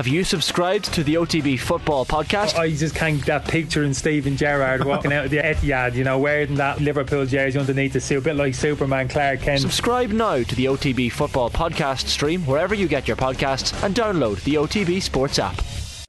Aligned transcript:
Have 0.00 0.08
you 0.08 0.24
subscribed 0.24 0.94
to 0.94 1.04
the 1.04 1.16
OTB 1.16 1.60
Football 1.60 2.06
Podcast? 2.06 2.54
Oh, 2.56 2.62
I 2.62 2.74
just 2.74 2.94
can't 2.94 3.22
that 3.26 3.44
picture 3.46 3.84
in 3.84 3.92
Steven 3.92 4.34
Gerrard 4.34 4.82
walking 4.82 5.12
out 5.12 5.26
of 5.26 5.30
the 5.30 5.36
Etihad, 5.42 5.94
you 5.94 6.04
know, 6.04 6.18
wearing 6.18 6.54
that 6.54 6.80
Liverpool 6.80 7.26
jersey 7.26 7.58
underneath 7.58 7.92
the 7.92 8.00
suit, 8.00 8.16
a 8.16 8.20
bit 8.22 8.36
like 8.36 8.54
Superman 8.54 9.08
Clark 9.08 9.40
Kent. 9.40 9.60
Subscribe 9.60 10.08
now 10.08 10.42
to 10.42 10.54
the 10.54 10.64
OTB 10.64 11.12
Football 11.12 11.50
Podcast 11.50 12.06
stream 12.06 12.46
wherever 12.46 12.74
you 12.74 12.88
get 12.88 13.06
your 13.08 13.18
podcasts 13.18 13.78
and 13.84 13.94
download 13.94 14.42
the 14.44 14.54
OTB 14.54 15.02
Sports 15.02 15.38
app. 15.38 15.60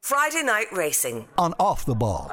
Friday 0.02 0.44
Night 0.44 0.72
Racing 0.72 1.28
on 1.38 1.54
Off 1.60 1.84
the 1.84 1.94
Ball. 1.94 2.32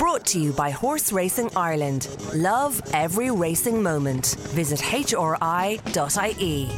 Brought 0.00 0.26
to 0.26 0.40
you 0.40 0.52
by 0.52 0.70
Horse 0.70 1.12
Racing 1.12 1.52
Ireland. 1.54 2.08
Love 2.34 2.82
every 2.92 3.30
racing 3.30 3.80
moment. 3.80 4.34
Visit 4.50 4.80
hri.ie. 4.80 6.68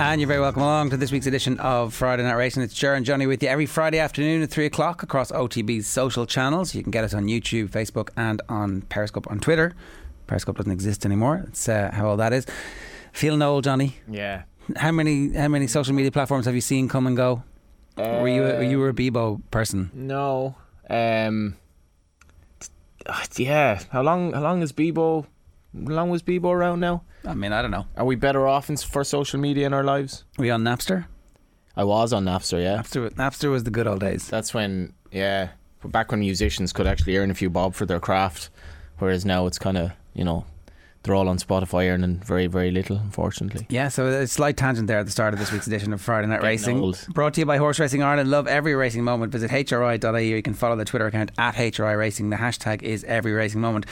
And 0.00 0.20
you're 0.20 0.28
very 0.28 0.40
welcome 0.40 0.62
along 0.62 0.90
to 0.90 0.96
this 0.96 1.10
week's 1.10 1.26
edition 1.26 1.58
of 1.58 1.92
Friday 1.92 2.22
Night 2.22 2.34
Racing. 2.34 2.62
It's 2.62 2.72
Ger 2.72 2.94
and 2.94 3.04
Johnny 3.04 3.26
with 3.26 3.42
you 3.42 3.48
every 3.48 3.66
Friday 3.66 3.98
afternoon 3.98 4.42
at 4.42 4.50
3 4.50 4.66
o'clock 4.66 5.02
across 5.02 5.32
OTB's 5.32 5.88
social 5.88 6.24
channels. 6.24 6.72
You 6.72 6.84
can 6.84 6.92
get 6.92 7.02
us 7.02 7.14
on 7.14 7.26
YouTube, 7.26 7.70
Facebook, 7.70 8.10
and 8.16 8.40
on 8.48 8.82
Periscope 8.82 9.28
on 9.28 9.40
Twitter. 9.40 9.74
Periscope 10.28 10.56
doesn't 10.56 10.70
exist 10.70 11.04
anymore. 11.04 11.42
That's 11.46 11.68
uh, 11.68 11.90
how 11.92 12.10
old 12.10 12.20
that 12.20 12.32
is. 12.32 12.46
Feeling 13.12 13.42
old, 13.42 13.64
Johnny? 13.64 13.96
Yeah. 14.08 14.44
How 14.76 14.92
many 14.92 15.32
how 15.32 15.48
many 15.48 15.66
social 15.66 15.94
media 15.94 16.12
platforms 16.12 16.46
have 16.46 16.54
you 16.54 16.60
seen 16.60 16.88
come 16.88 17.08
and 17.08 17.16
go? 17.16 17.42
Uh, 17.96 18.20
were 18.22 18.28
you 18.28 18.44
a, 18.44 18.56
were 18.58 18.62
you 18.62 18.84
a 18.84 18.92
Bebo 18.92 19.42
person? 19.50 19.90
No. 19.92 20.54
Um. 20.88 21.56
Yeah. 23.36 23.80
How 23.90 24.02
long? 24.02 24.32
How 24.32 24.42
long 24.42 24.62
is 24.62 24.72
Bebo? 24.72 25.24
How 25.74 25.90
long 25.92 26.10
was 26.10 26.22
Bebo 26.22 26.52
around 26.52 26.78
now? 26.78 27.02
I 27.24 27.34
mean, 27.34 27.52
I 27.52 27.62
don't 27.62 27.70
know. 27.70 27.86
Are 27.96 28.04
we 28.04 28.16
better 28.16 28.46
off 28.46 28.70
in, 28.70 28.76
for 28.76 29.04
social 29.04 29.38
media 29.38 29.66
in 29.66 29.74
our 29.74 29.84
lives? 29.84 30.24
Were 30.38 30.46
you 30.46 30.52
on 30.52 30.62
Napster? 30.62 31.06
I 31.76 31.84
was 31.84 32.12
on 32.12 32.24
Napster. 32.24 32.62
Yeah. 32.62 32.78
Napster. 32.78 33.10
Napster 33.14 33.50
was 33.50 33.64
the 33.64 33.70
good 33.70 33.86
old 33.86 34.00
days. 34.00 34.28
That's 34.28 34.52
when, 34.52 34.92
yeah, 35.12 35.50
back 35.84 36.10
when 36.10 36.20
musicians 36.20 36.72
could 36.72 36.86
actually 36.86 37.16
earn 37.16 37.30
a 37.30 37.34
few 37.34 37.50
bob 37.50 37.74
for 37.74 37.86
their 37.86 38.00
craft, 38.00 38.50
whereas 38.98 39.24
now 39.24 39.46
it's 39.46 39.58
kind 39.58 39.78
of 39.78 39.92
you 40.14 40.24
know 40.24 40.44
they're 41.02 41.14
all 41.14 41.28
on 41.28 41.38
Spotify 41.38 41.90
earning 41.90 42.16
very, 42.16 42.48
very 42.48 42.70
little, 42.70 42.96
unfortunately. 42.96 43.66
Yeah, 43.70 43.88
so 43.88 44.06
a 44.06 44.26
slight 44.26 44.56
tangent 44.56 44.88
there 44.88 44.98
at 44.98 45.06
the 45.06 45.12
start 45.12 45.32
of 45.32 45.38
this 45.40 45.52
week's 45.52 45.66
edition 45.66 45.92
of 45.92 46.00
Friday 46.00 46.26
Night 46.26 46.42
Racing. 46.42 46.80
old. 46.80 47.06
Brought 47.14 47.34
to 47.34 47.40
you 47.40 47.46
by 47.46 47.56
Horse 47.56 47.78
Racing 47.78 48.02
Ireland. 48.02 48.30
Love 48.30 48.48
every 48.48 48.74
racing 48.74 49.04
moment. 49.04 49.32
Visit 49.32 49.50
hri.ie. 49.50 50.28
You 50.28 50.42
can 50.42 50.54
follow 50.54 50.76
the 50.76 50.84
Twitter 50.84 51.06
account 51.06 51.30
at 51.38 51.54
HRI 51.54 51.96
Racing. 51.96 52.30
The 52.30 52.36
hashtag 52.36 52.82
is 52.82 53.04
every 53.04 53.32
racing 53.32 53.60
moment. 53.60 53.86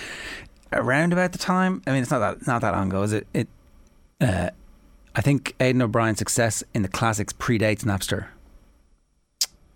Around 0.72 1.12
about 1.12 1.32
the 1.32 1.38
time, 1.38 1.82
I 1.86 1.92
mean, 1.92 2.02
it's 2.02 2.10
not 2.10 2.18
that 2.18 2.46
not 2.46 2.60
that 2.62 2.72
long 2.74 2.88
ago, 2.88 3.02
is 3.02 3.12
it? 3.12 3.26
It, 3.32 3.48
uh, 4.20 4.50
I 5.14 5.20
think 5.20 5.54
Aidan 5.60 5.82
O'Brien's 5.82 6.18
success 6.18 6.62
in 6.74 6.82
the 6.82 6.88
classics 6.88 7.32
predates 7.32 7.84
Napster. 7.84 8.26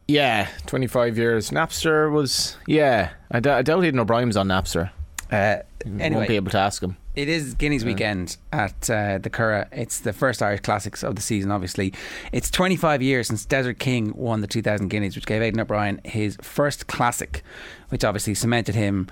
Yeah, 0.08 0.48
25 0.66 1.16
years. 1.16 1.50
Napster 1.50 2.10
was, 2.10 2.56
yeah. 2.66 3.10
I, 3.30 3.38
d- 3.38 3.48
I 3.48 3.62
doubt 3.62 3.84
Aidan 3.84 4.00
O'Brien 4.00 4.26
was 4.26 4.36
on 4.36 4.48
Napster. 4.48 4.90
Uh, 5.30 5.58
Won't 5.86 6.00
anyway, 6.00 6.26
be 6.26 6.36
able 6.36 6.50
to 6.50 6.58
ask 6.58 6.82
him. 6.82 6.96
It 7.14 7.28
is 7.28 7.54
Guineas 7.54 7.84
weekend 7.84 8.36
at 8.52 8.90
uh, 8.90 9.18
the 9.18 9.30
Curragh. 9.30 9.68
It's 9.72 10.00
the 10.00 10.12
first 10.12 10.42
Irish 10.42 10.60
Classics 10.60 11.04
of 11.04 11.14
the 11.14 11.22
season, 11.22 11.52
obviously. 11.52 11.92
It's 12.32 12.50
25 12.50 13.02
years 13.02 13.28
since 13.28 13.44
Desert 13.44 13.78
King 13.78 14.12
won 14.16 14.40
the 14.40 14.46
2000 14.48 14.88
Guineas, 14.88 15.14
which 15.14 15.26
gave 15.26 15.42
Aidan 15.42 15.60
O'Brien 15.60 16.00
his 16.04 16.36
first 16.42 16.88
classic, 16.88 17.42
which 17.90 18.04
obviously 18.04 18.34
cemented 18.34 18.74
him 18.74 19.06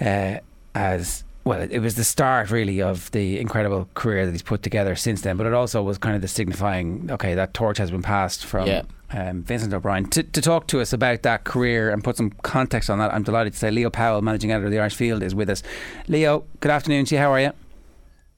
uh, 0.00 0.38
as. 0.76 1.24
Well, 1.44 1.60
it 1.70 1.78
was 1.78 1.94
the 1.94 2.02
start 2.02 2.50
really 2.50 2.82
of 2.82 3.08
the 3.12 3.38
incredible 3.38 3.88
career 3.94 4.26
that 4.26 4.32
he's 4.32 4.42
put 4.42 4.64
together 4.64 4.96
since 4.96 5.20
then, 5.20 5.36
but 5.36 5.46
it 5.46 5.52
also 5.54 5.80
was 5.80 5.96
kind 5.96 6.16
of 6.16 6.20
the 6.22 6.26
signifying, 6.26 7.08
okay, 7.08 7.36
that 7.36 7.54
torch 7.54 7.78
has 7.78 7.88
been 7.92 8.02
passed 8.02 8.44
from 8.44 8.66
Yeah. 8.66 8.82
um, 9.12 9.44
Vincent 9.44 9.72
O'Brien. 9.72 10.06
To, 10.10 10.24
to 10.24 10.40
talk 10.42 10.66
to 10.66 10.80
us 10.80 10.92
about 10.92 11.22
that 11.22 11.44
career 11.44 11.90
and 11.90 12.02
put 12.02 12.16
some 12.16 12.30
context 12.42 12.90
on 12.90 12.98
that, 12.98 13.14
I'm 13.14 13.22
delighted 13.22 13.52
to 13.52 13.58
say 13.60 13.70
Leo 13.70 13.90
Powell, 13.90 14.22
managing 14.22 14.50
editor 14.50 14.66
of 14.66 14.72
the 14.72 14.80
Irish 14.80 14.96
Field, 14.96 15.22
is 15.22 15.36
with 15.36 15.48
us. 15.48 15.62
Leo, 16.08 16.42
good 16.58 16.72
afternoon 16.72 17.04
to 17.06 17.14
you. 17.14 17.20
How 17.20 17.30
are 17.32 17.40
you? 17.40 17.52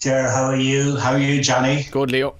Ger, 0.00 0.28
how 0.30 0.44
are 0.44 0.56
you? 0.56 0.96
How 0.96 1.12
are 1.12 1.18
you, 1.18 1.40
Johnny? 1.42 1.86
Good, 1.90 2.10
Leo. 2.12 2.34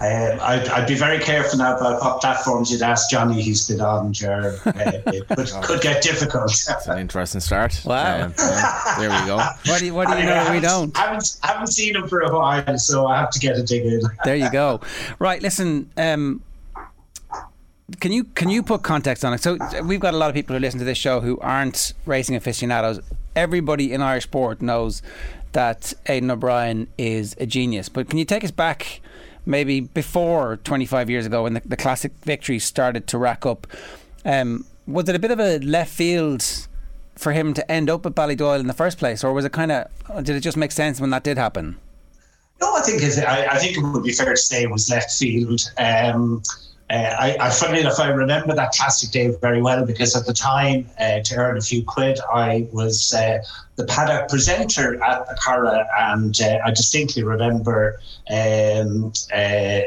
Um, 0.00 0.38
I'd, 0.40 0.66
I'd 0.68 0.88
be 0.88 0.94
very 0.94 1.18
careful 1.18 1.58
now 1.58 1.76
about 1.76 2.00
what 2.00 2.20
platforms 2.22 2.70
you'd 2.72 2.80
ask 2.80 3.10
Johnny 3.10 3.42
he's 3.42 3.68
been 3.68 3.82
on, 3.82 4.12
Ger. 4.14 4.58
Uh, 4.64 4.72
it 5.06 5.28
could, 5.28 5.48
could 5.62 5.80
get 5.82 6.02
difficult. 6.02 6.50
It's 6.50 6.86
an 6.86 6.98
interesting 6.98 7.40
start. 7.42 7.82
Wow. 7.84 8.24
Um, 8.24 8.34
yeah, 8.38 8.94
there 8.98 9.10
we 9.10 9.26
go. 9.26 9.36
What 9.36 9.78
do 9.78 9.84
you, 9.86 9.94
what 9.94 10.08
do 10.08 10.14
you 10.14 10.20
I 10.20 10.24
know 10.24 10.26
that 10.34 10.50
we 10.50 10.60
haven't- 10.60 10.62
don't? 10.62 10.96
Haven't, 10.96 11.36
haven't 11.42 11.66
seen 11.66 11.96
him 11.96 12.08
for 12.08 12.20
a 12.20 12.32
while, 12.34 12.78
so 12.78 13.06
I 13.06 13.18
have 13.18 13.30
to 13.30 13.38
get 13.38 13.56
a 13.58 13.62
dig 13.62 13.84
in. 13.84 14.00
There 14.24 14.36
you 14.36 14.50
go. 14.50 14.80
Right, 15.18 15.42
listen. 15.42 15.90
Um, 15.98 16.42
can 17.98 18.12
you 18.12 18.24
can 18.24 18.48
you 18.48 18.62
put 18.62 18.82
context 18.82 19.24
on 19.24 19.34
it? 19.34 19.42
So 19.42 19.58
we've 19.82 20.00
got 20.00 20.14
a 20.14 20.16
lot 20.16 20.28
of 20.30 20.34
people 20.34 20.54
who 20.54 20.60
listen 20.60 20.78
to 20.78 20.84
this 20.84 20.96
show 20.98 21.20
who 21.20 21.38
aren't 21.40 21.92
racing 22.06 22.36
aficionados. 22.36 23.00
Everybody 23.34 23.92
in 23.92 24.00
Irish 24.00 24.24
sport 24.24 24.62
knows 24.62 25.02
that 25.52 25.92
Aidan 26.06 26.30
O'Brien 26.30 26.86
is 26.96 27.34
a 27.40 27.46
genius. 27.46 27.88
But 27.88 28.08
can 28.08 28.18
you 28.18 28.24
take 28.24 28.44
us 28.44 28.50
back, 28.52 29.00
maybe 29.46 29.80
before 29.80 30.58
25 30.58 31.10
years 31.10 31.26
ago, 31.26 31.44
when 31.44 31.54
the, 31.54 31.62
the 31.64 31.76
classic 31.76 32.12
victories 32.24 32.64
started 32.64 33.06
to 33.08 33.18
rack 33.18 33.44
up? 33.46 33.66
Um, 34.24 34.66
was 34.86 35.08
it 35.08 35.14
a 35.14 35.18
bit 35.18 35.30
of 35.30 35.40
a 35.40 35.58
left 35.58 35.92
field 35.92 36.66
for 37.16 37.32
him 37.32 37.52
to 37.54 37.70
end 37.70 37.90
up 37.90 38.06
at 38.06 38.14
Ballydoyle 38.14 38.60
in 38.60 38.66
the 38.66 38.72
first 38.72 38.98
place, 38.98 39.22
or 39.22 39.32
was 39.32 39.44
it 39.44 39.52
kind 39.52 39.70
of 39.70 39.88
did 40.24 40.36
it 40.36 40.40
just 40.40 40.56
make 40.56 40.72
sense 40.72 41.00
when 41.00 41.10
that 41.10 41.22
did 41.22 41.36
happen? 41.36 41.76
No, 42.60 42.74
I 42.74 42.80
think 42.82 43.02
it's, 43.02 43.18
I, 43.18 43.46
I 43.46 43.58
think 43.58 43.76
it 43.76 43.82
would 43.82 44.02
be 44.02 44.12
fair 44.12 44.30
to 44.30 44.36
say 44.36 44.62
it 44.62 44.70
was 44.70 44.90
left 44.90 45.12
field. 45.12 45.60
Um, 45.78 46.42
uh, 46.90 47.16
I, 47.18 47.36
I, 47.40 47.50
funnily 47.50 47.80
enough, 47.80 48.00
I 48.00 48.08
remember 48.08 48.52
that 48.54 48.72
classic 48.72 49.10
day 49.10 49.28
very 49.40 49.62
well 49.62 49.86
because 49.86 50.16
at 50.16 50.26
the 50.26 50.32
time, 50.32 50.88
uh, 50.98 51.20
to 51.20 51.36
earn 51.36 51.56
a 51.56 51.60
few 51.60 51.84
quid, 51.84 52.18
I 52.32 52.66
was 52.72 53.14
uh, 53.14 53.38
the 53.76 53.84
paddock 53.84 54.28
presenter 54.28 55.00
at 55.02 55.26
the 55.28 55.34
Curragh, 55.34 55.86
and 55.98 56.40
uh, 56.40 56.58
I 56.64 56.70
distinctly 56.70 57.22
remember 57.22 58.00
um, 58.28 59.12
uh, 59.32 59.82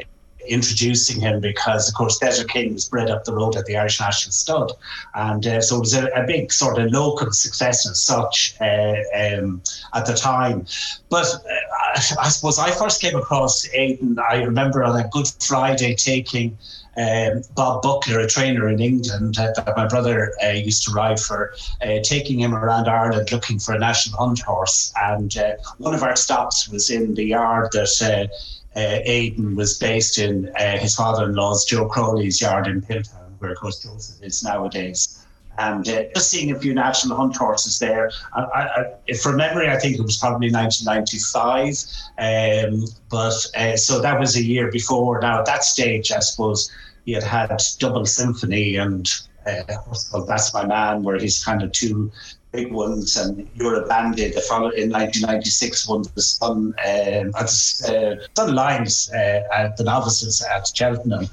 introducing 0.48 1.20
him 1.20 1.42
because, 1.42 1.90
of 1.90 1.96
course, 1.96 2.18
Desert 2.20 2.50
King 2.50 2.74
was 2.74 2.88
bred 2.88 3.10
up 3.10 3.26
the 3.26 3.34
road 3.34 3.58
at 3.58 3.66
the 3.66 3.78
Irish 3.78 4.00
National 4.00 4.32
Stud, 4.32 4.72
and 5.14 5.46
uh, 5.46 5.60
so 5.60 5.78
it 5.78 5.80
was 5.80 5.94
a, 5.94 6.08
a 6.08 6.26
big 6.26 6.54
sort 6.54 6.80
of 6.80 6.90
local 6.92 7.32
success 7.34 7.86
as 7.90 8.02
such 8.02 8.56
uh, 8.62 8.96
um, 9.14 9.62
at 9.94 10.06
the 10.06 10.14
time. 10.14 10.66
But 11.10 11.26
uh, 11.26 12.00
I 12.20 12.30
suppose 12.30 12.60
I 12.60 12.72
first 12.72 13.02
came 13.02 13.18
across 13.18 13.68
Aidan. 13.74 14.18
I 14.20 14.44
remember 14.44 14.86
on 14.86 14.98
a 14.98 15.08
Good 15.10 15.28
Friday 15.42 15.96
taking. 15.96 16.58
Um, 16.96 17.42
Bob 17.56 17.82
Buckler, 17.82 18.20
a 18.20 18.28
trainer 18.28 18.70
in 18.70 18.80
England 18.80 19.40
uh, 19.40 19.52
that 19.56 19.76
my 19.76 19.88
brother 19.88 20.32
uh, 20.44 20.50
used 20.50 20.84
to 20.84 20.92
ride 20.92 21.20
for, 21.20 21.56
uh, 21.82 22.00
taking 22.04 22.40
him 22.40 22.54
around 22.54 22.88
Ireland 22.88 23.32
looking 23.32 23.58
for 23.58 23.74
a 23.74 23.80
national 23.80 24.18
hunt 24.20 24.42
horse. 24.42 24.94
And 24.96 25.36
uh, 25.36 25.54
one 25.80 25.96
of 25.96 26.04
our 26.04 26.16
stops 26.16 26.70
was 26.70 26.92
in 26.92 27.16
the 27.16 27.26
yard 27.26 27.72
that 27.72 28.02
uh, 28.02 28.80
uh, 28.80 29.00
Aidan 29.06 29.56
was 29.56 29.78
based 29.78 30.20
in, 30.20 30.52
his 30.80 30.96
father 30.96 31.26
in 31.26 31.36
law's, 31.36 31.66
Joe 31.66 31.88
Crowley's 31.88 32.42
yard 32.42 32.68
in 32.68 32.82
Piltown, 32.82 33.32
where, 33.40 33.52
of 33.52 33.58
course, 33.58 33.82
Joseph 33.82 34.24
is 34.24 34.44
nowadays. 34.44 35.23
And 35.58 35.88
uh, 35.88 36.04
just 36.16 36.32
seeing 36.32 36.52
a 36.52 36.60
few 36.60 36.74
national 36.74 37.16
hunt 37.16 37.36
horses 37.36 37.78
there. 37.78 38.10
I, 38.34 38.96
I, 39.08 39.14
from 39.14 39.38
memory, 39.38 39.70
I 39.70 39.78
think 39.78 39.98
it 39.98 40.02
was 40.02 40.18
probably 40.18 40.52
1995. 40.52 41.86
Um, 42.18 42.86
but 43.10 43.36
uh, 43.56 43.78
so 43.78 44.02
that 44.02 44.20
was 44.20 44.36
a 44.36 44.44
year 44.44 44.72
before. 44.72 45.20
Now, 45.22 45.40
at 45.40 45.46
that 45.46 45.64
stage, 45.64 46.12
I 46.12 46.20
suppose 46.20 46.72
he 47.06 47.12
had 47.12 47.24
had 47.24 47.56
Double 47.80 48.06
Symphony 48.06 48.78
and 48.78 49.08
uh, 49.46 49.64
called 50.10 50.28
That's 50.28 50.54
My 50.54 50.66
Man, 50.66 51.04
where 51.04 51.20
he's 51.20 51.44
kind 51.44 51.62
of 51.62 51.72
two 51.72 52.12
big 52.52 52.72
ones. 52.72 53.18
And 53.18 53.48
Urubande, 53.56 54.34
the 54.34 54.42
follow 54.42 54.70
in 54.70 54.90
1996 54.90 55.88
won 55.88 56.04
the 56.16 56.22
Sun, 56.22 56.74
um, 56.86 57.32
uh, 57.36 57.46
Sun 57.46 58.56
Lines 58.56 59.12
uh, 59.14 59.44
at 59.54 59.76
the 59.78 59.84
novices 59.84 60.42
at 60.42 60.72
Cheltenham. 60.74 61.28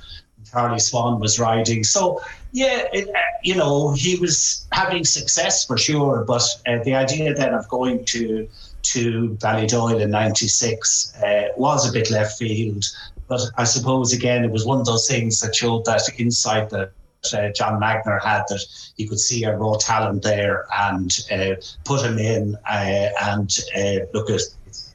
Charlie 0.50 0.80
Swan 0.80 1.20
was 1.20 1.38
riding. 1.38 1.84
So, 1.84 2.20
yeah, 2.52 2.84
it, 2.92 3.08
uh, 3.08 3.18
you 3.42 3.54
know, 3.54 3.92
he 3.92 4.16
was 4.16 4.66
having 4.72 5.04
success 5.04 5.64
for 5.64 5.78
sure. 5.78 6.24
But 6.24 6.42
uh, 6.66 6.82
the 6.84 6.94
idea 6.94 7.34
then 7.34 7.54
of 7.54 7.68
going 7.68 8.04
to 8.06 8.48
to 8.82 9.36
Ballydoyle 9.40 10.00
in 10.00 10.10
'96 10.10 11.14
uh, 11.22 11.48
was 11.56 11.88
a 11.88 11.92
bit 11.92 12.10
left 12.10 12.38
field. 12.38 12.84
But 13.28 13.42
I 13.56 13.64
suppose 13.64 14.12
again, 14.12 14.44
it 14.44 14.50
was 14.50 14.66
one 14.66 14.80
of 14.80 14.86
those 14.86 15.06
things 15.06 15.40
that 15.40 15.54
showed 15.54 15.84
that 15.86 16.02
insight 16.18 16.70
that. 16.70 16.92
Uh, 17.34 17.50
John 17.52 17.78
Magnier 17.78 18.18
had 18.24 18.44
that 18.48 18.64
he 18.96 19.06
could 19.06 19.20
see 19.20 19.44
a 19.44 19.54
raw 19.54 19.76
talent 19.76 20.22
there 20.22 20.64
and 20.74 21.14
uh, 21.30 21.56
put 21.84 22.02
him 22.02 22.16
in 22.16 22.56
uh, 22.66 23.08
and 23.20 23.58
uh, 23.76 24.06
look 24.14 24.30
at 24.30 24.40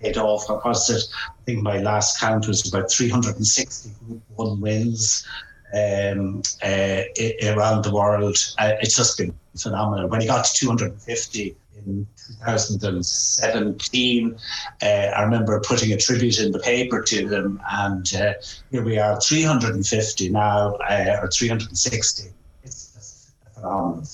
it 0.02 0.18
off. 0.18 0.50
What 0.50 0.66
was? 0.66 1.14
I 1.24 1.44
think 1.46 1.62
my 1.62 1.78
last 1.78 2.20
count 2.20 2.48
was 2.48 2.68
about 2.68 2.90
360 2.90 3.92
Group 4.08 4.24
One 4.38 4.60
wins 4.60 5.24
um, 5.74 6.42
uh, 6.64 7.02
around 7.44 7.84
the 7.84 7.92
world. 7.94 8.38
Uh, 8.58 8.74
it's 8.82 8.96
just 8.96 9.18
been 9.18 9.34
phenomenal. 9.58 10.08
When 10.08 10.22
he 10.22 10.28
got 10.28 10.46
to 10.46 10.54
250 10.54 11.56
in 11.86 12.08
in 12.36 12.40
2017. 12.40 14.38
Uh, 14.82 14.86
I 14.86 15.22
remember 15.22 15.60
putting 15.62 15.92
a 15.94 15.98
tribute 15.98 16.40
in 16.40 16.52
the 16.52 16.60
paper 16.60 17.02
to 17.02 17.28
them, 17.28 17.62
and 17.72 18.16
uh, 18.16 18.34
here 18.72 18.84
we 18.84 18.98
are, 18.98 19.20
350 19.20 20.30
now, 20.30 20.76
uh, 20.90 21.20
or 21.22 21.30
360. 21.30 22.30
It's 22.64 23.34
phenomenal. 23.54 24.06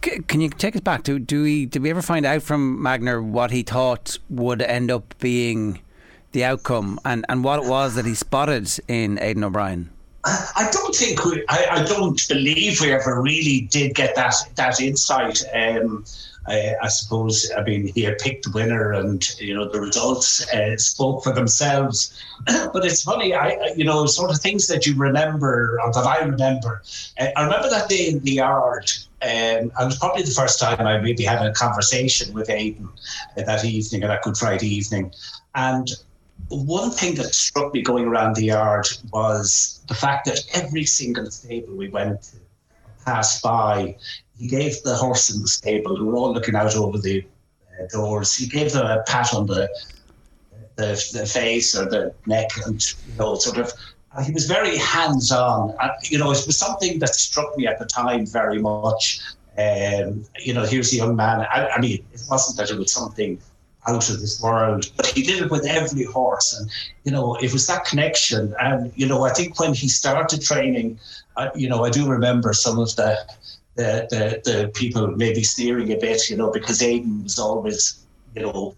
Can 0.00 0.40
you 0.40 0.48
take 0.50 0.74
us 0.74 0.80
back 0.80 1.04
to 1.04 1.18
do 1.18 1.42
we 1.42 1.66
did 1.66 1.82
we 1.82 1.90
ever 1.90 2.02
find 2.02 2.24
out 2.24 2.42
from 2.42 2.82
Magnier 2.82 3.22
what 3.22 3.50
he 3.50 3.62
thought 3.62 4.18
would 4.30 4.62
end 4.62 4.90
up 4.90 5.14
being 5.18 5.80
the 6.32 6.44
outcome 6.44 6.98
and, 7.04 7.26
and 7.28 7.44
what 7.44 7.62
it 7.62 7.68
was 7.68 7.94
that 7.96 8.06
he 8.06 8.14
spotted 8.14 8.70
in 8.88 9.18
Aidan 9.20 9.44
O'Brien? 9.44 9.90
I 10.24 10.68
don't 10.70 10.94
think 10.94 11.24
we, 11.24 11.44
I, 11.48 11.66
I 11.70 11.84
don't 11.84 12.28
believe 12.28 12.80
we 12.80 12.92
ever 12.92 13.22
really 13.22 13.62
did 13.70 13.94
get 13.94 14.14
that 14.16 14.34
that 14.56 14.80
insight. 14.80 15.42
Um, 15.54 16.04
I, 16.46 16.74
I, 16.82 16.88
suppose 16.88 17.50
I 17.56 17.62
mean 17.62 17.86
he 17.94 18.02
had 18.02 18.18
picked 18.18 18.44
the 18.44 18.50
winner, 18.50 18.92
and 18.92 19.26
you 19.38 19.54
know 19.54 19.68
the 19.68 19.80
results 19.80 20.46
uh, 20.52 20.76
spoke 20.76 21.24
for 21.24 21.32
themselves. 21.32 22.18
but 22.46 22.84
it's 22.84 23.02
funny, 23.02 23.34
I 23.34 23.72
you 23.76 23.84
know 23.84 24.04
sort 24.06 24.30
of 24.30 24.40
things 24.40 24.66
that 24.66 24.86
you 24.86 24.94
remember 24.94 25.78
or 25.82 25.92
that 25.92 26.06
I 26.06 26.18
remember. 26.24 26.82
Uh, 27.18 27.28
I 27.36 27.44
remember 27.44 27.70
that 27.70 27.88
day 27.88 28.08
in 28.08 28.20
the 28.20 28.32
yard. 28.32 28.90
Um, 29.22 29.70
it 29.70 29.72
was 29.78 29.98
probably 29.98 30.22
the 30.22 30.30
first 30.30 30.58
time 30.58 30.86
I 30.86 30.98
maybe 30.98 31.24
had 31.24 31.44
a 31.44 31.52
conversation 31.52 32.32
with 32.34 32.48
Aidan 32.48 32.88
uh, 33.36 33.42
that 33.42 33.64
evening, 33.64 34.02
that 34.02 34.22
Good 34.22 34.36
Friday 34.36 34.68
evening, 34.68 35.12
and 35.54 35.90
one 36.48 36.90
thing 36.90 37.14
that 37.16 37.34
struck 37.34 37.72
me 37.72 37.82
going 37.82 38.06
around 38.06 38.36
the 38.36 38.44
yard 38.44 38.86
was 39.12 39.82
the 39.88 39.94
fact 39.94 40.26
that 40.26 40.40
every 40.54 40.84
single 40.84 41.30
stable 41.30 41.76
we 41.76 41.88
went 41.88 42.22
to 42.22 42.36
passed 43.04 43.42
by, 43.42 43.96
he 44.38 44.46
gave 44.46 44.82
the 44.82 44.94
horse 44.94 45.34
in 45.34 45.40
the 45.40 45.48
stable, 45.48 45.96
who 45.96 46.06
were 46.06 46.16
all 46.16 46.32
looking 46.32 46.54
out 46.54 46.76
over 46.76 46.98
the 46.98 47.24
uh, 47.80 47.86
doors, 47.92 48.36
he 48.36 48.46
gave 48.46 48.72
them 48.72 48.86
a 48.86 49.02
pat 49.04 49.34
on 49.34 49.46
the, 49.46 49.68
the, 50.76 51.10
the 51.12 51.26
face 51.26 51.76
or 51.76 51.88
the 51.88 52.14
neck 52.26 52.48
and, 52.66 52.94
you 53.08 53.18
know, 53.18 53.34
sort 53.36 53.58
of 53.58 53.72
uh, 54.12 54.24
he 54.24 54.32
was 54.32 54.46
very 54.46 54.76
hands 54.76 55.30
on. 55.30 55.74
Uh, 55.80 55.88
you 56.02 56.18
know, 56.18 56.32
it 56.32 56.44
was 56.46 56.58
something 56.58 56.98
that 56.98 57.14
struck 57.14 57.56
me 57.56 57.66
at 57.66 57.78
the 57.78 57.86
time 57.86 58.26
very 58.26 58.60
much. 58.60 59.20
Um, 59.56 60.24
you 60.40 60.52
know, 60.52 60.64
here's 60.64 60.92
a 60.92 60.96
young 60.96 61.14
man. 61.14 61.40
I, 61.42 61.68
I, 61.76 61.80
mean, 61.80 62.04
it 62.12 62.22
wasn't 62.28 62.56
that 62.58 62.74
it 62.74 62.78
was 62.78 62.92
something 62.92 63.38
out 63.90 64.08
of 64.10 64.20
this 64.20 64.40
world. 64.42 64.90
But 64.96 65.06
he 65.06 65.22
did 65.22 65.42
it 65.42 65.50
with 65.50 65.66
every 65.66 66.04
horse, 66.04 66.58
and 66.58 66.70
you 67.04 67.12
know 67.12 67.34
it 67.36 67.52
was 67.52 67.66
that 67.66 67.84
connection. 67.84 68.54
And 68.60 68.92
you 68.94 69.06
know, 69.06 69.24
I 69.24 69.30
think 69.30 69.58
when 69.60 69.74
he 69.74 69.88
started 69.88 70.42
training, 70.42 70.98
uh, 71.36 71.50
you 71.54 71.68
know, 71.68 71.84
I 71.84 71.90
do 71.90 72.08
remember 72.08 72.52
some 72.52 72.78
of 72.78 72.94
the 72.96 73.18
the, 73.76 74.06
the 74.10 74.50
the 74.50 74.68
people 74.68 75.06
maybe 75.08 75.42
sneering 75.42 75.92
a 75.92 75.96
bit, 75.96 76.28
you 76.30 76.36
know, 76.36 76.50
because 76.50 76.82
Aidan 76.82 77.22
was 77.22 77.38
always, 77.38 78.04
you 78.34 78.42
know, 78.42 78.76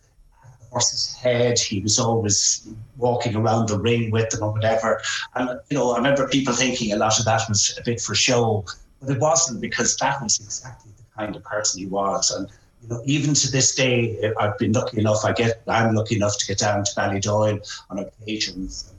horse's 0.72 1.14
head. 1.14 1.58
He 1.58 1.80
was 1.80 1.98
always 1.98 2.66
walking 2.96 3.36
around 3.36 3.68
the 3.68 3.78
ring 3.78 4.10
with 4.10 4.30
them 4.30 4.42
or 4.42 4.52
whatever. 4.52 5.00
And 5.34 5.60
you 5.70 5.76
know, 5.76 5.92
I 5.92 5.96
remember 5.96 6.26
people 6.28 6.54
thinking 6.54 6.92
a 6.92 6.96
lot 6.96 7.18
of 7.18 7.24
that 7.26 7.42
was 7.48 7.78
a 7.78 7.82
bit 7.82 8.00
for 8.00 8.14
show, 8.14 8.64
but 9.00 9.10
it 9.10 9.20
wasn't 9.20 9.60
because 9.60 9.96
that 9.98 10.22
was 10.22 10.40
exactly 10.40 10.92
the 10.96 11.04
kind 11.16 11.36
of 11.36 11.44
person 11.44 11.80
he 11.80 11.86
was. 11.86 12.30
And 12.30 12.48
you 12.82 12.88
know, 12.88 13.02
even 13.04 13.34
to 13.34 13.50
this 13.50 13.74
day, 13.74 14.32
I've 14.38 14.58
been 14.58 14.72
lucky 14.72 14.98
enough. 14.98 15.24
I 15.24 15.32
get, 15.32 15.62
I'm 15.68 15.94
lucky 15.94 16.16
enough 16.16 16.36
to 16.38 16.46
get 16.46 16.58
down 16.58 16.84
to 16.84 16.92
Ballydoyle 16.94 17.82
on 17.90 17.98
occasions, 18.00 18.92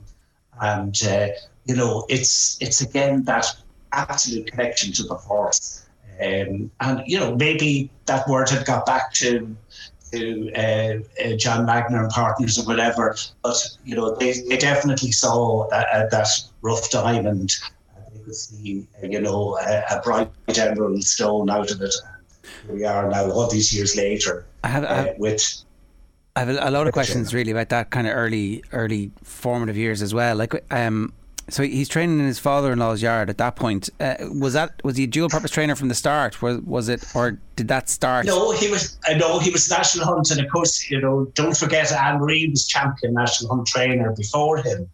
and, 0.60 0.98
and 1.02 1.02
uh, 1.06 1.34
you 1.66 1.76
know, 1.76 2.06
it's 2.08 2.56
it's 2.60 2.80
again 2.80 3.24
that 3.24 3.46
absolute 3.92 4.50
connection 4.50 4.92
to 4.94 5.02
the 5.04 5.14
horse, 5.14 5.86
um, 6.22 6.70
and 6.80 7.02
you 7.06 7.18
know, 7.18 7.36
maybe 7.36 7.90
that 8.06 8.26
word 8.26 8.48
had 8.48 8.64
got 8.64 8.86
back 8.86 9.12
to 9.14 9.54
to 10.12 10.52
uh, 10.54 11.24
uh, 11.24 11.36
John 11.36 11.66
Magnier 11.66 12.04
and 12.04 12.10
partners 12.10 12.58
or 12.58 12.64
whatever, 12.64 13.16
but 13.42 13.68
you 13.84 13.96
know, 13.96 14.14
they, 14.14 14.32
they 14.48 14.56
definitely 14.56 15.10
saw 15.10 15.68
that, 15.70 16.10
that 16.10 16.28
rough 16.62 16.88
diamond. 16.90 17.56
They 18.12 18.20
could 18.20 18.34
see, 18.34 18.86
you 19.02 19.20
know, 19.20 19.58
a, 19.58 19.82
a 19.90 20.00
bright 20.02 20.30
emerald 20.56 21.02
stone 21.02 21.50
out 21.50 21.72
of 21.72 21.82
it 21.82 21.94
we 22.68 22.84
are 22.84 23.08
now 23.08 23.30
all 23.30 23.48
these 23.48 23.74
years 23.74 23.96
later. 23.96 24.44
I 24.62 24.68
have, 24.68 24.84
I 24.84 24.94
have, 24.94 25.06
uh, 25.08 25.12
with 25.18 25.64
I 26.36 26.40
have 26.40 26.48
a, 26.48 26.68
a 26.68 26.70
lot 26.70 26.86
of 26.86 26.92
questions 26.92 27.32
really 27.32 27.52
about 27.52 27.68
that 27.68 27.90
kind 27.90 28.06
of 28.06 28.14
early 28.14 28.64
early 28.72 29.10
formative 29.22 29.76
years 29.76 30.02
as 30.02 30.12
well. 30.12 30.36
Like 30.36 30.64
um, 30.72 31.12
so 31.48 31.62
he's 31.62 31.88
training 31.88 32.18
in 32.18 32.26
his 32.26 32.38
father-in-law's 32.38 33.02
yard 33.02 33.28
at 33.28 33.38
that 33.38 33.56
point. 33.56 33.90
Uh, 34.00 34.14
was 34.32 34.54
that 34.54 34.82
was 34.82 34.96
he 34.96 35.04
a 35.04 35.06
dual-purpose 35.06 35.50
trainer 35.50 35.74
from 35.74 35.88
the 35.88 35.94
start? 35.94 36.40
Was 36.40 36.60
was 36.60 36.88
it, 36.88 37.04
or 37.14 37.38
did 37.56 37.68
that 37.68 37.88
start? 37.88 38.26
No, 38.26 38.52
he 38.52 38.70
was. 38.70 38.98
Uh, 39.08 39.14
no, 39.16 39.38
he 39.38 39.50
was 39.50 39.68
national 39.70 40.06
hunt, 40.06 40.30
and 40.30 40.40
of 40.40 40.50
course, 40.50 40.90
you 40.90 41.00
know, 41.00 41.26
don't 41.34 41.56
forget 41.56 41.92
Anne 41.92 42.20
Reid 42.20 42.50
was 42.50 42.66
champion 42.66 43.14
national 43.14 43.54
hunt 43.54 43.66
trainer 43.66 44.12
before 44.12 44.58
him, 44.58 44.88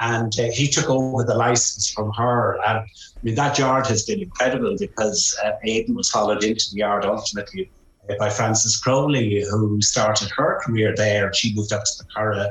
and 0.00 0.32
uh, 0.38 0.44
he 0.52 0.68
took 0.68 0.88
over 0.88 1.24
the 1.24 1.34
license 1.34 1.90
from 1.90 2.12
her. 2.12 2.58
And 2.66 2.78
I 2.78 2.86
mean, 3.22 3.34
that 3.34 3.58
yard 3.58 3.86
has 3.88 4.04
been 4.04 4.20
incredible 4.20 4.76
because 4.78 5.36
uh, 5.44 5.52
Aidan 5.64 5.94
was 5.96 6.10
followed 6.10 6.44
into 6.44 6.70
the 6.72 6.78
yard 6.78 7.04
ultimately 7.04 7.70
uh, 8.08 8.14
by 8.18 8.30
Frances 8.30 8.76
Crowley, 8.76 9.44
who 9.50 9.82
started 9.82 10.30
her 10.36 10.60
career 10.64 10.94
there. 10.96 11.32
She 11.34 11.54
moved 11.54 11.72
up 11.72 11.84
to 11.84 11.92
the 11.98 12.04
Curragh 12.14 12.50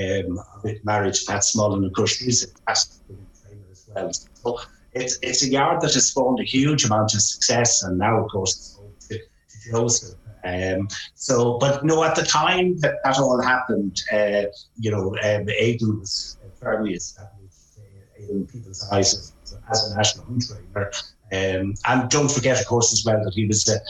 um, 0.00 0.40
marriage, 0.84 1.26
Pat 1.26 1.44
and 1.54 1.84
of 1.84 1.92
course, 1.92 2.16
he's 2.16 2.44
a 2.44 2.48
fantastic 2.48 3.06
trainer 3.42 3.62
as 3.70 3.88
well. 3.94 4.12
So 4.12 4.60
it's, 4.92 5.18
it's 5.22 5.42
a 5.42 5.48
yard 5.48 5.80
that 5.82 5.94
has 5.94 6.08
spawned 6.08 6.40
a 6.40 6.44
huge 6.44 6.84
amount 6.84 7.14
of 7.14 7.20
success, 7.20 7.82
and 7.82 7.98
now, 7.98 8.24
of 8.24 8.30
course, 8.30 8.78
to, 9.08 9.18
to 9.18 9.70
Joseph. 9.70 10.18
Um, 10.44 10.88
so, 11.14 11.58
but 11.58 11.84
no, 11.84 12.04
at 12.04 12.14
the 12.14 12.22
time 12.22 12.78
that 12.78 12.96
that 13.04 13.18
all 13.18 13.42
happened, 13.42 14.00
uh, 14.12 14.42
you 14.78 14.90
know, 14.90 15.16
um, 15.24 15.48
Aidan 15.48 15.98
was 15.98 16.38
firmly 16.60 16.94
established 16.94 17.78
uh, 17.78 18.32
in 18.32 18.46
people's 18.46 18.88
eyes 18.92 19.32
as, 19.70 19.92
a 19.92 19.96
national 19.96 20.26
trainer. 20.40 20.90
Um, 21.32 21.74
and 21.86 22.08
don't 22.08 22.30
forget, 22.30 22.60
of 22.60 22.66
course, 22.66 22.92
as 22.92 23.04
well 23.04 23.24
that 23.24 23.34
he 23.34 23.46
was 23.46 23.68
a 23.68 23.80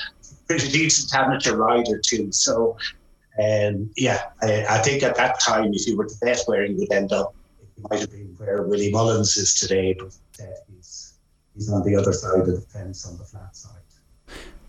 pretty 0.46 0.70
decent 0.70 1.14
amateur 1.14 1.56
rider 1.56 1.98
too. 1.98 2.32
So 2.32 2.78
um, 3.38 3.90
yeah, 3.96 4.22
I, 4.42 4.64
I, 4.68 4.78
think 4.78 5.02
at 5.02 5.16
that 5.16 5.40
time, 5.40 5.72
if 5.74 5.86
you 5.86 5.96
were 5.96 6.06
to 6.06 6.14
bet 6.22 6.42
where 6.46 6.64
he 6.64 6.74
would 6.74 6.90
end 6.90 7.12
up, 7.12 7.34
it 7.60 7.82
might 7.90 8.00
have 8.00 8.10
been 8.10 8.34
where 8.38 8.62
Willie 8.62 8.90
Mullins 8.90 9.36
is 9.36 9.54
today, 9.54 9.94
but 9.98 10.16
uh, 10.40 10.46
he's, 10.74 11.18
he's 11.54 11.70
on 11.70 11.82
the 11.82 11.96
other 11.96 12.12
side 12.12 12.40
of 12.40 12.46
the 12.46 12.60
fence 12.60 13.06
on 13.06 13.18
the 13.18 13.24
flat 13.24 13.54
side. 13.54 13.72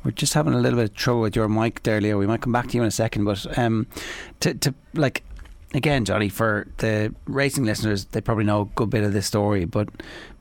We're 0.03 0.11
just 0.11 0.33
having 0.33 0.53
a 0.53 0.59
little 0.59 0.77
bit 0.77 0.89
of 0.89 0.95
trouble 0.95 1.21
with 1.21 1.35
your 1.35 1.49
mic 1.49 1.83
there, 1.83 1.99
Leo. 1.99 2.17
We 2.17 2.27
might 2.27 2.41
come 2.41 2.53
back 2.53 2.67
to 2.69 2.77
you 2.77 2.81
in 2.81 2.87
a 2.87 2.91
second, 2.91 3.25
but 3.25 3.57
um, 3.57 3.87
to, 4.41 4.53
to 4.53 4.73
like 4.93 5.23
again, 5.73 6.05
Johnny, 6.05 6.29
for 6.29 6.67
the 6.77 7.13
racing 7.25 7.65
listeners, 7.65 8.05
they 8.05 8.21
probably 8.21 8.45
know 8.45 8.61
a 8.61 8.65
good 8.65 8.89
bit 8.89 9.03
of 9.03 9.13
this 9.13 9.25
story, 9.25 9.65
but 9.65 9.89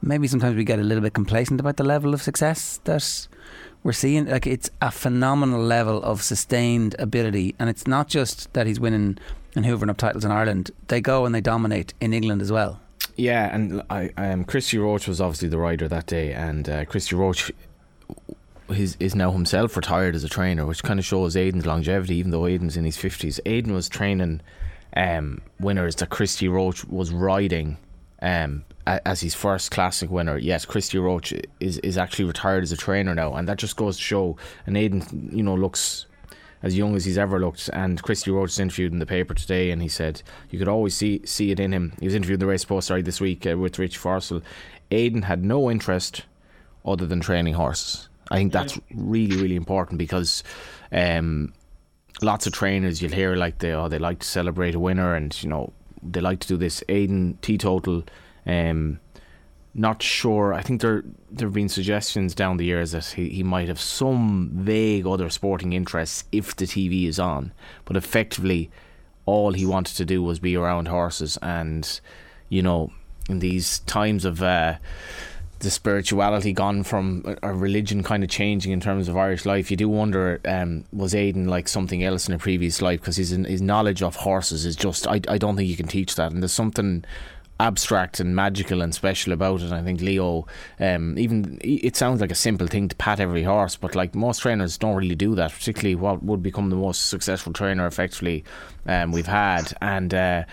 maybe 0.02 0.26
sometimes 0.26 0.56
we 0.56 0.64
get 0.64 0.78
a 0.78 0.82
little 0.82 1.02
bit 1.02 1.14
complacent 1.14 1.60
about 1.60 1.76
the 1.76 1.84
level 1.84 2.14
of 2.14 2.22
success 2.22 2.80
that 2.84 3.28
we're 3.82 3.92
seeing 3.92 4.26
like 4.26 4.46
it's 4.46 4.70
a 4.82 4.90
phenomenal 4.90 5.60
level 5.62 6.02
of 6.02 6.22
sustained 6.22 6.96
ability, 6.98 7.54
and 7.58 7.70
it's 7.70 7.86
not 7.86 8.08
just 8.08 8.52
that 8.52 8.66
he's 8.66 8.80
winning 8.80 9.18
and 9.54 9.64
hoovering 9.64 9.90
up 9.90 9.96
titles 9.96 10.24
in 10.24 10.30
Ireland. 10.30 10.70
They 10.88 11.00
go 11.00 11.24
and 11.24 11.34
they 11.34 11.40
dominate 11.40 11.94
in 12.00 12.12
England 12.12 12.42
as 12.42 12.52
well. 12.52 12.80
Yeah, 13.16 13.54
and 13.54 13.82
I, 13.88 14.10
um, 14.18 14.44
Christy 14.44 14.78
Roche 14.78 15.08
was 15.08 15.20
obviously 15.20 15.48
the 15.48 15.58
rider 15.58 15.88
that 15.88 16.06
day, 16.06 16.32
and 16.32 16.68
uh, 16.68 16.84
Christy 16.84 17.16
Roche 17.16 17.50
is, 18.68 18.96
is 19.00 19.14
now 19.14 19.30
himself 19.30 19.76
retired 19.76 20.14
as 20.14 20.24
a 20.24 20.28
trainer, 20.28 20.66
which 20.66 20.82
kind 20.82 20.98
of 20.98 21.06
shows 21.06 21.36
Aidan's 21.36 21.64
longevity, 21.64 22.16
even 22.16 22.30
though 22.30 22.46
Aidan's 22.46 22.76
in 22.76 22.84
his 22.84 22.96
50s. 22.96 23.40
Aidan 23.46 23.72
was 23.72 23.88
training 23.88 24.42
um, 24.96 25.42
winners 25.60 25.94
that 25.96 26.10
Christy 26.10 26.48
Roche 26.48 26.84
was 26.86 27.12
riding 27.12 27.76
um, 28.22 28.64
as 28.86 29.20
his 29.20 29.34
first 29.34 29.70
classic 29.70 30.10
winner. 30.10 30.38
Yes, 30.38 30.64
Christy 30.64 30.98
Roche 30.98 31.34
is 31.60 31.78
is 31.78 31.98
actually 31.98 32.24
retired 32.24 32.62
as 32.62 32.72
a 32.72 32.76
trainer 32.76 33.14
now, 33.14 33.34
and 33.34 33.46
that 33.48 33.58
just 33.58 33.76
goes 33.76 33.96
to 33.98 34.02
show. 34.02 34.36
And 34.64 34.76
Aidan, 34.76 35.30
you 35.32 35.42
know, 35.42 35.54
looks 35.54 36.06
as 36.62 36.76
young 36.76 36.96
as 36.96 37.04
he's 37.04 37.18
ever 37.18 37.38
looked. 37.38 37.68
And 37.72 38.02
Christy 38.02 38.30
Roche 38.30 38.48
was 38.48 38.58
interviewed 38.58 38.92
in 38.92 38.98
the 38.98 39.06
paper 39.06 39.34
today, 39.34 39.70
and 39.70 39.82
he 39.82 39.88
said 39.88 40.22
you 40.50 40.58
could 40.58 40.68
always 40.68 40.96
see 40.96 41.20
see 41.26 41.50
it 41.50 41.60
in 41.60 41.72
him. 41.72 41.92
He 42.00 42.06
was 42.06 42.14
interviewed 42.14 42.36
in 42.36 42.46
the 42.46 42.50
race 42.50 42.64
post 42.64 42.88
sorry 42.88 43.02
this 43.02 43.20
week 43.20 43.46
uh, 43.46 43.56
with 43.56 43.78
Rich 43.78 43.98
Forristal. 43.98 44.42
Aidan 44.90 45.22
had 45.22 45.44
no 45.44 45.70
interest 45.70 46.22
other 46.84 47.06
than 47.06 47.20
training 47.20 47.54
horses. 47.54 48.08
I 48.30 48.36
think 48.36 48.52
that's 48.52 48.78
really 48.94 49.36
really 49.36 49.56
important 49.56 49.98
because. 49.98 50.42
Um, 50.92 51.52
lots 52.22 52.46
of 52.46 52.52
trainers 52.52 53.02
you'll 53.02 53.12
hear 53.12 53.36
like 53.36 53.58
they 53.58 53.72
oh 53.72 53.88
they 53.88 53.98
like 53.98 54.20
to 54.20 54.26
celebrate 54.26 54.74
a 54.74 54.78
winner 54.78 55.14
and 55.14 55.42
you 55.42 55.48
know 55.48 55.72
they 56.02 56.20
like 56.20 56.40
to 56.40 56.48
do 56.48 56.56
this 56.56 56.82
Aidan 56.88 57.38
teetotal 57.42 58.04
um, 58.46 59.00
not 59.76 60.02
sure. 60.02 60.54
I 60.54 60.62
think 60.62 60.80
there 60.80 61.04
there 61.30 61.46
have 61.46 61.54
been 61.54 61.68
suggestions 61.68 62.34
down 62.34 62.56
the 62.56 62.64
years 62.64 62.92
that 62.92 63.04
he, 63.04 63.28
he 63.28 63.42
might 63.42 63.68
have 63.68 63.80
some 63.80 64.50
vague 64.54 65.06
other 65.06 65.28
sporting 65.28 65.74
interests 65.74 66.24
if 66.32 66.56
the 66.56 66.64
TV 66.64 67.06
is 67.06 67.18
on, 67.18 67.52
but 67.84 67.94
effectively, 67.96 68.70
all 69.26 69.52
he 69.52 69.66
wanted 69.66 69.96
to 69.98 70.06
do 70.06 70.22
was 70.22 70.38
be 70.38 70.56
around 70.56 70.88
horses, 70.88 71.36
and 71.42 72.00
you 72.48 72.62
know, 72.62 72.90
in 73.28 73.40
these 73.40 73.80
times 73.80 74.24
of 74.24 74.42
uh, 74.42 74.76
the 75.60 75.70
spirituality 75.70 76.52
gone 76.52 76.82
from 76.82 77.36
a, 77.42 77.54
religion 77.54 78.02
kind 78.02 78.22
of 78.22 78.28
changing 78.28 78.72
in 78.72 78.80
terms 78.80 79.08
of 79.08 79.16
Irish 79.16 79.46
life. 79.46 79.70
You 79.70 79.76
do 79.76 79.88
wonder, 79.88 80.40
um, 80.44 80.84
was 80.92 81.14
Aidan 81.14 81.48
like 81.48 81.66
something 81.66 82.04
else 82.04 82.28
in 82.28 82.34
a 82.34 82.38
previous 82.38 82.82
life? 82.82 83.00
Because 83.00 83.16
his 83.16 83.30
his 83.30 83.62
knowledge 83.62 84.02
of 84.02 84.16
horses 84.16 84.66
is 84.66 84.76
just, 84.76 85.06
I, 85.06 85.20
I 85.28 85.38
don't 85.38 85.56
think 85.56 85.68
you 85.68 85.76
can 85.76 85.88
teach 85.88 86.14
that. 86.16 86.32
And 86.32 86.42
there's 86.42 86.52
something 86.52 87.04
abstract 87.58 88.20
and 88.20 88.36
magical 88.36 88.82
and 88.82 88.94
special 88.94 89.32
about 89.32 89.62
it. 89.62 89.72
I 89.72 89.82
think 89.82 90.02
Leo, 90.02 90.46
um, 90.78 91.18
even 91.18 91.58
it 91.62 91.96
sounds 91.96 92.20
like 92.20 92.30
a 92.30 92.34
simple 92.34 92.66
thing 92.66 92.88
to 92.88 92.96
pat 92.96 93.18
every 93.18 93.42
horse, 93.42 93.76
but 93.76 93.94
like 93.94 94.14
most 94.14 94.40
trainers 94.40 94.76
don't 94.76 94.96
really 94.96 95.14
do 95.14 95.34
that. 95.36 95.52
Particularly 95.52 95.94
what 95.94 96.22
would 96.22 96.42
become 96.42 96.68
the 96.68 96.76
most 96.76 97.06
successful 97.06 97.54
trainer, 97.54 97.86
effectively, 97.86 98.44
um, 98.86 99.12
we've 99.12 99.26
had, 99.26 99.72
and. 99.80 100.12
Uh, 100.12 100.44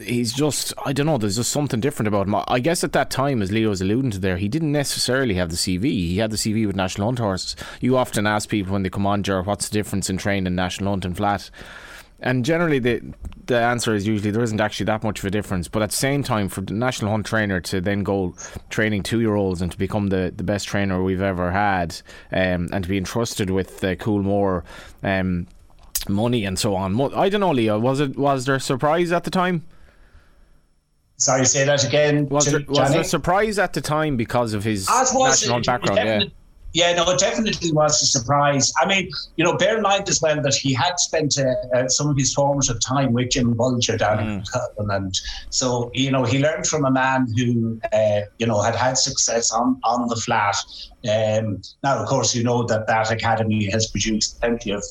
he's 0.00 0.32
just 0.32 0.72
I 0.84 0.92
don't 0.92 1.06
know. 1.06 1.18
There's 1.18 1.36
just 1.36 1.50
something 1.50 1.80
different 1.80 2.08
about 2.08 2.26
him. 2.26 2.36
I 2.48 2.60
guess 2.60 2.84
at 2.84 2.92
that 2.92 3.10
time, 3.10 3.42
as 3.42 3.52
Leo 3.52 3.68
was 3.68 3.80
alluding 3.80 4.12
to 4.12 4.18
there, 4.18 4.38
he 4.38 4.48
didn't 4.48 4.72
necessarily 4.72 5.34
have 5.34 5.50
the 5.50 5.56
CV. 5.56 5.84
He 5.84 6.18
had 6.18 6.30
the 6.30 6.36
CV 6.36 6.66
with 6.66 6.76
National 6.76 7.08
Hunt 7.08 7.18
horses. 7.18 7.56
You 7.80 7.96
often 7.96 8.26
ask 8.26 8.48
people 8.48 8.72
when 8.72 8.82
they 8.82 8.90
come 8.90 9.06
on, 9.06 9.22
Ger, 9.22 9.42
what's 9.42 9.68
the 9.68 9.74
difference 9.74 10.08
in 10.08 10.16
training 10.16 10.54
National 10.54 10.92
Hunt 10.92 11.04
and 11.04 11.16
flat? 11.16 11.50
And 12.20 12.44
generally, 12.44 12.78
the 12.78 13.02
the 13.46 13.58
answer 13.58 13.94
is 13.94 14.06
usually 14.06 14.30
there 14.30 14.42
isn't 14.42 14.60
actually 14.60 14.86
that 14.86 15.02
much 15.02 15.18
of 15.18 15.26
a 15.26 15.30
difference. 15.30 15.68
But 15.68 15.82
at 15.82 15.90
the 15.90 15.96
same 15.96 16.22
time, 16.22 16.48
for 16.48 16.62
the 16.62 16.72
national 16.72 17.10
hunt 17.10 17.26
trainer 17.26 17.60
to 17.60 17.82
then 17.82 18.02
go 18.02 18.34
training 18.70 19.02
two 19.02 19.20
year 19.20 19.34
olds 19.34 19.60
and 19.60 19.70
to 19.70 19.76
become 19.76 20.08
the, 20.08 20.32
the 20.34 20.44
best 20.44 20.66
trainer 20.66 21.02
we've 21.02 21.20
ever 21.20 21.50
had, 21.50 22.00
um, 22.32 22.70
and 22.72 22.84
to 22.84 22.88
be 22.88 22.96
entrusted 22.96 23.50
with 23.50 23.84
uh, 23.84 23.96
Coolmore 23.96 24.62
um, 25.02 25.46
money 26.08 26.46
and 26.46 26.58
so 26.58 26.74
on. 26.74 26.98
I 27.14 27.28
don't 27.28 27.40
know, 27.40 27.50
Leo. 27.50 27.78
Was 27.78 28.00
it 28.00 28.16
was 28.16 28.46
there 28.46 28.54
a 28.54 28.60
surprise 28.60 29.12
at 29.12 29.24
the 29.24 29.30
time? 29.30 29.64
Sorry, 31.16 31.44
say 31.44 31.64
that 31.64 31.84
again. 31.84 32.28
Was, 32.28 32.46
there, 32.46 32.60
was 32.66 32.92
there 32.92 33.04
surprise 33.04 33.58
at 33.58 33.72
the 33.72 33.80
time 33.80 34.16
because 34.16 34.52
of 34.52 34.64
his 34.64 34.88
national 34.88 35.60
background? 35.62 36.22
Yeah. 36.22 36.24
Yeah, 36.74 36.92
no, 36.92 37.08
it 37.10 37.20
definitely 37.20 37.70
was 37.70 38.02
a 38.02 38.06
surprise. 38.06 38.72
I 38.82 38.86
mean, 38.86 39.08
you 39.36 39.44
know, 39.44 39.56
bear 39.56 39.76
in 39.76 39.82
mind 39.82 40.08
as 40.08 40.20
well 40.20 40.42
that 40.42 40.56
he 40.56 40.74
had 40.74 40.98
spent 40.98 41.38
uh, 41.38 41.54
uh, 41.72 41.86
some 41.86 42.08
of 42.08 42.16
his 42.16 42.34
formative 42.34 42.80
time 42.80 43.12
with 43.12 43.30
Jim 43.30 43.54
Bolger 43.54 43.96
down 43.96 44.18
mm. 44.18 44.38
in 44.38 44.44
Scotland, 44.44 44.90
and 44.90 45.20
so 45.50 45.92
you 45.94 46.10
know 46.10 46.24
he 46.24 46.40
learned 46.40 46.66
from 46.66 46.84
a 46.84 46.90
man 46.90 47.32
who 47.36 47.80
uh, 47.92 48.22
you 48.38 48.46
know 48.46 48.60
had 48.60 48.74
had 48.74 48.98
success 48.98 49.52
on 49.52 49.80
on 49.84 50.08
the 50.08 50.16
flat. 50.16 50.56
Um, 51.08 51.62
now, 51.84 52.02
of 52.02 52.08
course, 52.08 52.34
you 52.34 52.42
know 52.42 52.64
that 52.64 52.88
that 52.88 53.12
academy 53.12 53.70
has 53.70 53.86
produced 53.86 54.40
plenty 54.40 54.72
of 54.72 54.82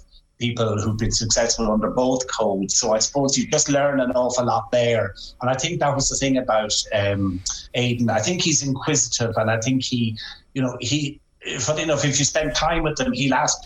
people 0.45 0.77
who've 0.81 0.97
been 0.97 1.17
successful 1.23 1.71
under 1.71 1.89
both 1.89 2.21
codes. 2.27 2.73
So 2.79 2.93
I 2.93 2.99
suppose 2.99 3.37
you 3.37 3.47
just 3.47 3.69
learn 3.69 3.99
an 4.05 4.11
awful 4.11 4.45
lot 4.45 4.71
there. 4.71 5.13
And 5.41 5.49
I 5.49 5.55
think 5.61 5.79
that 5.79 5.95
was 5.95 6.09
the 6.09 6.17
thing 6.17 6.37
about 6.37 6.73
um, 6.93 7.41
Aidan. 7.73 8.09
I 8.09 8.19
think 8.19 8.41
he's 8.41 8.61
inquisitive, 8.69 9.33
and 9.37 9.49
I 9.49 9.59
think 9.65 9.83
he, 9.83 10.17
you 10.53 10.61
know, 10.61 10.75
he 10.81 11.21
funny 11.59 11.83
enough, 11.83 12.05
if 12.05 12.19
you 12.19 12.25
spend 12.25 12.55
time 12.55 12.83
with 12.83 12.99
him, 12.99 13.11
he'll 13.13 13.33
ask 13.33 13.57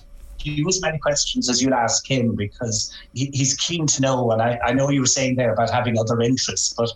you 0.44 0.68
as 0.68 0.82
many 0.82 0.98
questions 1.00 1.50
as 1.50 1.62
you'll 1.62 1.74
ask 1.74 2.10
him 2.10 2.36
because 2.36 2.96
he, 3.14 3.30
he's 3.34 3.56
keen 3.56 3.86
to 3.88 4.02
know. 4.02 4.32
And 4.32 4.42
I, 4.42 4.60
I 4.64 4.74
know 4.74 4.90
you 4.90 5.02
were 5.02 5.16
saying 5.20 5.36
there 5.36 5.54
about 5.54 5.70
having 5.70 5.98
other 6.00 6.22
interests, 6.22 6.74
but 6.78 6.92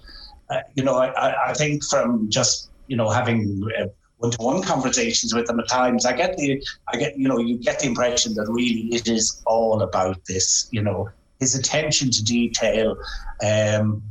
uh, 0.50 0.62
you 0.76 0.84
know, 0.84 0.96
I, 0.98 1.50
I 1.50 1.54
think 1.54 1.84
from 1.84 2.30
just 2.30 2.70
you 2.88 2.98
know 2.98 3.10
having 3.10 3.62
one 3.62 3.92
to 4.30 4.38
one 4.40 4.62
conversations 4.62 5.34
with 5.34 5.50
him 5.50 5.60
at 5.60 5.68
times, 5.68 6.06
I 6.06 6.14
get 6.14 6.38
the 6.38 6.64
I 6.94 6.98
get 6.98 7.18
you 7.18 7.28
know 7.28 7.40
you 7.40 7.58
get 7.58 7.80
the 7.80 7.88
impression 7.88 8.34
that 8.36 8.48
really 8.48 8.88
it 8.94 9.08
is 9.08 9.42
all 9.46 9.82
about 9.82 10.24
this. 10.26 10.68
You 10.72 10.84
know, 10.84 11.10
his 11.40 11.56
attention 11.56 12.12
to 12.12 12.24
detail. 12.24 12.96
Um, 13.44 14.04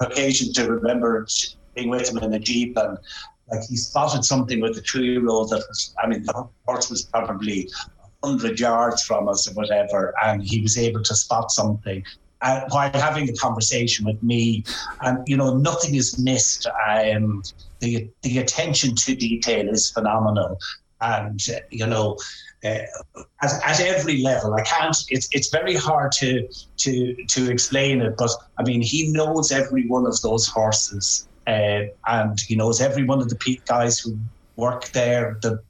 occasion 0.00 0.52
to 0.54 0.70
remember 0.70 1.26
being 1.74 1.90
with 1.90 2.08
him 2.08 2.18
in 2.18 2.30
the 2.30 2.38
jeep 2.38 2.76
and 2.78 2.98
like 3.48 3.60
he 3.68 3.76
spotted 3.76 4.24
something 4.24 4.60
with 4.60 4.74
the 4.74 4.80
two-year-old 4.80 5.50
that 5.50 5.62
was, 5.68 5.94
I 6.02 6.08
mean, 6.08 6.24
the 6.24 6.48
horse 6.66 6.90
was 6.90 7.04
probably 7.04 7.70
hundred 8.24 8.58
yards 8.58 9.02
from 9.02 9.28
us 9.28 9.48
or 9.48 9.54
whatever, 9.54 10.14
and 10.24 10.42
he 10.42 10.60
was 10.60 10.76
able 10.78 11.02
to 11.02 11.14
spot 11.14 11.50
something. 11.50 12.02
Uh, 12.42 12.60
while 12.68 12.92
having 12.92 13.28
a 13.30 13.32
conversation 13.32 14.04
with 14.04 14.22
me, 14.22 14.62
and 15.00 15.26
you 15.26 15.36
know 15.36 15.56
nothing 15.56 15.94
is 15.94 16.18
missed. 16.18 16.66
Um, 16.86 17.42
the 17.80 18.08
the 18.22 18.38
attention 18.38 18.94
to 18.94 19.14
detail 19.14 19.68
is 19.70 19.90
phenomenal, 19.90 20.58
and 21.00 21.40
uh, 21.50 21.60
you 21.70 21.86
know 21.86 22.18
uh, 22.62 22.84
at, 23.42 23.52
at 23.64 23.80
every 23.80 24.22
level. 24.22 24.52
I 24.52 24.62
can't. 24.62 24.96
It's 25.08 25.28
it's 25.32 25.48
very 25.48 25.76
hard 25.76 26.12
to 26.20 26.46
to 26.76 27.14
to 27.14 27.50
explain 27.50 28.02
it, 28.02 28.16
but 28.18 28.30
I 28.58 28.64
mean 28.64 28.82
he 28.82 29.10
knows 29.12 29.50
every 29.50 29.86
one 29.86 30.06
of 30.06 30.20
those 30.20 30.46
horses 30.46 31.26
uh, 31.46 31.82
and 32.06 32.40
he 32.40 32.56
knows 32.56 32.80
every 32.80 33.04
one 33.04 33.20
of 33.20 33.28
the 33.28 33.58
guys 33.66 33.98
who 33.98 34.18
work 34.56 34.86
there, 34.88 35.38
the 35.42 35.62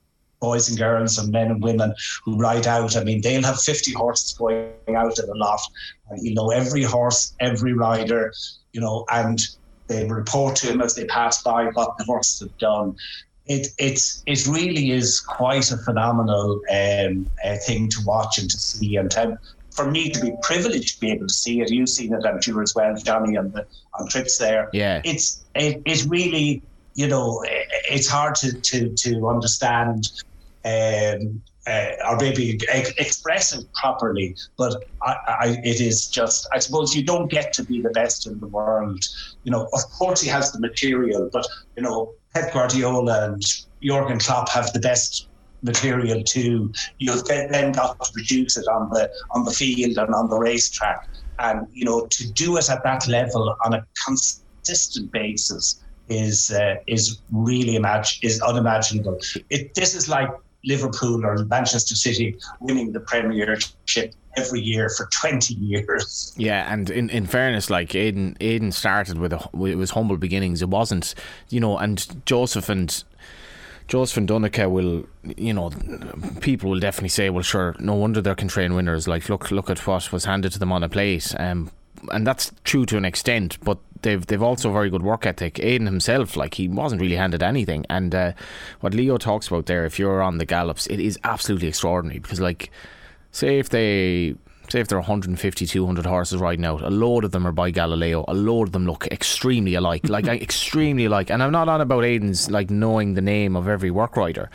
boys 0.47 0.69
and 0.69 0.79
girls 0.79 1.19
and 1.19 1.33
men 1.33 1.51
and 1.51 1.63
women 1.63 1.95
who 2.25 2.37
ride 2.37 2.67
out. 2.67 2.97
I 2.97 3.03
mean, 3.03 3.21
they'll 3.21 3.43
have 3.43 3.61
50 3.61 3.93
horses 3.93 4.33
going 4.33 4.97
out 4.97 5.19
in 5.19 5.29
a 5.29 5.39
lot, 5.47 5.61
and 6.09 6.21
he'll 6.21 6.35
know 6.35 6.51
every 6.51 6.85
horse, 6.85 7.35
every 7.41 7.73
rider, 7.73 8.33
you 8.73 8.81
know, 8.81 9.05
and 9.11 9.41
they 9.89 10.07
report 10.07 10.57
to 10.57 10.67
him 10.69 10.81
as 10.81 10.95
they 10.95 11.07
pass 11.07 11.43
by 11.43 11.67
what 11.75 11.97
the 11.99 12.05
horses 12.05 12.41
have 12.41 12.57
done. 12.59 12.97
It 13.47 13.69
it's 13.79 14.23
it 14.27 14.47
really 14.47 14.91
is 14.91 15.21
quite 15.21 15.71
a 15.71 15.79
phenomenal 15.79 16.61
um, 16.71 17.31
uh, 17.45 17.57
thing 17.67 17.89
to 17.91 17.99
watch 18.05 18.39
and 18.39 18.51
to 18.51 18.59
see 18.59 18.97
and 18.97 19.11
to 19.13 19.39
for 19.77 19.91
me 19.91 20.11
to 20.11 20.21
be 20.21 20.33
privileged 20.43 20.95
to 20.95 21.01
be 21.01 21.13
able 21.13 21.27
to 21.27 21.35
see 21.35 21.61
it, 21.61 21.71
you've 21.71 21.91
seen 21.91 22.13
it, 22.15 22.25
I'm 22.25 22.41
sure 22.41 22.63
as 22.63 22.75
well, 22.75 22.97
Johnny, 22.97 23.37
on 23.37 23.53
the 23.53 23.67
on 23.95 24.09
trips 24.09 24.39
there. 24.39 24.71
Yeah, 24.73 25.03
it's 25.05 25.45
it, 25.55 25.83
it's 25.85 26.07
really 26.07 26.63
you 26.95 27.07
know 27.07 27.45
it's 27.91 28.09
hard 28.09 28.35
to 28.37 28.53
to 28.53 28.95
to 28.95 29.29
understand. 29.29 30.09
Um, 30.67 31.43
uh, 31.67 31.91
or 32.09 32.17
maybe 32.17 32.59
express 32.99 33.53
it 33.53 33.65
properly. 33.75 34.37
But 34.57 34.77
I, 35.03 35.17
I, 35.27 35.47
it 35.65 35.81
is 35.81 36.07
just, 36.07 36.49
I 36.53 36.59
suppose 36.59 36.95
you 36.95 37.05
don't 37.05 37.31
get 37.31 37.53
to 37.55 37.65
be 37.65 37.83
the 37.83 37.91
best 37.91 38.27
in 38.27 38.39
the 38.39 38.47
world. 38.47 39.03
You 39.43 39.51
know, 39.51 39.69
of 39.73 39.81
course 39.99 40.21
he 40.21 40.29
has 40.29 40.53
the 40.53 40.61
material, 40.61 41.29
but 41.33 41.47
you 41.77 41.83
know, 41.83 42.13
Pep 42.35 42.53
Guardiola 42.53 43.33
and 43.33 43.43
Jurgen 43.83 44.19
Klopp 44.19 44.49
have 44.51 44.73
the 44.73 44.81
best 44.81 45.29
material 45.63 46.23
too. 46.23 46.73
You've 46.99 47.25
then 47.27 47.73
got 47.73 48.01
to 48.01 48.13
produce 48.13 48.57
it 48.57 48.67
on 48.69 48.91
the 48.91 49.11
on 49.33 49.45
the 49.45 49.51
field 49.51 49.99
and 49.99 50.15
on 50.15 50.29
the 50.31 50.39
racetrack, 50.39 50.99
and 51.39 51.67
you 51.73 51.85
know 51.85 52.07
to 52.11 52.33
do 52.33 52.57
it 52.57 52.71
at 52.71 52.83
that 52.85 53.09
level 53.09 53.55
on 53.65 53.75
a 53.75 53.85
consistent 54.07 55.11
basis 55.13 55.83
is 56.09 56.51
uh, 56.51 56.77
is 56.87 57.23
really 57.33 57.79
imag- 57.79 58.19
is 58.23 58.41
unimaginable. 58.41 59.19
It, 59.51 59.75
this 59.75 59.95
is 59.95 60.09
like 60.09 60.29
Liverpool 60.67 61.25
or 61.25 61.45
Manchester 61.45 61.95
City 61.95 62.37
winning 62.61 62.93
the 62.93 63.01
Premiership 63.01 64.15
every 64.37 64.61
year 64.61 64.91
for 64.91 65.07
20 65.07 65.55
years. 65.55 66.35
Yeah, 66.37 66.71
and 66.71 66.91
in, 66.91 67.09
in 67.11 67.27
fairness, 67.27 67.71
like 67.71 67.91
Aiden, 67.91 68.37
Aidan 68.41 68.73
started 68.73 69.19
with 69.19 69.33
a, 69.33 69.49
it 69.67 69.77
was 69.77 69.93
humble 69.93 70.17
beginnings. 70.17 70.61
It 70.61 70.69
wasn't, 70.69 71.15
you 71.49 71.61
know, 71.61 71.79
and 71.79 72.25
Joseph 72.27 72.69
and 72.69 73.03
Joseph 73.89 74.17
and 74.17 74.29
Donnacha 74.29 74.69
will, 74.69 75.07
you 75.37 75.55
know, 75.55 75.71
people 76.41 76.71
will 76.71 76.81
definitely 76.81 77.09
say, 77.09 77.31
well, 77.31 77.43
sure, 77.43 77.77
no 77.79 77.95
wonder 77.95 78.21
they're 78.21 78.35
train 78.35 78.75
winners. 78.75 79.07
Like, 79.07 79.29
look, 79.29 79.51
look 79.51 79.71
at 79.71 79.87
what 79.87 80.11
was 80.11 80.25
handed 80.25 80.53
to 80.53 80.59
them 80.59 80.73
on 80.73 80.83
a 80.83 80.89
plate. 80.89 81.35
Um, 81.39 81.71
and 82.11 82.27
that's 82.27 82.53
true 82.65 82.85
to 82.87 82.97
an 82.97 83.05
extent, 83.05 83.59
but 83.63 83.79
they've 84.03 84.25
they've 84.27 84.43
also 84.43 84.73
very 84.73 84.91
good 84.91 85.03
work 85.03 85.27
ethic. 85.27 85.59
Aidan 85.59 85.87
himself, 85.87 86.37
like 86.37 86.55
he 86.55 86.69
wasn't 86.69 87.01
really 87.01 87.17
handed 87.17 87.43
anything, 87.43 87.85
and 87.89 88.15
uh, 88.15 88.33
what 88.81 88.95
Leo 88.95 89.19
talks 89.19 89.49
about 89.49 89.67
there, 89.67 89.85
if 89.85 89.99
you're 89.99 90.23
on 90.23 90.39
the 90.39 90.47
gallops, 90.47 90.87
it 90.87 91.01
is 91.01 91.19
absolutely 91.25 91.69
extraordinary 91.69 92.19
because, 92.19 92.41
like, 92.41 92.71
say 93.33 93.59
if 93.59 93.69
they 93.69 94.35
say 94.71 94.81
if 94.81 94.89
there 94.89 94.99
are 94.99 95.01
150, 95.01 95.67
200 95.67 96.07
horses 96.07 96.41
riding 96.41 96.65
out, 96.65 96.83
a 96.83 96.91
load 96.91 97.25
of 97.25 97.31
them 97.33 97.47
are 97.47 97.53
by 97.53 97.71
Galileo. 97.71 98.25
A 98.29 98.35
load 98.35 98.69
of 98.69 98.73
them 98.73 98.87
look 98.87 99.07
extremely 99.09 99.75
alike, 99.75 100.09
like 100.09 100.27
extremely 100.43 101.05
alike. 101.05 101.31
And 101.31 101.43
I'm 101.43 101.53
not 101.53 101.69
on 101.69 101.81
about 101.81 102.05
Aidan's 102.05 102.51
like 102.51 102.71
knowing 102.71 103.15
the 103.15 103.23
name 103.23 103.57
of 103.57 103.69
every 103.69 103.91
work 103.91 104.17
rider. 104.17 104.51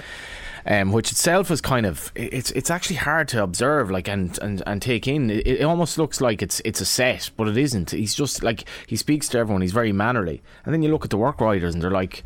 Um, 0.66 0.92
which 0.92 1.12
itself 1.12 1.50
is 1.50 1.62
kind 1.62 1.86
of 1.86 2.12
it's 2.16 2.52
it's 2.52 2.70
actually 2.70 2.98
hard 2.98 3.28
to 3.30 3.42
observe 3.42 3.90
like 3.90 4.08
and 4.08 4.38
and, 4.40 4.62
and 4.66 4.82
take 4.82 5.08
in. 5.08 5.30
It, 5.30 5.48
it, 5.48 5.64
almost 5.64 5.98
looks 5.98 6.22
like 6.22 6.42
it's 6.42 6.62
it's 6.64 6.82
a 6.82 6.86
set 6.86 7.32
but 7.36 7.48
it 7.48 7.58
isn't. 7.58 7.92
He's 7.92 8.16
just 8.16 8.44
like 8.44 8.66
he 8.86 8.96
speaks 8.96 9.28
to 9.30 9.38
everyone. 9.40 9.62
He's 9.62 9.72
very 9.72 9.92
mannerly. 9.92 10.42
And 10.66 10.74
then 10.74 10.84
you 10.84 10.90
look 10.90 11.04
at 11.04 11.10
the 11.10 11.18
work 11.18 11.42
riders 11.42 11.74
and 11.74 11.84
they're 11.84 11.92
like 11.92 12.24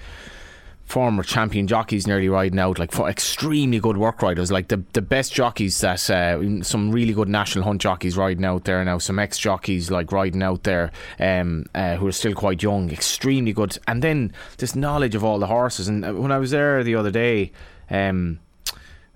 former 0.86 1.24
champion 1.24 1.66
jockeys 1.68 2.06
nearly 2.06 2.30
riding 2.30 2.60
out, 2.60 2.78
like 2.78 2.92
for 2.92 3.10
extremely 3.10 3.80
good 3.80 3.98
work 3.98 4.22
riders, 4.22 4.52
like 4.52 4.68
the 4.68 4.84
the 4.94 5.02
best 5.02 5.34
jockeys 5.34 5.80
that 5.82 6.10
uh, 6.10 6.64
some 6.64 6.92
really 6.92 7.14
good 7.14 7.28
national 7.28 7.64
hunt 7.64 7.82
jockeys 7.82 8.16
riding 8.16 8.46
out 8.46 8.64
there 8.66 8.84
now, 8.86 8.98
some 8.98 9.20
ex 9.20 9.38
jockeys 9.38 9.92
like 9.92 10.12
riding 10.12 10.44
out 10.44 10.64
there, 10.64 10.92
um, 11.20 11.66
uh, 11.74 11.96
who 11.96 12.08
are 12.08 12.12
still 12.12 12.34
quite 12.34 12.62
young, 12.62 12.92
extremely 12.92 13.52
good, 13.52 13.78
and 13.88 14.02
then 14.02 14.32
this 14.58 14.76
knowledge 14.76 15.16
of 15.16 15.24
all 15.24 15.40
the 15.40 15.48
horses. 15.48 15.88
And 15.88 16.06
uh, 16.06 16.14
when 16.14 16.32
I 16.32 16.38
was 16.38 16.52
there 16.52 16.84
the 16.84 16.96
other 16.96 17.12
day, 17.12 17.52
um, 17.90 18.40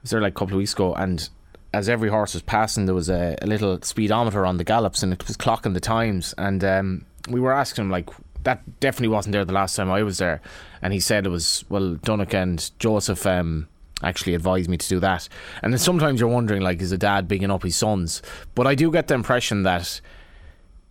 was 0.01 0.11
there 0.11 0.21
like 0.21 0.33
a 0.33 0.35
couple 0.35 0.55
of 0.55 0.59
weeks 0.59 0.73
ago, 0.73 0.93
and 0.93 1.29
as 1.73 1.89
every 1.89 2.09
horse 2.09 2.33
was 2.33 2.43
passing, 2.43 2.85
there 2.85 2.95
was 2.95 3.09
a, 3.09 3.37
a 3.41 3.47
little 3.47 3.81
speedometer 3.81 4.45
on 4.45 4.57
the 4.57 4.63
gallops, 4.63 5.03
and 5.03 5.13
it 5.13 5.27
was 5.27 5.37
clocking 5.37 5.73
the 5.73 5.79
times, 5.79 6.33
and 6.37 6.63
um, 6.63 7.05
we 7.29 7.39
were 7.39 7.53
asking 7.53 7.85
him 7.85 7.91
like 7.91 8.09
that 8.43 8.79
definitely 8.79 9.13
wasn't 9.13 9.33
there 9.33 9.45
the 9.45 9.53
last 9.53 9.75
time 9.75 9.91
I 9.91 10.03
was 10.03 10.17
there. 10.17 10.41
And 10.81 10.93
he 10.93 10.99
said 10.99 11.25
it 11.25 11.29
was 11.29 11.65
well, 11.69 11.95
Donnacha 11.95 12.37
and 12.37 12.71
Joseph 12.79 13.25
um, 13.25 13.67
actually 14.01 14.33
advised 14.33 14.69
me 14.69 14.77
to 14.77 14.87
do 14.87 14.99
that. 14.99 15.27
And 15.61 15.73
then 15.73 15.79
sometimes 15.79 16.19
you're 16.19 16.29
wondering, 16.29 16.61
like, 16.61 16.81
is 16.81 16.91
a 16.91 16.97
dad 16.97 17.27
bigging 17.27 17.51
up 17.51 17.63
his 17.63 17.75
sons? 17.75 18.21
But 18.55 18.67
I 18.67 18.75
do 18.75 18.91
get 18.91 19.07
the 19.07 19.15
impression 19.15 19.63
that 19.63 20.01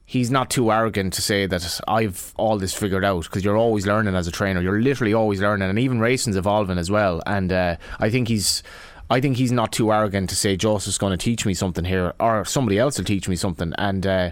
he's 0.08 0.30
not 0.30 0.48
too 0.48 0.72
arrogant 0.72 1.12
to 1.12 1.20
say 1.20 1.44
that 1.44 1.80
I've 1.86 2.32
all 2.38 2.56
this 2.56 2.72
figured 2.72 3.04
out 3.04 3.24
because 3.24 3.44
you're 3.44 3.58
always 3.58 3.86
learning 3.86 4.16
as 4.16 4.26
a 4.26 4.32
trainer. 4.32 4.62
You're 4.62 4.80
literally 4.80 5.12
always 5.12 5.40
learning, 5.42 5.68
and 5.68 5.78
even 5.78 6.00
racing's 6.00 6.34
evolving 6.34 6.78
as 6.78 6.90
well. 6.90 7.22
And 7.26 7.52
uh, 7.52 7.76
I 8.00 8.10
think 8.10 8.26
he's. 8.26 8.64
I 9.10 9.22
think 9.22 9.38
he's 9.38 9.52
not 9.52 9.72
too 9.72 9.90
arrogant 9.90 10.28
to 10.28 10.36
say 10.36 10.54
Joseph's 10.54 10.98
going 10.98 11.12
to 11.12 11.16
teach 11.16 11.46
me 11.46 11.54
something 11.54 11.84
here, 11.84 12.12
or 12.20 12.44
somebody 12.44 12.78
else 12.78 12.98
will 12.98 13.06
teach 13.06 13.26
me 13.26 13.36
something. 13.36 13.72
And 13.78 14.06
uh, 14.06 14.30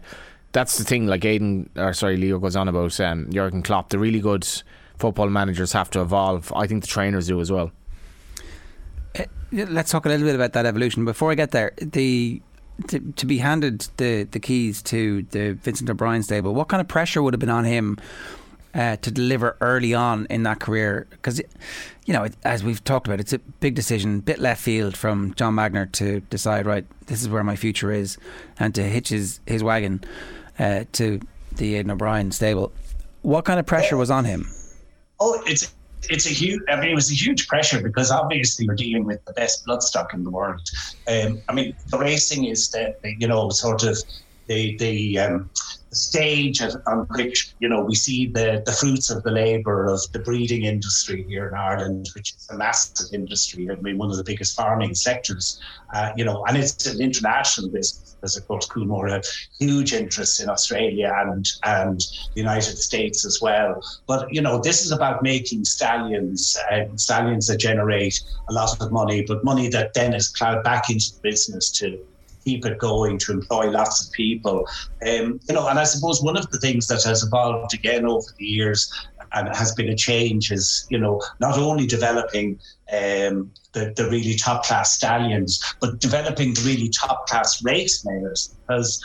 that's 0.53 0.77
the 0.77 0.85
thing. 0.85 1.07
Like 1.07 1.25
Aidan, 1.25 1.71
or 1.77 1.95
sorry, 1.95 2.19
Leo 2.19 2.39
goes 2.39 2.57
on 2.57 2.69
about 2.69 2.99
um, 3.01 3.31
Jurgen 3.31 3.63
Klopp. 3.63 3.89
The 3.89 3.99
really 3.99 4.21
good 4.21 4.47
football 4.99 5.31
managers 5.31 5.73
have 5.73 5.91
to 5.91 6.03
evolve. 6.03 6.53
I 6.55 6.67
think 6.67 6.83
the 6.83 6.89
trainers 6.89 7.27
do 7.27 7.41
as 7.41 7.51
well. 7.51 7.71
Uh, 9.19 9.25
let's 9.51 9.91
talk 9.91 10.05
a 10.05 10.11
little 10.11 10.27
bit 10.27 10.35
about 10.35 10.53
that 10.53 10.67
evolution. 10.67 11.07
Before 11.07 11.33
I 11.33 11.37
get 11.37 11.53
there, 11.53 11.73
the 11.81 12.43
to, 12.89 13.01
to 13.01 13.27
be 13.27 13.39
handed 13.39 13.87
the, 13.97 14.25
the 14.25 14.41
keys 14.41 14.83
to 14.83 15.23
the 15.31 15.53
Vincent 15.55 15.89
O'Brien 15.91 16.23
stable, 16.23 16.55
what 16.55 16.69
kind 16.69 16.81
of 16.81 16.89
pressure 16.89 17.23
would 17.23 17.35
have 17.35 17.41
been 17.41 17.49
on 17.49 17.65
him 17.65 17.99
uh, 18.75 18.97
to 18.97 19.11
deliver 19.11 19.57
early 19.61 19.95
on 19.95 20.27
in 20.29 20.43
that 20.43 20.61
career? 20.61 21.07
Because, 21.11 21.41
you 22.05 22.13
know, 22.13 22.25
it, 22.25 22.35
as 22.45 22.63
we've 22.63 22.83
talked 22.85 23.07
about, 23.07 23.21
it's 23.21 23.33
a 23.33 23.39
big 23.39 23.75
decision, 23.75 24.21
bit 24.21 24.39
left 24.39 24.63
field 24.63 24.97
from 24.97 25.35
John 25.35 25.55
Magnier 25.55 25.87
to 25.87 26.21
decide, 26.21 26.67
right, 26.67 26.85
this 27.07 27.23
is 27.23 27.29
where 27.29 27.45
my 27.45 27.57
future 27.57 27.91
is, 27.91 28.19
and 28.59 28.75
to 28.75 28.83
hitch 28.83 29.09
his, 29.09 29.41
his 29.47 29.63
wagon 29.63 30.05
uh, 30.59 30.85
to 30.93 31.21
the 31.57 31.75
Aidan 31.77 31.91
O'Brien 31.91 32.31
stable. 32.33 32.73
What 33.23 33.45
kind 33.45 33.59
of 33.59 33.67
pressure 33.67 33.97
was 33.97 34.11
on 34.11 34.25
him? 34.25 34.49
Oh, 35.19 35.43
it's 35.47 35.73
it's 36.09 36.27
a 36.27 36.31
huge. 36.31 36.61
I 36.69 36.77
mean, 36.77 36.91
it 36.91 36.95
was 36.95 37.11
a 37.11 37.15
huge 37.15 37.49
pressure 37.49 37.83
because 37.83 38.11
obviously 38.11 38.67
you're 38.67 38.75
dealing 38.75 39.05
with 39.05 39.25
the 39.25 39.33
best 39.33 39.67
bloodstock 39.67 40.15
in 40.15 40.25
the 40.25 40.31
world. 40.31 40.61
Um, 41.09 41.43
I 41.49 41.55
mean, 41.55 41.77
the 41.91 41.99
racing 41.99 42.45
is 42.47 42.71
the, 42.71 42.95
you 43.19 43.29
know 43.29 43.51
sort 43.51 43.83
of 43.83 43.99
the 44.49 44.77
the 44.79 45.19
um, 45.19 45.51
stage 45.93 46.61
on 46.87 47.07
which 47.11 47.55
you 47.59 47.69
know 47.69 47.83
we 47.83 47.95
see 47.95 48.27
the 48.27 48.63
the 48.65 48.73
fruits 48.73 49.11
of 49.11 49.23
the 49.23 49.31
labour 49.31 49.87
of 49.87 50.01
the 50.13 50.21
breeding 50.21 50.65
industry 50.65 51.25
here 51.29 51.49
in 51.49 51.55
Ireland, 51.55 52.09
which 52.15 52.35
is 52.35 52.49
a 52.51 52.57
massive 52.57 53.07
industry. 53.13 53.69
I 53.71 53.75
mean, 53.77 53.99
one 53.99 54.11
of 54.11 54.17
the 54.17 54.25
biggest 54.25 54.57
farming 54.57 54.95
sectors. 54.95 55.61
Uh, 55.95 56.11
you 56.17 56.25
know, 56.25 56.45
and 56.47 56.57
it's 56.57 56.87
an 56.87 57.01
international 57.01 57.71
business. 57.71 58.06
There's 58.21 58.37
of 58.37 58.47
course 58.49 58.67
Coolmore 58.67 59.11
a 59.11 59.23
huge 59.59 59.93
interest 59.93 60.41
in 60.41 60.49
Australia 60.49 61.13
and 61.17 61.47
and 61.65 62.01
the 62.01 62.41
United 62.41 62.79
States 62.79 63.25
as 63.25 63.41
well. 63.41 63.83
But 64.07 64.33
you 64.33 64.41
know, 64.41 64.59
this 64.61 64.85
is 64.85 64.93
about 64.93 65.23
making 65.23 65.65
stallions 65.65 66.59
uh, 66.71 66.85
stallions 66.97 67.47
that 67.49 67.59
generate 67.59 68.21
a 68.49 68.53
lot 68.53 68.81
of 68.81 68.93
money, 68.93 69.25
but 69.27 69.45
money 69.45 69.69
that 69.69 69.95
then 69.95 70.15
is 70.15 70.33
plowed 70.37 70.65
back 70.65 70.91
into 70.91 71.15
the 71.15 71.21
business 71.23 71.71
to 71.73 71.99
keep 72.47 72.65
it 72.65 72.79
going, 72.79 73.19
to 73.19 73.33
employ 73.33 73.69
lots 73.69 74.07
of 74.07 74.13
people. 74.13 74.67
Um, 75.05 75.41
you 75.49 75.55
know, 75.55 75.67
and 75.69 75.79
I 75.81 75.85
suppose 75.85 76.23
one 76.23 76.37
of 76.37 76.49
the 76.51 76.61
things 76.61 76.87
that 76.87 77.03
has 77.03 77.25
evolved 77.25 77.75
again 77.75 78.07
over 78.07 78.29
the 78.39 78.45
years 78.45 78.93
and 79.33 79.49
has 79.55 79.73
been 79.75 79.89
a 79.89 79.97
change 79.97 80.51
is, 80.51 80.87
you 80.91 80.99
know, 80.99 81.21
not 81.41 81.59
only 81.59 81.87
developing 81.87 82.59
um, 82.93 83.51
the, 83.73 83.93
the 83.97 84.09
really 84.11 84.35
top 84.35 84.65
class 84.65 84.93
stallions, 84.93 85.63
but 85.81 86.01
developing 86.01 86.55
the 86.55 86.63
really 86.63 86.89
top 86.89 87.27
class 87.27 87.63
race 87.65 88.05
mares. 88.05 88.55
Because, 88.67 89.03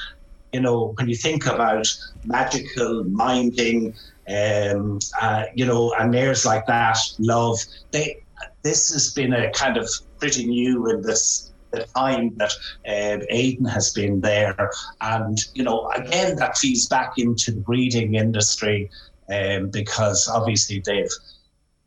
you 0.53 0.61
know, 0.61 0.93
when 0.97 1.09
you 1.09 1.15
think 1.15 1.45
about 1.45 1.87
magical, 2.25 3.03
minding, 3.05 3.93
um, 4.27 4.99
uh, 5.21 5.45
you 5.55 5.65
know, 5.65 5.93
and 5.99 6.11
mares 6.11 6.45
like 6.45 6.65
that, 6.67 6.97
love, 7.19 7.59
they, 7.91 8.23
this 8.63 8.93
has 8.93 9.13
been 9.13 9.33
a 9.33 9.51
kind 9.51 9.77
of 9.77 9.89
pretty 10.19 10.45
new 10.45 10.89
in 10.89 11.01
this 11.01 11.51
the 11.71 11.85
time 11.95 12.35
that 12.35 12.51
uh, 12.87 13.23
Aidan 13.29 13.65
has 13.65 13.91
been 13.91 14.19
there. 14.21 14.69
And, 14.99 15.39
you 15.53 15.63
know, 15.63 15.89
again, 15.95 16.35
that 16.35 16.57
feeds 16.57 16.87
back 16.87 17.13
into 17.17 17.51
the 17.51 17.61
breeding 17.61 18.15
industry 18.15 18.89
um, 19.31 19.69
because 19.69 20.27
obviously 20.27 20.81
they've, 20.85 21.09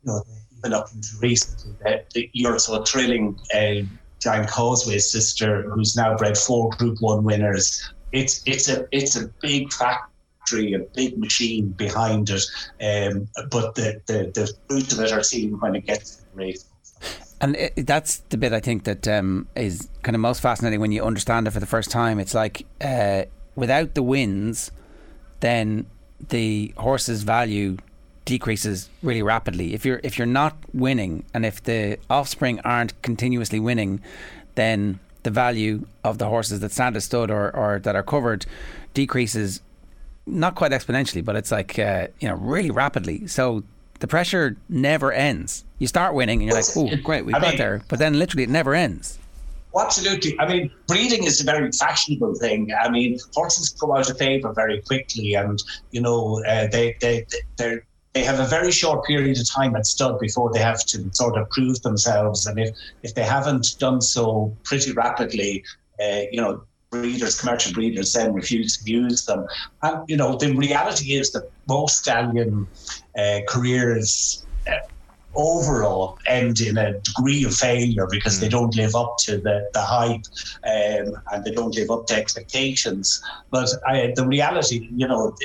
you 0.03 0.11
know, 0.11 0.23
been 0.61 0.73
up 0.73 0.87
into 0.93 1.09
recently 1.21 1.73
that 1.83 2.09
You'resothrilling. 2.35 3.37
Uh, 3.53 3.85
Giant 4.25 4.49
Causeways 4.49 5.11
sister, 5.11 5.69
who's 5.69 5.95
now 5.95 6.17
bred 6.17 6.35
four 6.35 6.71
Group 6.71 6.99
One 6.99 7.23
winners. 7.23 7.87
It's 8.11 8.41
it's 8.47 8.67
a 8.69 8.87
it's 8.91 9.15
a 9.15 9.27
big 9.39 9.71
factory, 9.71 10.73
a 10.73 10.79
big 10.79 11.17
machine 11.19 11.67
behind 11.69 12.31
it. 12.31 12.41
Um, 12.81 13.27
but 13.51 13.75
the, 13.75 14.01
the 14.07 14.31
the 14.33 14.75
of 14.75 14.99
it 14.99 15.11
are 15.11 15.21
seen 15.21 15.59
when 15.59 15.75
it 15.75 15.85
gets 15.85 16.15
to 16.15 16.23
the 16.23 16.37
race. 16.37 16.65
And 17.39 17.55
it, 17.55 17.85
that's 17.85 18.17
the 18.29 18.37
bit 18.37 18.51
I 18.51 18.61
think 18.61 18.85
that 18.85 19.07
um, 19.07 19.47
is 19.55 19.89
kind 20.01 20.15
of 20.15 20.21
most 20.21 20.41
fascinating 20.41 20.79
when 20.79 20.91
you 20.91 21.03
understand 21.03 21.47
it 21.47 21.51
for 21.51 21.59
the 21.59 21.67
first 21.67 21.91
time. 21.91 22.19
It's 22.19 22.33
like 22.33 22.65
uh, 22.81 23.25
without 23.55 23.93
the 23.93 24.01
wins, 24.01 24.71
then 25.41 25.85
the 26.29 26.73
horse's 26.77 27.23
value 27.23 27.77
decreases 28.25 28.89
really 29.03 29.21
rapidly. 29.21 29.73
If 29.73 29.85
you're 29.85 29.99
if 30.03 30.17
you're 30.17 30.25
not 30.25 30.57
winning, 30.73 31.25
and 31.33 31.45
if 31.45 31.63
the 31.63 31.97
offspring 32.09 32.59
aren't 32.61 32.99
continuously 33.01 33.59
winning, 33.59 34.01
then 34.55 34.99
the 35.23 35.31
value 35.31 35.85
of 36.03 36.17
the 36.17 36.27
horses 36.27 36.59
that 36.59 36.71
stand 36.71 36.95
as 36.95 37.05
stud 37.05 37.31
or, 37.31 37.55
or 37.55 37.79
that 37.79 37.95
are 37.95 38.03
covered 38.03 38.45
decreases 38.93 39.61
not 40.27 40.55
quite 40.55 40.71
exponentially, 40.71 41.23
but 41.23 41.35
it's 41.35 41.51
like 41.51 41.77
uh, 41.77 42.07
you 42.19 42.27
know 42.27 42.35
really 42.35 42.71
rapidly. 42.71 43.27
So 43.27 43.63
the 43.99 44.07
pressure 44.07 44.57
never 44.69 45.11
ends. 45.11 45.63
You 45.79 45.87
start 45.87 46.13
winning 46.13 46.41
and 46.41 46.49
you're 46.49 46.55
like, 46.55 46.65
oh, 46.75 46.95
great, 47.03 47.25
we 47.25 47.33
got 47.33 47.41
mean, 47.41 47.57
there. 47.57 47.81
But 47.87 47.99
then 47.99 48.17
literally 48.17 48.43
it 48.43 48.49
never 48.49 48.73
ends. 48.73 49.19
Absolutely. 49.77 50.39
I 50.39 50.47
mean, 50.47 50.71
breeding 50.87 51.25
is 51.25 51.41
a 51.41 51.43
very 51.43 51.71
fashionable 51.71 52.35
thing. 52.35 52.71
I 52.73 52.89
mean, 52.89 53.19
horses 53.33 53.69
go 53.71 53.95
out 53.95 54.09
of 54.09 54.17
favour 54.17 54.53
very 54.53 54.81
quickly, 54.81 55.33
and 55.33 55.61
you 55.91 56.01
know 56.01 56.43
uh, 56.45 56.67
they 56.71 56.95
they 57.01 57.25
they 57.57 57.79
they 58.13 58.23
have 58.23 58.39
a 58.39 58.45
very 58.45 58.71
short 58.71 59.05
period 59.05 59.37
of 59.37 59.49
time 59.49 59.75
at 59.75 59.85
stud 59.85 60.19
before 60.19 60.51
they 60.53 60.59
have 60.59 60.85
to 60.85 61.09
sort 61.13 61.37
of 61.37 61.49
prove 61.49 61.81
themselves. 61.81 62.45
And 62.45 62.57
if 62.59 62.75
if 63.03 63.15
they 63.15 63.23
haven't 63.23 63.75
done 63.77 64.01
so 64.01 64.55
pretty 64.63 64.93
rapidly, 64.93 65.63
uh, 66.01 66.21
you 66.31 66.39
know, 66.41 66.63
breeders, 66.89 67.39
commercial 67.39 67.73
breeders, 67.73 68.13
then 68.13 68.33
refuse 68.33 68.77
to 68.77 68.89
use 68.89 69.25
them. 69.25 69.45
And 69.83 70.07
you 70.07 70.15
know, 70.15 70.37
the 70.37 70.53
reality 70.53 71.13
is 71.13 71.31
that 71.31 71.51
most 71.67 71.97
stallion 71.97 72.67
uh, 73.17 73.39
careers 73.47 74.45
uh, 74.67 74.77
overall 75.35 76.17
end 76.27 76.61
in 76.61 76.77
a 76.77 76.99
degree 76.99 77.43
of 77.43 77.55
failure 77.55 78.07
because 78.09 78.37
mm. 78.37 78.41
they 78.41 78.49
don't 78.49 78.75
live 78.75 78.95
up 78.95 79.17
to 79.19 79.37
the, 79.37 79.69
the 79.73 79.81
hype 79.81 80.25
um, 80.63 81.21
and 81.31 81.43
they 81.43 81.51
don't 81.51 81.75
live 81.75 81.91
up 81.91 82.07
to 82.07 82.15
expectations. 82.15 83.23
But 83.51 83.69
I, 83.87 84.13
the 84.15 84.25
reality, 84.27 84.89
you 84.95 85.07
know, 85.07 85.35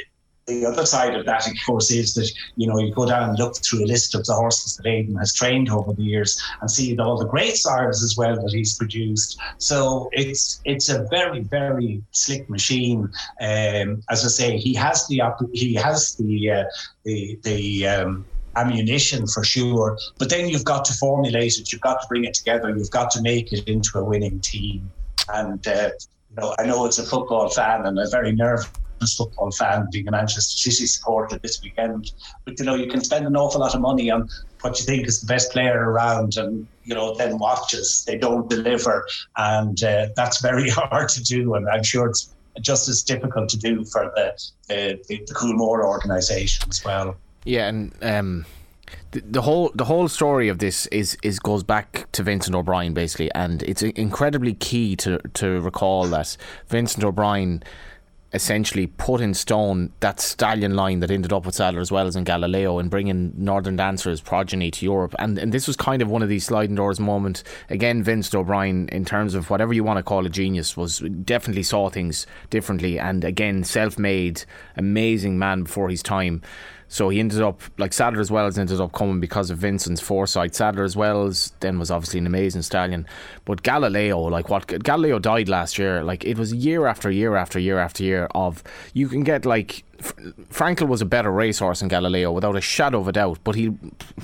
the 0.50 0.66
other 0.66 0.84
side 0.84 1.14
of 1.14 1.26
that, 1.26 1.46
of 1.46 1.52
course, 1.64 1.90
is 1.90 2.14
that 2.14 2.30
you 2.56 2.66
know 2.66 2.78
you 2.78 2.92
go 2.92 3.06
down 3.06 3.30
and 3.30 3.38
look 3.38 3.56
through 3.62 3.84
a 3.84 3.86
list 3.86 4.14
of 4.14 4.24
the 4.26 4.34
horses 4.34 4.76
that 4.76 4.86
Aidan 4.86 5.14
has 5.16 5.32
trained 5.32 5.70
over 5.70 5.92
the 5.92 6.02
years 6.02 6.40
and 6.60 6.70
see 6.70 6.96
all 6.98 7.16
the 7.16 7.26
great 7.26 7.56
sires 7.56 8.02
as 8.02 8.16
well 8.16 8.34
that 8.34 8.52
he's 8.52 8.76
produced. 8.76 9.38
So 9.58 10.08
it's 10.12 10.60
it's 10.64 10.88
a 10.88 11.04
very 11.10 11.40
very 11.40 12.02
slick 12.10 12.48
machine. 12.50 13.10
Um, 13.40 14.02
as 14.10 14.24
I 14.24 14.28
say, 14.28 14.58
he 14.58 14.74
has 14.74 15.06
the 15.06 15.22
he 15.52 15.74
has 15.74 16.16
the 16.16 16.50
uh, 16.50 16.64
the 17.04 17.38
the 17.42 17.86
um, 17.86 18.24
ammunition 18.56 19.26
for 19.26 19.44
sure. 19.44 19.98
But 20.18 20.30
then 20.30 20.48
you've 20.48 20.64
got 20.64 20.84
to 20.86 20.92
formulate 20.94 21.58
it. 21.58 21.72
You've 21.72 21.80
got 21.80 22.00
to 22.02 22.08
bring 22.08 22.24
it 22.24 22.34
together. 22.34 22.70
You've 22.70 22.90
got 22.90 23.10
to 23.12 23.22
make 23.22 23.52
it 23.52 23.68
into 23.68 23.98
a 23.98 24.04
winning 24.04 24.40
team. 24.40 24.90
And 25.32 25.66
uh, 25.66 25.90
you 26.30 26.36
know, 26.36 26.54
I 26.58 26.66
know 26.66 26.84
it's 26.86 26.98
a 26.98 27.04
football 27.04 27.48
fan 27.48 27.86
and 27.86 27.98
a 27.98 28.08
very 28.08 28.32
nervous 28.32 28.68
football 29.16 29.50
fan, 29.50 29.88
being 29.90 30.08
a 30.08 30.10
Manchester 30.10 30.70
City 30.70 30.86
supporter 30.86 31.38
this 31.38 31.62
weekend. 31.62 32.12
But 32.44 32.58
you 32.58 32.64
know, 32.64 32.74
you 32.74 32.88
can 32.88 33.02
spend 33.02 33.26
an 33.26 33.36
awful 33.36 33.60
lot 33.60 33.74
of 33.74 33.80
money 33.80 34.10
on 34.10 34.28
what 34.60 34.78
you 34.78 34.84
think 34.84 35.06
is 35.06 35.20
the 35.20 35.26
best 35.26 35.52
player 35.52 35.90
around, 35.90 36.36
and 36.36 36.66
you 36.84 36.94
know, 36.94 37.14
then 37.14 37.38
watches 37.38 38.04
they 38.06 38.18
don't 38.18 38.48
deliver, 38.48 39.06
and 39.36 39.82
uh, 39.82 40.08
that's 40.16 40.40
very 40.40 40.68
hard 40.70 41.08
to 41.10 41.22
do. 41.22 41.54
And 41.54 41.68
I'm 41.68 41.82
sure 41.82 42.08
it's 42.08 42.34
just 42.60 42.88
as 42.88 43.02
difficult 43.02 43.48
to 43.50 43.58
do 43.58 43.84
for 43.84 44.12
the 44.14 44.32
the, 44.68 45.00
the, 45.08 45.24
the 45.26 45.34
Coolmore 45.34 45.84
organisation 45.84 46.68
as 46.68 46.84
well. 46.84 47.16
Yeah, 47.44 47.68
and. 47.68 47.92
Um 48.02 48.46
the, 49.12 49.20
the 49.20 49.42
whole 49.42 49.70
the 49.74 49.84
whole 49.84 50.08
story 50.08 50.48
of 50.48 50.58
this 50.58 50.86
is 50.86 51.16
is 51.22 51.38
goes 51.38 51.62
back 51.62 52.06
to 52.12 52.22
Vincent 52.22 52.54
O'Brien 52.54 52.94
basically, 52.94 53.30
and 53.34 53.62
it's 53.62 53.82
incredibly 53.82 54.54
key 54.54 54.96
to 54.96 55.18
to 55.34 55.60
recall 55.60 56.06
that 56.08 56.36
Vincent 56.68 57.04
O'Brien 57.04 57.62
essentially 58.32 58.86
put 58.86 59.20
in 59.20 59.34
stone 59.34 59.92
that 59.98 60.20
stallion 60.20 60.76
line 60.76 61.00
that 61.00 61.10
ended 61.10 61.32
up 61.32 61.44
with 61.44 61.54
Sadler's 61.54 61.90
Wells 61.90 62.10
as 62.10 62.16
in 62.16 62.22
Galileo 62.22 62.78
and 62.78 62.88
bringing 62.88 63.32
Northern 63.36 63.74
Dancers 63.74 64.20
progeny 64.20 64.70
to 64.70 64.84
Europe. 64.84 65.14
And 65.18 65.36
and 65.38 65.52
this 65.52 65.66
was 65.66 65.76
kind 65.76 66.00
of 66.02 66.08
one 66.08 66.22
of 66.22 66.28
these 66.28 66.46
sliding 66.46 66.76
doors 66.76 67.00
moment. 67.00 67.42
Again, 67.68 68.02
Vince 68.02 68.32
O'Brien, 68.32 68.88
in 68.90 69.04
terms 69.04 69.34
of 69.34 69.50
whatever 69.50 69.72
you 69.72 69.82
want 69.82 69.96
to 69.96 70.02
call 70.04 70.26
a 70.26 70.30
genius, 70.30 70.76
was 70.76 71.00
definitely 71.00 71.64
saw 71.64 71.88
things 71.88 72.26
differently. 72.50 72.98
And 72.98 73.24
again, 73.24 73.64
self 73.64 73.98
made, 73.98 74.44
amazing 74.76 75.38
man 75.38 75.64
before 75.64 75.88
his 75.90 76.02
time. 76.02 76.42
So 76.92 77.08
he 77.08 77.20
ended 77.20 77.40
up 77.40 77.62
like 77.78 77.92
Sadler's 77.92 78.32
Wells 78.32 78.54
as 78.54 78.58
ended 78.58 78.80
up 78.80 78.92
coming 78.92 79.20
because 79.20 79.48
of 79.50 79.58
Vincent's 79.58 80.00
foresight. 80.00 80.56
Sadler's 80.56 80.96
Wells 80.96 81.52
as 81.52 81.52
then 81.60 81.78
was 81.78 81.88
obviously 81.88 82.18
an 82.18 82.26
amazing 82.26 82.62
stallion. 82.62 83.06
But 83.44 83.62
Galileo, 83.62 84.18
like 84.22 84.48
what 84.48 84.66
Galileo 84.66 85.20
died 85.20 85.48
last 85.48 85.78
year, 85.78 86.02
like 86.02 86.24
it 86.24 86.36
was 86.36 86.52
year 86.52 86.88
after 86.88 87.08
year 87.08 87.36
after 87.36 87.60
year 87.60 87.78
after 87.78 88.02
year 88.02 88.26
of 88.34 88.64
you 88.92 89.06
can 89.06 89.22
get 89.22 89.46
like 89.46 89.84
Frankel 90.00 90.88
was 90.88 91.02
a 91.02 91.04
better 91.04 91.30
racehorse 91.30 91.80
than 91.80 91.88
Galileo 91.88 92.32
without 92.32 92.56
a 92.56 92.60
shadow 92.60 93.00
of 93.00 93.08
a 93.08 93.12
doubt, 93.12 93.38
but 93.44 93.54
he 93.54 93.70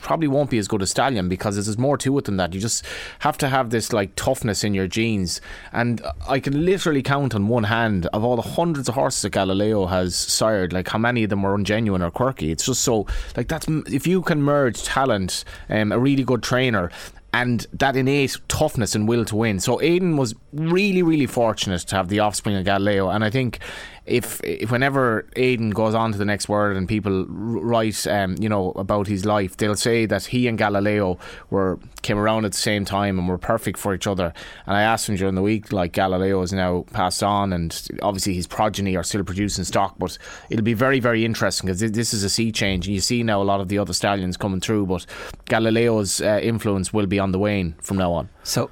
probably 0.01 0.29
won't 0.29 0.51
be 0.51 0.59
as 0.59 0.69
good 0.69 0.83
as 0.83 0.91
Stallion 0.91 1.29
because 1.29 1.55
there's 1.55 1.79
more 1.79 1.99
to 1.99 2.17
it 2.19 2.25
than 2.25 2.37
that. 2.39 2.55
You 2.55 2.61
just 2.61 2.85
have 3.21 3.37
to 3.39 3.49
have 3.49 3.71
this 3.71 3.93
like 3.93 4.15
toughness 4.17 4.65
in 4.65 4.75
your 4.75 4.87
genes, 4.87 5.41
and 5.73 6.01
I 6.29 6.41
can 6.41 6.65
literally 6.65 7.03
count 7.03 7.35
on 7.35 7.49
one 7.49 7.65
hand 7.65 8.07
of 8.13 8.25
all 8.25 8.37
the 8.37 8.43
hundreds 8.43 8.89
of 8.89 8.95
horses 8.95 9.23
that 9.23 9.31
Galileo 9.31 9.87
has 9.87 10.15
sired, 10.15 10.73
like 10.73 10.89
how 10.89 10.99
many 10.99 11.25
of 11.25 11.31
them 11.31 11.43
were 11.43 11.57
ungenuine 11.57 12.05
or 12.05 12.11
quirky. 12.11 12.51
It's 12.51 12.67
just 12.67 12.83
so 12.83 13.07
like 13.37 13.49
that's 13.49 13.67
if 13.87 14.07
you 14.07 14.23
can 14.23 14.43
merge 14.43 14.83
talent, 14.83 15.45
um, 15.69 15.93
a 15.93 15.99
really 15.99 16.25
good 16.25 16.43
trainer, 16.43 16.91
and 17.33 17.67
that 17.75 17.97
innate 17.97 18.39
toughness 18.49 18.95
and 18.95 19.07
will 19.07 19.25
to 19.27 19.37
win. 19.37 19.61
So 19.61 19.81
Aidan 19.83 20.17
was 20.17 20.35
really, 20.53 21.03
really 21.03 21.27
fortunate 21.27 21.81
to 21.83 21.97
have 21.97 22.09
the 22.09 22.21
offspring 22.21 22.57
of 22.57 22.65
Galileo, 22.65 23.11
and 23.11 23.23
I 23.23 23.31
think 23.31 23.59
if, 24.07 24.41
if 24.45 24.71
whenever 24.71 25.27
Aidan 25.37 25.71
goes 25.71 25.95
on 25.95 26.13
to 26.13 26.19
the 26.19 26.25
next 26.25 26.49
word 26.49 26.77
and 26.77 26.89
people 26.89 27.27
write, 27.29 28.07
um, 28.07 28.37
you 28.39 28.49
know, 28.49 28.71
about 28.73 29.07
his 29.07 29.25
life, 29.25 29.57
they'll 29.57 29.75
say 29.75 30.07
that 30.07 30.27
he 30.27 30.47
and 30.49 30.57
Galileo 30.57 31.19
were 31.51 31.79
came 32.03 32.19
around 32.19 32.45
at 32.45 32.53
the 32.53 32.59
same 32.59 32.85
time 32.85 33.19
and 33.19 33.29
were 33.29 33.39
perfect 33.39 33.79
for 33.79 33.93
each 33.93 34.07
other. 34.07 34.33
And 34.67 34.77
I 34.77 34.83
asked 34.83 35.09
him 35.09 35.17
during 35.17 35.35
the 35.35 35.43
week, 35.43 35.73
like 35.73 35.93
Galileo 35.93 36.41
is 36.43 36.53
now 36.53 36.85
passed 36.93 37.23
on, 37.23 37.53
and 37.53 37.89
obviously 38.01 38.35
his 38.35 38.47
progeny 38.47 38.97
are 38.97 39.03
still 39.03 39.25
producing 39.25 39.65
stock, 39.65 39.97
but 39.99 40.17
it'll 40.49 40.65
be 40.65 40.75
very, 40.75 41.01
very 41.01 41.25
interesting 41.25 41.67
because 41.67 41.81
this 41.81 42.15
is 42.15 42.23
a 42.23 42.29
sea 42.29 42.53
change, 42.53 42.87
and 42.87 42.95
you 42.95 43.01
see 43.01 43.25
now 43.25 43.43
a 43.43 43.45
lot 43.45 43.61
of 43.61 43.69
the 43.69 43.79
other 43.79 43.93
stallions 43.93 44.37
coming 44.37 44.61
through, 44.61 44.87
but 44.87 45.05
Galileo's 45.47 46.21
uh, 46.21 46.39
influence 46.43 46.93
will 46.93 47.07
be 47.07 47.19
on 47.19 47.33
the 47.33 47.39
wane 47.39 47.75
from 47.81 47.97
now 47.97 48.13
on. 48.13 48.29
So 48.45 48.71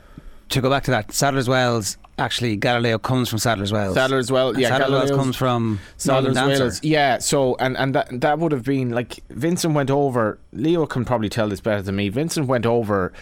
to 0.50 0.60
go 0.60 0.70
back 0.70 0.84
to 0.84 0.90
that, 0.90 1.12
Sadler's 1.12 1.48
Wells 1.48 1.96
actually 2.18 2.56
Galileo 2.56 2.98
comes 2.98 3.28
from 3.28 3.38
Sadler's 3.38 3.72
Wells. 3.72 3.94
Sadler's 3.94 4.30
Wells, 4.30 4.56
yeah. 4.56 4.68
Sadler's 4.68 4.90
Wells 4.90 5.10
comes 5.10 5.36
from 5.36 5.80
Sadler's 5.96 6.36
Wells, 6.36 6.82
yeah. 6.82 7.18
So 7.18 7.56
and 7.56 7.76
and 7.76 7.94
that 7.94 8.20
that 8.20 8.38
would 8.38 8.52
have 8.52 8.64
been 8.64 8.90
like 8.90 9.20
Vincent 9.30 9.74
went 9.74 9.90
over. 9.90 10.38
Leo 10.52 10.86
can 10.86 11.04
probably 11.04 11.28
tell 11.28 11.48
this 11.48 11.60
better 11.60 11.82
than 11.82 11.96
me. 11.96 12.08
Vincent 12.08 12.46
went 12.46 12.66
over 12.66 13.12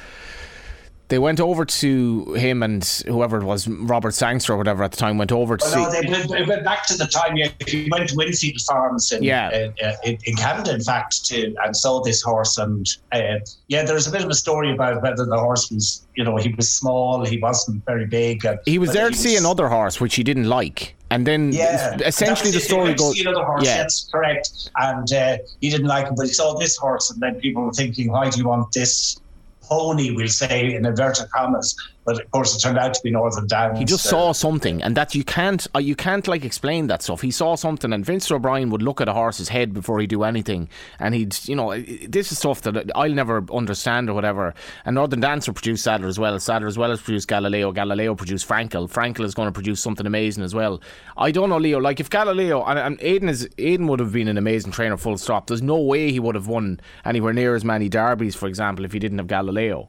they 1.13 1.19
went 1.19 1.41
over 1.41 1.67
to 1.67 2.33
him 2.33 2.63
and 2.63 2.83
whoever 3.07 3.37
it 3.37 3.45
was, 3.45 3.69
Robert 3.69 4.15
Sangster 4.15 4.55
or 4.55 4.57
whatever 4.57 4.83
at 4.83 4.93
the 4.93 4.97
time, 4.97 5.19
went 5.19 5.31
over 5.31 5.59
to 5.59 5.65
well, 5.67 5.91
see. 5.91 6.09
No, 6.09 6.23
they, 6.23 6.43
went 6.43 6.65
back 6.65 6.87
to 6.87 6.97
the 6.97 7.05
time 7.05 7.37
yeah, 7.37 7.51
he 7.67 7.87
went 7.91 8.09
to 8.09 8.17
Winfield 8.17 8.59
Farms 8.63 9.13
in, 9.13 9.23
yeah. 9.23 9.69
Uh, 9.85 9.93
in, 10.05 10.17
in, 10.25 10.35
Canada, 10.37 10.73
in 10.73 10.81
fact, 10.81 11.27
to 11.27 11.55
and 11.65 11.77
saw 11.77 12.03
this 12.03 12.23
horse. 12.23 12.57
And 12.57 12.89
uh, 13.13 13.41
yeah, 13.69 13.85
there's 13.85 14.07
a 14.07 14.11
bit 14.11 14.25
of 14.25 14.31
a 14.31 14.35
story 14.35 14.73
about 14.73 15.03
whether 15.03 15.27
the 15.27 15.37
horse 15.37 15.71
was, 15.71 16.07
you 16.15 16.25
know, 16.25 16.39
he 16.39 16.49
was 16.55 16.73
small, 16.73 17.27
he 17.27 17.37
wasn't 17.37 17.85
very 17.85 18.07
big. 18.07 18.47
And, 18.47 18.59
he 18.65 18.79
was 18.79 18.95
there 18.95 19.11
to 19.11 19.15
see 19.15 19.37
another 19.37 19.69
horse, 19.69 20.01
which 20.01 20.15
he 20.15 20.23
didn't 20.23 20.49
like. 20.49 20.95
And 21.11 21.27
then 21.27 21.53
yeah, 21.53 21.99
essentially 22.07 22.53
the 22.53 22.61
story 22.61 22.95
goes. 22.95 23.21
Another 23.21 23.45
horse, 23.45 23.67
yeah. 23.67 23.77
that's 23.77 24.09
correct. 24.11 24.71
And 24.77 25.13
uh, 25.13 25.37
he 25.61 25.69
didn't 25.69 25.89
like 25.89 26.07
him, 26.07 26.15
but 26.17 26.27
he 26.27 26.33
saw 26.33 26.55
this 26.55 26.79
horse, 26.79 27.11
and 27.11 27.21
then 27.21 27.39
people 27.39 27.65
were 27.65 27.73
thinking, 27.73 28.11
why 28.11 28.31
do 28.31 28.39
you 28.39 28.49
want 28.49 28.73
this 28.73 29.21
pony, 29.63 30.11
we'll 30.11 30.29
say 30.29 30.75
in 30.75 30.87
inverted 30.87 31.31
commas, 31.31 31.75
but 32.05 32.21
of 32.21 32.31
course 32.31 32.57
it 32.57 32.61
turned 32.61 32.79
out 32.79 32.95
to 32.95 33.01
be 33.03 33.11
Northern 33.11 33.47
Dancer. 33.47 33.79
He 33.79 33.85
just 33.85 34.05
saw 34.05 34.33
something, 34.33 34.83
and 34.83 34.97
that 34.97 35.15
you 35.15 35.25
can't 35.25 35.67
uh, 35.75 35.79
you 35.79 35.95
can't 35.95 36.27
like 36.27 36.45
explain 36.45 36.89
that 36.89 37.03
stuff. 37.03 37.21
He 37.21 37.31
saw 37.31 37.55
something, 37.55 37.93
and 37.93 38.05
Vince 38.05 38.31
O'Brien 38.31 38.71
would 38.71 38.83
look 38.83 39.01
at 39.01 39.09
a 39.09 39.13
horse's 39.13 39.49
head 39.49 39.73
before 39.73 40.01
he 40.01 40.07
do 40.07 40.25
anything, 40.25 40.69
and 40.99 41.15
he'd 41.15 41.37
you 41.49 41.55
know 41.55 41.81
this 42.09 42.33
is 42.33 42.39
stuff 42.39 42.63
that 42.63 42.91
I'll 42.95 43.13
never 43.13 43.45
understand 43.53 44.11
or 44.11 44.15
whatever. 44.15 44.55
And 44.85 44.95
Northern 44.95 45.21
Dancer 45.21 45.53
produced 45.53 45.85
Sadler's 45.85 46.19
Wells. 46.19 46.45
Sadler 46.45 46.67
as 46.69 46.79
well 46.79 46.91
as 46.91 47.01
produced 47.01 47.29
Galileo. 47.29 47.73
Galileo 47.73 48.15
produced 48.15 48.49
Frankel. 48.49 48.91
Frankel 48.91 49.25
is 49.25 49.35
going 49.35 49.47
to 49.47 49.53
produce 49.53 49.81
something 49.81 50.07
amazing 50.07 50.43
as 50.43 50.55
well. 50.55 50.81
I 51.17 51.31
don't 51.31 51.51
know 51.51 51.59
Leo. 51.59 51.79
Like 51.79 52.01
if 52.01 52.11
Galileo 52.11 52.65
and, 52.65 52.79
and 52.79 52.99
Aidan 53.01 53.29
is 53.29 53.49
Aidan 53.59 53.87
would 53.87 54.01
have 54.01 54.13
been 54.13 54.29
an 54.29 54.39
amazing 54.39 54.73
trainer, 54.73 54.97
full 54.97 55.19
stop. 55.19 55.47
There's 55.47 55.63
no 55.63 55.81
way 55.81 56.11
he 56.11 56.21
would 56.21 56.35
have 56.35 56.49
won 56.49 56.81
anywhere 57.05 57.33
near 57.33 57.55
as 57.55 57.65
many 57.65 57.89
derbies, 57.89 58.35
for 58.35 58.49
example, 58.49 58.85
if 58.85 58.93
he 58.93 58.99
didn't 58.99 59.19
have 59.19 59.27
Galileo. 59.29 59.89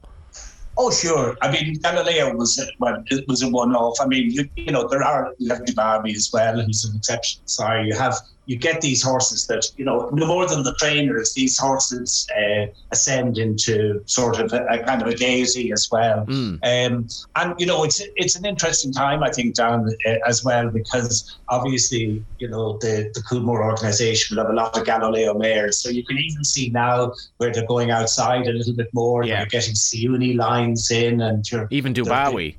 Oh, 0.76 0.90
sure. 0.90 1.38
I 1.42 1.52
mean, 1.52 1.76
Galileo 1.82 2.36
was 2.36 2.60
well, 2.80 3.04
it 3.08 3.28
was 3.28 3.44
a 3.44 3.50
one-off. 3.50 3.98
I 4.02 4.08
mean, 4.08 4.32
you, 4.32 4.50
you 4.56 4.72
know, 4.72 4.88
there 4.88 5.04
are 5.04 5.34
Lefty 5.40 5.74
Barbie 5.74 6.16
as 6.16 6.32
well, 6.34 6.60
who's 6.60 6.84
an 6.86 6.98
exception. 6.98 7.42
Sorry, 7.46 7.88
you 7.88 7.96
have 7.96 8.16
you 8.46 8.58
get 8.58 8.82
these 8.82 9.02
horses 9.02 9.48
that 9.48 9.72
you 9.78 9.86
know 9.86 10.10
no 10.12 10.28
more 10.28 10.46
than 10.48 10.64
the 10.64 10.74
trainers 10.76 11.34
these 11.34 11.58
horses 11.58 12.28
uh, 12.38 12.66
ascend 12.92 13.38
into 13.38 14.02
sort 14.06 14.40
of 14.40 14.52
a, 14.52 14.66
a, 14.66 14.84
kind 14.84 15.02
of 15.02 15.08
a 15.08 15.16
daisy 15.16 15.72
as 15.72 15.90
well 15.92 16.26
mm. 16.26 16.60
um, 16.64 17.08
and 17.36 17.60
you 17.60 17.66
know 17.66 17.84
it's 17.84 18.02
it's 18.16 18.36
an 18.36 18.46
interesting 18.46 18.92
time 18.92 19.24
I 19.24 19.32
think 19.32 19.56
down 19.56 19.90
uh, 20.06 20.16
as 20.28 20.44
well 20.44 20.70
because 20.70 21.38
obviously 21.48 22.24
you 22.40 22.50
know 22.50 22.78
the 22.80 23.12
the 23.14 23.22
Coolmore 23.22 23.64
organization 23.64 24.36
will 24.36 24.44
have 24.44 24.52
a 24.52 24.56
lot 24.56 24.78
of 24.78 24.86
Galileo 24.86 25.34
mares 25.38 25.80
so 25.80 25.90
you 25.90 26.04
can 26.04 26.18
even 26.18 26.44
see 26.44 26.70
now 26.70 27.14
where 27.38 27.52
they're 27.52 27.68
going 27.68 27.92
outside 27.92 28.48
a 28.48 28.54
little 28.54 28.76
bit 28.76 28.94
more 28.94 29.24
yeah. 29.24 29.40
you're 29.40 29.48
getting 29.48 29.74
Siyouni 29.74 30.36
lines 30.36 30.92
in 30.92 31.22
and 31.22 31.50
you're 31.50 31.68
even 31.72 31.94
Dubawi 31.94 32.56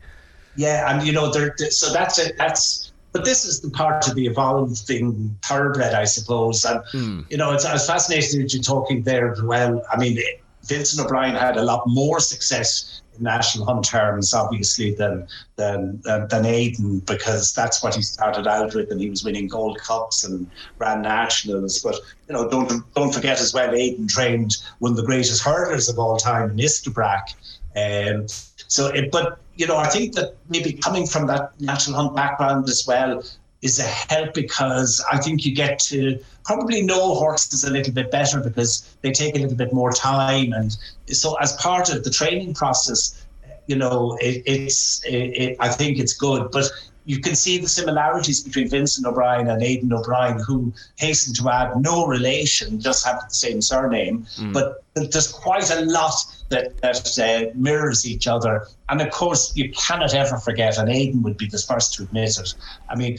yeah 0.56 0.92
and 0.92 1.06
you 1.06 1.12
know 1.12 1.30
they're, 1.30 1.54
so 1.70 1.92
that's 1.92 2.18
it 2.18 2.36
that's 2.38 2.83
but 3.14 3.24
this 3.24 3.44
is 3.44 3.60
the 3.60 3.70
part 3.70 4.08
of 4.08 4.16
the 4.16 4.26
evolving 4.26 5.38
thoroughbred, 5.44 5.94
I 5.94 6.04
suppose. 6.04 6.64
And, 6.64 6.80
mm. 6.92 7.30
you 7.30 7.36
know, 7.36 7.52
it's, 7.52 7.64
it's 7.64 7.86
fascinating 7.86 8.40
that 8.40 8.52
you're 8.52 8.62
talking 8.62 9.04
there 9.04 9.30
as 9.30 9.40
well. 9.40 9.80
I 9.90 9.96
mean, 9.96 10.18
Vincent 10.64 11.06
O'Brien 11.06 11.36
had 11.36 11.56
a 11.56 11.62
lot 11.62 11.84
more 11.86 12.18
success 12.18 13.02
in 13.16 13.22
national 13.22 13.66
hunt 13.66 13.84
terms, 13.84 14.34
obviously, 14.34 14.94
than 14.94 15.28
than 15.54 16.00
than, 16.02 16.26
than 16.26 16.44
Aidan, 16.44 16.98
because 17.00 17.54
that's 17.54 17.84
what 17.84 17.94
he 17.94 18.02
started 18.02 18.48
out 18.48 18.74
with, 18.74 18.90
and 18.90 19.00
he 19.00 19.08
was 19.08 19.22
winning 19.22 19.46
Gold 19.46 19.78
Cups 19.78 20.24
and 20.24 20.50
Grand 20.78 21.02
Nationals. 21.02 21.80
But 21.80 22.00
you 22.28 22.34
know, 22.34 22.48
don't 22.48 22.82
don't 22.94 23.14
forget 23.14 23.40
as 23.40 23.54
well, 23.54 23.72
Aidan 23.72 24.08
trained 24.08 24.56
one 24.80 24.90
of 24.90 24.96
the 24.96 25.04
greatest 25.04 25.44
hurdlers 25.44 25.88
of 25.88 26.00
all 26.00 26.16
time 26.16 26.50
in 26.50 26.56
Istabraq. 26.56 27.34
Um, 27.76 28.26
so, 28.68 28.86
it, 28.88 29.10
but 29.10 29.38
you 29.56 29.66
know, 29.66 29.76
I 29.76 29.88
think 29.88 30.14
that 30.14 30.36
maybe 30.48 30.72
coming 30.72 31.06
from 31.06 31.26
that 31.28 31.58
national 31.60 32.00
hunt 32.00 32.16
background 32.16 32.68
as 32.68 32.84
well 32.86 33.22
is 33.62 33.78
a 33.78 33.82
help 33.82 34.34
because 34.34 35.02
I 35.10 35.18
think 35.18 35.44
you 35.46 35.54
get 35.54 35.78
to 35.90 36.18
probably 36.44 36.82
know 36.82 37.14
horses 37.14 37.64
a 37.64 37.70
little 37.70 37.92
bit 37.92 38.10
better 38.10 38.40
because 38.40 38.96
they 39.00 39.10
take 39.10 39.36
a 39.36 39.38
little 39.38 39.56
bit 39.56 39.72
more 39.72 39.90
time. 39.90 40.52
And 40.52 40.76
so, 41.08 41.34
as 41.36 41.54
part 41.54 41.92
of 41.92 42.04
the 42.04 42.10
training 42.10 42.54
process, 42.54 43.24
you 43.66 43.76
know, 43.76 44.18
it, 44.20 44.42
it's, 44.44 45.02
it, 45.04 45.14
it, 45.14 45.56
I 45.60 45.68
think 45.68 45.98
it's 45.98 46.12
good. 46.12 46.50
But 46.50 46.70
you 47.06 47.20
can 47.20 47.34
see 47.34 47.58
the 47.58 47.68
similarities 47.68 48.42
between 48.42 48.68
Vincent 48.68 49.06
O'Brien 49.06 49.48
and 49.48 49.62
Aidan 49.62 49.92
O'Brien, 49.92 50.38
who 50.38 50.72
hasten 50.96 51.34
to 51.34 51.50
add 51.50 51.80
no 51.80 52.06
relation, 52.06 52.80
just 52.80 53.04
have 53.04 53.20
the 53.28 53.34
same 53.34 53.60
surname. 53.60 54.26
Mm. 54.36 54.54
But 54.54 54.82
there's 54.94 55.30
quite 55.30 55.70
a 55.70 55.82
lot 55.82 56.14
that, 56.48 56.80
that 56.80 57.18
uh, 57.18 57.50
mirrors 57.54 58.06
each 58.06 58.26
other. 58.26 58.66
And 58.88 59.02
of 59.02 59.10
course, 59.10 59.54
you 59.54 59.70
cannot 59.72 60.14
ever 60.14 60.38
forget, 60.38 60.78
and 60.78 60.88
Aidan 60.88 61.22
would 61.22 61.36
be 61.36 61.46
the 61.46 61.58
first 61.58 61.92
to 61.94 62.04
admit 62.04 62.38
it. 62.38 62.54
I 62.88 62.96
mean, 62.96 63.18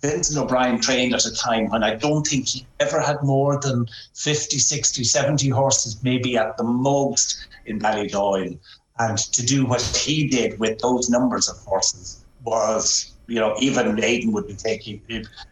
Vincent 0.00 0.38
O'Brien 0.38 0.80
trained 0.80 1.14
at 1.14 1.26
a 1.26 1.34
time 1.34 1.68
when 1.68 1.82
I 1.82 1.96
don't 1.96 2.26
think 2.26 2.48
he 2.48 2.66
ever 2.80 3.00
had 3.00 3.22
more 3.22 3.58
than 3.60 3.86
50, 4.14 4.58
60, 4.58 5.04
70 5.04 5.48
horses, 5.50 6.02
maybe 6.02 6.38
at 6.38 6.56
the 6.56 6.64
most 6.64 7.46
in 7.66 7.78
Ballydoyle. 7.78 8.58
And 8.98 9.18
to 9.18 9.44
do 9.44 9.66
what 9.66 9.82
he 9.82 10.26
did 10.28 10.58
with 10.58 10.78
those 10.78 11.10
numbers 11.10 11.50
of 11.50 11.58
horses 11.58 12.15
was, 12.46 13.12
you 13.26 13.40
know, 13.40 13.56
even 13.60 14.02
Aidan 14.02 14.32
would 14.32 14.46
be 14.46 14.54
taking 14.54 15.02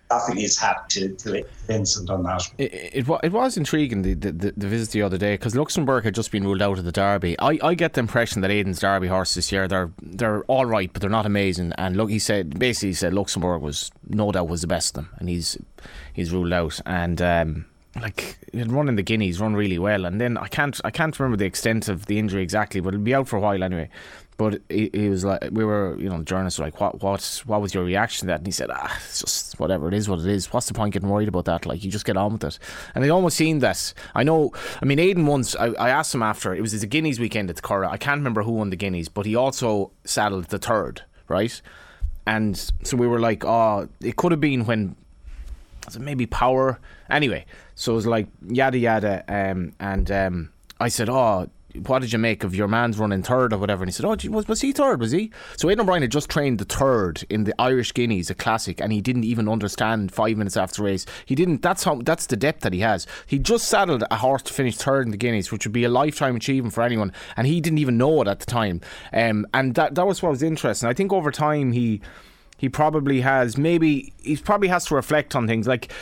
doffing 0.09 0.37
his 0.37 0.57
hat 0.57 0.89
to, 0.91 1.09
to 1.17 1.45
Vincent 1.67 2.09
on 2.09 2.23
that. 2.23 2.49
It, 2.57 2.73
it, 2.73 3.09
it 3.25 3.33
was 3.33 3.57
intriguing 3.57 4.03
the, 4.03 4.15
the, 4.15 4.53
the 4.57 4.69
visit 4.69 4.93
the 4.93 5.03
other 5.03 5.19
day 5.19 5.35
because 5.35 5.57
Luxembourg 5.57 6.05
had 6.05 6.15
just 6.15 6.31
been 6.31 6.45
ruled 6.45 6.63
out 6.63 6.79
of 6.79 6.85
the 6.85 6.93
Derby. 6.93 7.39
I, 7.41 7.59
I 7.63 7.75
get 7.75 7.95
the 7.95 8.01
impression 8.01 8.43
that 8.43 8.51
Aidan's 8.51 8.79
Derby 8.79 9.09
horse 9.09 9.35
this 9.35 9.51
year 9.51 9.67
they're 9.67 9.91
they're 10.01 10.43
all 10.45 10.67
right, 10.67 10.91
but 10.93 11.03
they're 11.03 11.11
not 11.11 11.27
amazing. 11.27 11.73
And 11.77 11.97
look, 11.97 12.11
he 12.11 12.19
said 12.21 12.59
basically 12.59 12.91
he 12.91 12.95
said 12.95 13.13
Luxembourg 13.13 13.61
was 13.61 13.91
no 14.09 14.31
doubt 14.31 14.49
was 14.49 14.61
the 14.61 14.69
best 14.69 14.97
of 14.97 15.05
them, 15.05 15.13
and 15.19 15.29
he's 15.29 15.59
he's 16.13 16.33
ruled 16.33 16.53
out. 16.53 16.81
And 16.87 17.21
um, 17.21 17.67
like 18.01 18.39
he'd 18.53 18.73
run 18.73 18.89
in 18.89 18.97
the 18.97 19.03
Guineas, 19.03 19.41
run 19.41 19.55
really 19.55 19.79
well, 19.79 20.05
and 20.05 20.21
then 20.21 20.37
I 20.37 20.49
can't 20.49 20.81
I 20.85 20.91
can't 20.91 21.19
remember 21.19 21.37
the 21.37 21.47
extent 21.47 21.89
of 21.89 22.07
the 22.07 22.19
injury 22.19 22.43
exactly, 22.43 22.81
but 22.81 22.89
it'll 22.95 23.05
be 23.05 23.15
out 23.15 23.29
for 23.29 23.37
a 23.37 23.41
while 23.41 23.63
anyway. 23.63 23.89
But 24.37 24.63
he, 24.69 25.09
was 25.09 25.25
like, 25.25 25.51
we 25.53 25.65
were, 25.65 25.97
you 25.97 26.09
know, 26.09 26.21
journalists 26.23 26.59
were 26.59 26.65
like, 26.65 26.81
what, 26.81 27.01
what, 27.01 27.43
what 27.47 27.61
was 27.61 27.73
your 27.73 27.85
reaction 27.85 28.27
to 28.27 28.33
that? 28.33 28.39
And 28.39 28.47
he 28.47 28.51
said, 28.51 28.69
ah, 28.73 28.93
it's 29.07 29.21
just 29.21 29.61
whatever. 29.61 29.87
It 29.87 29.95
is 29.95 30.09
what 30.09 30.19
it 30.19 30.27
is. 30.27 30.53
What's 30.53 30.67
the 30.67 30.75
point 30.75 30.93
getting 30.93 31.09
worried 31.09 31.29
about 31.29 31.45
that? 31.45 31.67
Like, 31.67 31.85
you 31.85 31.91
just 31.91 32.05
get 32.05 32.17
on 32.17 32.33
with 32.33 32.43
it. 32.43 32.59
And 32.97 33.05
it 33.05 33.11
almost 33.11 33.37
seemed 33.37 33.61
that. 33.61 33.95
I 34.13 34.25
know. 34.25 34.53
I 34.83 34.87
mean, 34.87 34.99
Aidan 34.99 35.27
once. 35.27 35.55
I, 35.55 35.67
I 35.67 35.91
asked 35.91 36.13
him 36.13 36.23
after. 36.23 36.53
It 36.53 36.61
was 36.63 36.73
his 36.73 36.85
Guineas 36.85 37.21
weekend 37.21 37.49
at 37.49 37.55
the 37.55 37.63
Curragh. 37.63 37.93
I 37.93 37.97
can't 37.97 38.19
remember 38.19 38.43
who 38.43 38.53
won 38.53 38.71
the 38.71 38.77
Guineas, 38.77 39.09
but 39.09 39.25
he 39.25 39.37
also 39.37 39.93
saddled 40.05 40.47
the 40.47 40.59
third, 40.59 41.03
right? 41.29 41.63
And 42.27 42.57
so 42.83 42.97
we 42.97 43.07
were 43.07 43.21
like, 43.21 43.45
oh, 43.45 43.89
it 44.01 44.17
could 44.17 44.33
have 44.33 44.41
been 44.41 44.65
when 44.65 44.97
maybe 45.99 46.27
power. 46.27 46.81
Anyway, 47.09 47.45
so 47.75 47.93
it 47.93 47.97
was 47.97 48.07
like 48.07 48.29
yada 48.47 48.79
yada, 48.79 49.25
um, 49.29 49.73
and 49.81 50.11
um, 50.11 50.53
I 50.81 50.89
said, 50.89 51.09
oh 51.09 51.49
what 51.75 52.01
did 52.01 52.13
you 52.13 52.19
make 52.19 52.45
of 52.45 52.55
your 52.55 52.69
man's 52.69 52.99
running 52.99 53.23
third 53.23 53.53
or 53.53 53.59
whatever? 53.59 53.83
And 53.83 53.89
he 53.89 53.93
said, 53.93 54.07
oh, 54.07 54.17
was, 54.31 54.47
was 54.47 54.61
he 54.61 54.73
third? 54.73 55.01
Was 55.01 55.11
he? 55.11 55.33
So 55.57 55.69
Aidan 55.69 55.83
O'Brien 55.83 56.03
had 56.03 56.13
just 56.13 56.31
trained 56.31 56.59
the 56.59 56.65
third 56.65 57.25
in 57.29 57.45
the 57.45 57.55
Irish 57.61 57.93
Guineas, 57.93 58.31
a 58.31 58.35
classic, 58.35 58.81
and 58.81 58.93
he 58.93 59.01
didn't 59.01 59.25
even 59.25 59.49
understand 59.49 60.13
five 60.13 60.37
minutes 60.37 60.57
after 60.57 60.83
the 60.83 60.85
race. 60.85 61.05
He 61.27 61.35
didn't. 61.35 61.63
That's 61.63 61.85
how. 61.85 62.01
That's 62.03 62.27
the 62.27 62.37
depth 62.37 62.61
that 62.61 62.73
he 62.73 62.81
has. 62.81 63.07
He 63.27 63.39
just 63.39 63.67
saddled 63.67 64.05
a 64.11 64.17
horse 64.17 64.43
to 64.43 64.53
finish 64.53 64.77
third 64.77 65.07
in 65.07 65.11
the 65.11 65.17
Guineas, 65.17 65.51
which 65.51 65.67
would 65.67 65.73
be 65.73 65.85
a 65.85 65.89
lifetime 65.89 66.37
achievement 66.37 66.75
for 66.75 66.83
anyone, 66.83 67.13
and 67.37 67.47
he 67.47 67.61
didn't 67.61 67.79
even 67.79 67.99
know 67.99 68.23
it 68.23 68.29
at 68.29 68.41
the 68.41 68.47
time. 68.47 68.81
Um, 69.13 69.47
and 69.53 69.75
that 69.75 69.97
that 69.97 70.07
was 70.07 70.23
what 70.23 70.31
was 70.31 70.43
interesting. 70.43 70.89
I 70.89 70.95
think 70.95 71.13
over 71.13 71.31
time 71.33 71.73
he 71.73 72.01
he 72.57 72.69
probably 72.69 73.21
has 73.23 73.59
maybe 73.59 74.13
he 74.23 74.37
probably 74.37 74.69
has 74.69 74.85
to 74.87 74.95
reflect 74.95 75.35
on 75.35 75.49
things 75.49 75.67
like 75.67 75.93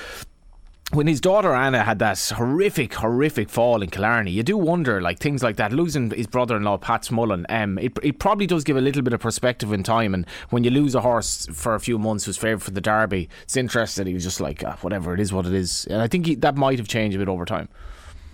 when 0.92 1.07
his 1.07 1.20
daughter 1.20 1.55
Anna 1.55 1.83
had 1.83 1.98
that 2.00 2.18
horrific, 2.37 2.94
horrific 2.94 3.48
fall 3.48 3.83
in 3.83 3.88
Killarney, 3.88 4.31
you 4.31 4.42
do 4.42 4.59
wonder, 4.59 5.00
like 5.00 5.18
things 5.18 5.42
like 5.42 5.57
that. 5.57 5.72
Losing 5.72 6.11
his 6.11 6.26
brother-in-law, 6.26 6.78
Pat 6.78 7.02
Smullen, 7.02 7.46
um, 7.48 7.78
it, 7.78 7.98
it 8.02 8.18
probably 8.18 8.46
does 8.46 8.62
give 8.62 8.76
a 8.76 8.81
little 8.81 9.02
bit 9.02 9.14
of 9.14 9.20
perspective 9.20 9.72
in 9.72 9.83
time. 9.83 10.12
And 10.12 10.26
when 10.50 10.64
you 10.64 10.70
lose 10.70 10.94
a 10.94 11.00
horse 11.00 11.46
for 11.52 11.74
a 11.74 11.81
few 11.81 11.98
months 11.98 12.24
who's 12.24 12.37
favourite 12.37 12.62
for 12.62 12.72
the 12.72 12.81
Derby, 12.81 13.31
it's 13.42 13.57
interesting. 13.57 14.07
He 14.07 14.14
was 14.14 14.22
just 14.22 14.40
like, 14.40 14.62
ah, 14.64 14.76
whatever, 14.83 15.14
it 15.14 15.20
is 15.20 15.33
what 15.33 15.46
it 15.46 15.55
is. 15.55 15.87
And 15.87 16.02
I 16.02 16.09
think 16.09 16.26
he, 16.26 16.35
that 16.37 16.57
might 16.57 16.78
have 16.78 16.88
changed 16.88 17.16
a 17.16 17.18
bit 17.18 17.28
over 17.28 17.46
time. 17.46 17.68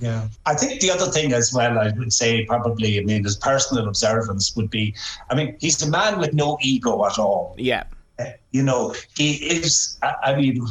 Yeah, 0.00 0.28
I 0.46 0.54
think 0.54 0.80
the 0.80 0.90
other 0.90 1.06
thing 1.06 1.32
as 1.32 1.52
well, 1.52 1.78
I 1.78 1.92
would 1.96 2.12
say 2.12 2.44
probably, 2.44 3.00
I 3.00 3.02
mean, 3.02 3.24
his 3.24 3.36
personal 3.36 3.88
observance 3.88 4.54
would 4.56 4.70
be, 4.70 4.94
I 5.30 5.34
mean, 5.34 5.56
he's 5.60 5.82
a 5.82 5.90
man 5.90 6.18
with 6.18 6.34
no 6.34 6.56
ego 6.60 7.04
at 7.06 7.18
all. 7.18 7.54
Yeah 7.58 7.84
you 8.52 8.62
know, 8.62 8.94
he 9.14 9.34
is, 9.34 9.98
I 10.24 10.34
mean, 10.34 10.66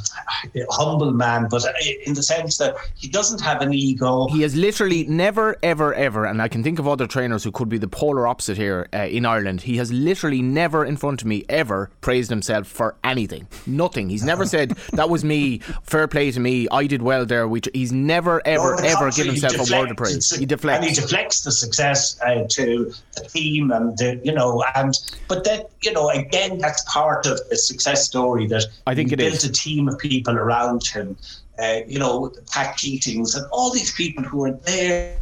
a 0.56 0.66
humble 0.72 1.12
man, 1.12 1.48
but 1.50 1.64
in 2.06 2.16
the 2.16 2.24
sense 2.24 2.58
that 2.58 2.76
he 2.96 3.08
doesn't 3.08 3.40
have 3.40 3.62
an 3.62 3.72
ego. 3.72 4.28
He 4.30 4.42
has 4.42 4.56
literally 4.56 5.04
never, 5.06 5.58
ever, 5.62 5.94
ever, 5.94 6.26
and 6.26 6.42
I 6.42 6.48
can 6.48 6.64
think 6.64 6.80
of 6.80 6.88
other 6.88 7.06
trainers 7.06 7.44
who 7.44 7.52
could 7.52 7.70
be 7.70 7.78
the 7.78 7.88
polar 7.88 8.26
opposite 8.26 8.58
here 8.58 8.88
uh, 8.94 9.04
in 9.04 9.28
Ireland. 9.28 9.62
He 9.62 9.78
has 9.78 9.92
literally 9.92 10.42
never 10.42 10.86
in 10.86 10.98
front 10.98 11.22
of 11.22 11.28
me 11.28 11.46
ever 11.50 11.92
praised 12.02 12.32
himself 12.32 12.68
for 12.68 12.96
anything. 13.04 13.48
Nothing. 13.68 14.10
He's 14.10 14.24
never 14.24 14.46
said, 14.46 14.72
that 14.94 15.10
was 15.10 15.24
me, 15.24 15.60
fair 15.84 16.08
play 16.08 16.32
to 16.32 16.40
me, 16.40 16.68
I 16.72 16.88
did 16.88 17.04
well 17.04 17.28
there. 17.28 17.48
He's 17.74 17.92
never, 17.92 18.42
ever, 18.46 18.76
no, 18.76 18.88
ever 18.88 19.12
given 19.12 19.34
himself 19.34 19.52
deflects, 19.54 19.72
a 19.72 19.80
word 19.80 19.92
of 19.92 19.98
praise. 19.98 20.36
He 20.36 20.48
deflects. 20.48 20.80
And 20.80 20.90
he 20.90 21.00
deflects 21.00 21.42
the 21.42 21.52
success 21.52 22.20
uh, 22.22 22.46
to 22.50 22.92
the 23.16 23.22
team, 23.30 23.72
and, 23.72 23.96
the, 23.98 24.20
you 24.24 24.34
know, 24.34 24.64
and, 24.76 24.96
but 25.28 25.44
then, 25.44 25.62
you 25.84 25.94
know, 25.94 26.10
again, 26.10 26.58
that's 26.58 26.84
part 26.92 27.28
of 27.28 27.40
the 27.50 27.67
success 27.68 28.06
story 28.06 28.48
that 28.48 28.66
I 28.86 28.96
think 28.96 29.10
he 29.10 29.14
it 29.14 29.18
built 29.18 29.44
is. 29.44 29.44
a 29.44 29.52
team 29.52 29.88
of 29.88 29.98
people 30.00 30.36
around 30.36 30.86
him. 30.86 31.18
Uh, 31.60 31.80
you 31.88 31.98
know, 31.98 32.32
Pat 32.54 32.78
Keatings 32.78 33.36
and 33.36 33.44
all 33.52 33.72
these 33.72 33.92
people 33.94 34.24
who 34.24 34.46
are 34.46 34.52
there, 34.52 35.18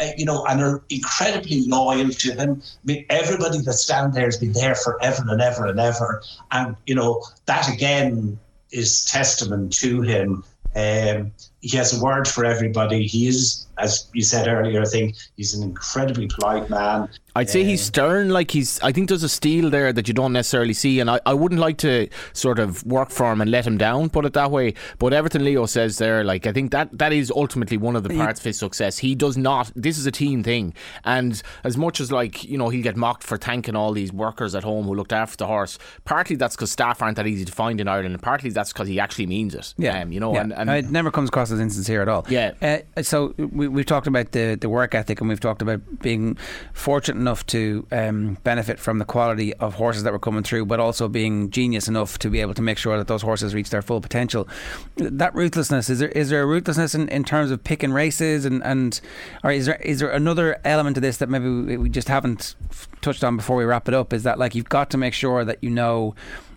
uh, 0.00 0.08
you 0.16 0.24
know, 0.24 0.44
and 0.46 0.60
are 0.60 0.82
incredibly 0.88 1.60
loyal 1.66 2.10
to 2.10 2.32
him. 2.32 2.60
I 2.64 2.84
mean, 2.84 3.06
everybody 3.10 3.60
that's 3.60 3.82
stand 3.82 4.12
there 4.12 4.24
has 4.24 4.38
been 4.38 4.54
there 4.54 4.74
forever 4.74 5.22
and 5.28 5.40
ever 5.40 5.66
and 5.66 5.78
ever. 5.78 6.20
And, 6.50 6.74
you 6.86 6.96
know, 6.96 7.22
that 7.46 7.68
again 7.72 8.40
is 8.72 9.04
testament 9.04 9.72
to 9.74 10.02
him. 10.02 10.42
Um, 10.74 11.32
he 11.60 11.76
has 11.76 11.98
a 11.98 12.02
word 12.02 12.28
for 12.28 12.44
everybody. 12.44 13.06
He 13.06 13.26
is, 13.26 13.66
as 13.78 14.08
you 14.12 14.22
said 14.22 14.46
earlier, 14.46 14.82
I 14.82 14.84
think 14.84 15.16
he's 15.36 15.54
an 15.54 15.62
incredibly 15.62 16.28
polite 16.28 16.70
man. 16.70 17.08
I'd 17.34 17.50
say 17.50 17.62
he's 17.62 17.80
stern, 17.80 18.30
like 18.30 18.50
he's. 18.50 18.80
I 18.80 18.90
think 18.90 19.08
there's 19.08 19.22
a 19.22 19.28
steel 19.28 19.70
there 19.70 19.92
that 19.92 20.08
you 20.08 20.14
don't 20.14 20.32
necessarily 20.32 20.72
see, 20.72 20.98
and 20.98 21.08
I, 21.08 21.20
I 21.24 21.34
wouldn't 21.34 21.60
like 21.60 21.78
to 21.78 22.08
sort 22.32 22.58
of 22.58 22.84
work 22.84 23.10
for 23.10 23.30
him 23.30 23.40
and 23.40 23.50
let 23.50 23.64
him 23.64 23.78
down, 23.78 24.10
put 24.10 24.24
it 24.24 24.32
that 24.32 24.50
way. 24.50 24.74
But 24.98 25.12
everything 25.12 25.44
Leo 25.44 25.66
says 25.66 25.98
there, 25.98 26.24
like 26.24 26.48
I 26.48 26.52
think 26.52 26.72
that 26.72 26.96
that 26.98 27.12
is 27.12 27.30
ultimately 27.30 27.76
one 27.76 27.94
of 27.94 28.02
the 28.02 28.16
parts 28.16 28.40
of 28.40 28.44
his 28.44 28.58
success. 28.58 28.98
He 28.98 29.14
does 29.14 29.36
not. 29.36 29.70
This 29.76 29.98
is 29.98 30.06
a 30.06 30.10
team 30.10 30.42
thing, 30.42 30.74
and 31.04 31.40
as 31.62 31.76
much 31.76 32.00
as 32.00 32.10
like 32.10 32.42
you 32.42 32.58
know 32.58 32.70
he'll 32.70 32.82
get 32.82 32.96
mocked 32.96 33.22
for 33.22 33.36
thanking 33.36 33.76
all 33.76 33.92
these 33.92 34.12
workers 34.12 34.56
at 34.56 34.64
home 34.64 34.86
who 34.86 34.94
looked 34.94 35.12
after 35.12 35.36
the 35.36 35.46
horse. 35.46 35.78
Partly 36.04 36.34
that's 36.34 36.56
because 36.56 36.72
staff 36.72 37.02
aren't 37.02 37.16
that 37.16 37.26
easy 37.28 37.44
to 37.44 37.52
find 37.52 37.80
in 37.80 37.86
Ireland, 37.86 38.14
and 38.14 38.22
partly 38.22 38.50
that's 38.50 38.72
because 38.72 38.88
he 38.88 38.98
actually 38.98 39.26
means 39.26 39.54
it. 39.54 39.74
Yeah, 39.78 40.02
um, 40.02 40.10
you 40.10 40.18
know, 40.18 40.34
yeah. 40.34 40.40
and, 40.40 40.52
and 40.52 40.70
it 40.70 40.90
never 40.90 41.12
comes 41.12 41.28
across 41.28 41.47
as 41.52 41.60
insincere 41.60 42.02
at 42.02 42.08
all. 42.08 42.26
Yeah. 42.28 42.52
Uh, 42.62 43.02
so 43.02 43.34
we, 43.38 43.68
we've 43.68 43.86
talked 43.86 44.06
about 44.06 44.32
the 44.32 44.56
the 44.60 44.68
work 44.68 44.94
ethic, 44.94 45.20
and 45.20 45.28
we've 45.28 45.40
talked 45.40 45.62
about 45.62 45.80
being 46.00 46.36
fortunate 46.72 47.20
enough 47.20 47.44
to. 47.46 47.86
Um, 47.92 48.38
benefit 48.44 48.78
from 48.78 48.98
the 48.98 49.04
quality 49.04 49.54
of 49.54 49.74
horses 49.74 50.02
that 50.02 50.12
were 50.12 50.18
coming 50.18 50.42
through, 50.42 50.66
but 50.66 50.80
also 50.80 51.08
being 51.08 51.50
genius 51.50 51.88
enough 51.88 52.18
to 52.18 52.30
be 52.30 52.40
able 52.40 52.54
to 52.54 52.62
make 52.62 52.78
sure 52.78 52.96
that 52.96 53.06
those 53.06 53.22
horses 53.22 53.54
reach 53.54 53.70
their 53.70 53.82
full 53.82 54.00
potential. 54.00 54.48
That 54.96 55.34
ruthlessness 55.34 55.90
is 55.90 55.98
there 55.98 56.08
is 56.10 56.30
there 56.30 56.42
a 56.42 56.46
ruthlessness 56.46 56.94
in, 56.94 57.08
in 57.08 57.24
terms 57.24 57.50
of 57.50 57.62
picking 57.62 57.92
races 57.92 58.44
and 58.44 58.62
and 58.64 59.00
or 59.44 59.50
is 59.50 59.66
there 59.66 59.76
is 59.76 60.00
there 60.00 60.10
another 60.10 60.60
element 60.64 60.94
to 60.94 61.00
this 61.00 61.18
that 61.18 61.28
maybe 61.28 61.76
we 61.76 61.88
just 61.88 62.08
haven't 62.08 62.54
touched 63.00 63.24
on 63.24 63.36
before 63.36 63.56
we 63.56 63.64
wrap 63.64 63.88
it 63.88 63.94
up? 63.94 64.12
Is 64.12 64.22
that 64.22 64.38
like 64.38 64.54
you've 64.54 64.68
got 64.68 64.90
to 64.90 64.98
make 64.98 65.14
sure 65.14 65.44
that 65.44 65.58
you 65.62 65.70
know 65.70 66.14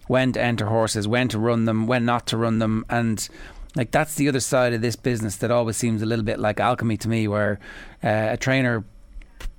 when 0.08 0.34
to 0.34 0.41
enter 0.41 0.65
horses, 0.65 1.08
when 1.08 1.27
to 1.30 1.39
run 1.39 1.65
them, 1.65 1.88
when 1.88 2.06
not 2.06 2.27
to 2.27 2.38
run 2.38 2.60
them, 2.60 2.86
and 2.89 3.30
like 3.75 3.91
that's 3.91 4.15
the 4.15 4.27
other 4.27 4.39
side 4.39 4.73
of 4.73 4.81
this 4.81 4.95
business 4.95 5.38
that 5.38 5.51
always 5.51 5.77
seems 5.77 6.01
a 6.01 6.05
little 6.05 6.25
bit 6.25 6.39
like 6.39 6.60
alchemy 6.60 6.97
to 6.97 7.10
me, 7.10 7.27
where 7.27 7.60
uh, 8.03 8.29
a 8.31 8.38
trainer 8.38 8.84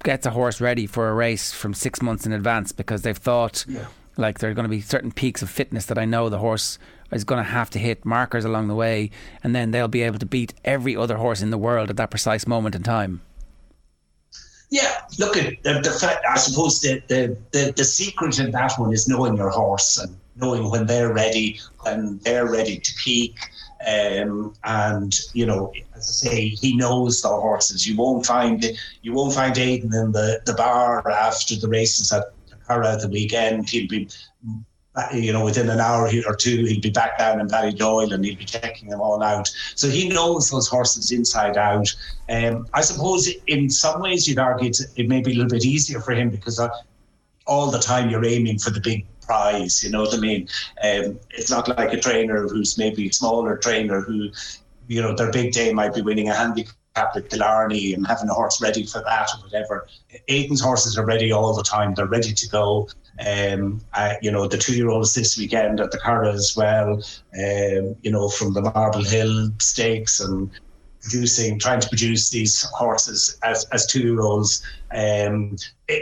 gets 0.05 0.27
a 0.27 0.31
horse 0.31 0.61
ready 0.61 0.87
for 0.87 1.09
a 1.09 1.15
race 1.15 1.53
from 1.53 1.75
six 1.75 2.03
months 2.03 2.27
in 2.27 2.33
advance 2.33 2.73
because 2.73 3.03
they've 3.03 3.17
thought 3.17 3.65
yeah. 3.69 3.87
like 4.17 4.39
there 4.39 4.51
are 4.51 4.55
going 4.55 4.65
to 4.65 4.69
be 4.69 4.81
certain 4.81 5.13
peaks 5.13 5.43
of 5.43 5.51
fitness 5.51 5.87
that 5.87 5.99
I 5.99 6.05
know 6.05 6.29
the 6.29 6.39
horse 6.39 6.79
is 7.13 7.25
going 7.25 7.43
to 7.43 7.51
have 7.51 7.71
to 7.71 7.79
hit 7.79 8.05
markers 8.05 8.45
along 8.45 8.69
the 8.69 8.75
way, 8.75 9.11
and 9.43 9.55
then 9.55 9.71
they'll 9.71 9.89
be 9.89 10.03
able 10.03 10.19
to 10.19 10.27
beat 10.27 10.55
every 10.65 10.97
other 10.97 11.19
horse 11.19 11.43
in 11.43 11.51
the 11.51 11.59
world 11.59 11.91
at 11.91 11.97
that 11.97 12.11
precise 12.11 12.47
moment 12.47 12.75
in 12.75 12.83
time. 12.83 13.21
Yeah, 14.71 15.03
look 15.19 15.37
at 15.37 15.63
the, 15.63 15.75
the 15.75 16.21
I 16.31 16.39
suppose 16.39 16.81
the, 16.81 17.03
the, 17.09 17.37
the 17.51 17.75
the 17.77 17.85
secret 17.85 18.39
in 18.39 18.53
that 18.53 18.73
one 18.79 18.93
is 18.93 19.07
knowing 19.07 19.37
your 19.37 19.51
horse 19.51 19.99
and 19.99 20.17
knowing 20.37 20.71
when 20.71 20.87
they're 20.87 21.13
ready, 21.13 21.61
when 21.81 22.19
they're 22.25 22.51
ready 22.51 22.79
to 22.79 22.95
peak, 22.95 23.37
um, 23.87 24.55
and 24.65 25.19
you 25.35 25.47
know, 25.47 25.73
as 25.95 26.25
I 26.25 26.29
say, 26.29 26.49
he 26.49 26.77
knows 26.77 27.23
the 27.23 27.29
horses. 27.29 27.87
You 27.87 27.97
won't 27.97 28.27
find 28.27 28.65
you 29.03 29.13
won't 29.13 29.35
find 29.35 29.57
Aidan 29.57 29.93
in 29.95 30.13
the, 30.13 30.41
the 30.47 30.55
bar 30.55 31.09
after 31.11 31.57
the 31.57 31.69
races 31.69 32.13
at 32.13 32.33
Curragh 32.67 33.01
the 33.01 33.09
weekend. 33.09 33.69
He'll 33.69 33.89
be, 33.89 34.09
you 35.13 35.33
know, 35.33 35.45
within 35.45 35.69
an 35.69 35.81
hour 35.81 36.11
or 36.27 36.37
two, 36.37 36.65
he'll 36.65 36.81
be 36.81 36.91
back 36.91 37.19
down 37.19 37.41
in 37.41 37.49
Ballydoyle 37.49 38.13
and 38.13 38.25
he'll 38.25 38.37
be 38.37 38.45
checking 38.45 38.89
them 38.89 39.01
all 39.01 39.23
out. 39.23 39.49
So 39.75 39.89
he 39.89 40.09
knows 40.09 40.51
those 40.51 40.69
horses 40.69 41.11
inside 41.11 41.57
out. 41.57 41.95
Um, 42.29 42.67
I 42.75 42.83
suppose 42.83 43.29
in 43.47 43.71
some 43.71 44.01
ways 44.01 44.29
you'd 44.29 44.39
argue 44.39 44.71
it 44.97 45.09
may 45.09 45.23
be 45.23 45.33
a 45.33 45.35
little 45.35 45.51
bit 45.51 45.65
easier 45.65 46.01
for 46.01 46.13
him 46.13 46.31
because 46.31 46.61
uh, 46.61 46.69
all 47.47 47.71
the 47.71 47.79
time 47.79 48.11
you're 48.11 48.25
aiming 48.25 48.59
for 48.59 48.71
the 48.71 48.81
big 48.81 49.07
prize. 49.33 49.83
You 49.83 49.91
know 49.91 50.03
what 50.03 50.15
I 50.15 50.19
mean? 50.19 50.43
Um, 50.83 51.19
it's 51.31 51.51
not 51.51 51.69
like 51.69 51.93
a 51.93 52.01
trainer 52.01 52.41
who's 52.49 52.79
maybe 52.79 53.11
smaller 53.11 53.57
trainer 53.57 54.01
who, 54.01 54.31
you 54.89 55.01
know, 55.03 55.15
their 55.15 55.33
big 55.33 55.53
day 55.53 55.73
might 55.73 55.95
be 55.95 56.03
winning 56.03 56.29
a 56.29 56.35
handicap 56.35 56.77
at 56.97 57.31
Killarney 57.31 57.95
and 57.95 58.07
having 58.07 58.29
a 58.29 58.35
horse 58.35 58.61
ready 58.61 58.85
for 58.85 59.01
that 59.03 59.29
or 59.35 59.45
whatever. 59.45 59.89
Aidan's 60.29 60.61
horses 60.61 60.99
are 60.99 61.07
ready 61.07 61.33
all 61.33 61.55
the 61.55 61.63
time. 61.63 61.95
They're 61.95 62.15
ready 62.19 62.33
to 62.33 62.49
go. 62.49 62.89
Um, 63.27 63.81
you 64.21 64.31
know, 64.31 64.47
the 64.49 64.59
two-year-olds 64.59 65.15
this 65.15 65.39
weekend 65.39 65.81
at 65.81 65.91
the 65.93 65.99
Curragh 65.99 66.35
as 66.35 66.55
well. 66.57 67.03
Um, 67.45 67.97
you 68.03 68.11
know, 68.11 68.29
from 68.29 68.53
the 68.53 68.63
Marble 68.63 69.05
Hill 69.05 69.51
Stakes 69.59 70.21
and 70.21 70.51
producing, 71.03 71.59
trying 71.59 71.81
to 71.81 71.89
produce 71.89 72.31
these 72.31 72.63
horses 72.63 73.39
as, 73.43 73.65
as 73.73 73.87
two 73.87 74.01
year 74.01 74.21
olds. 74.21 74.63
Um, 74.95 75.57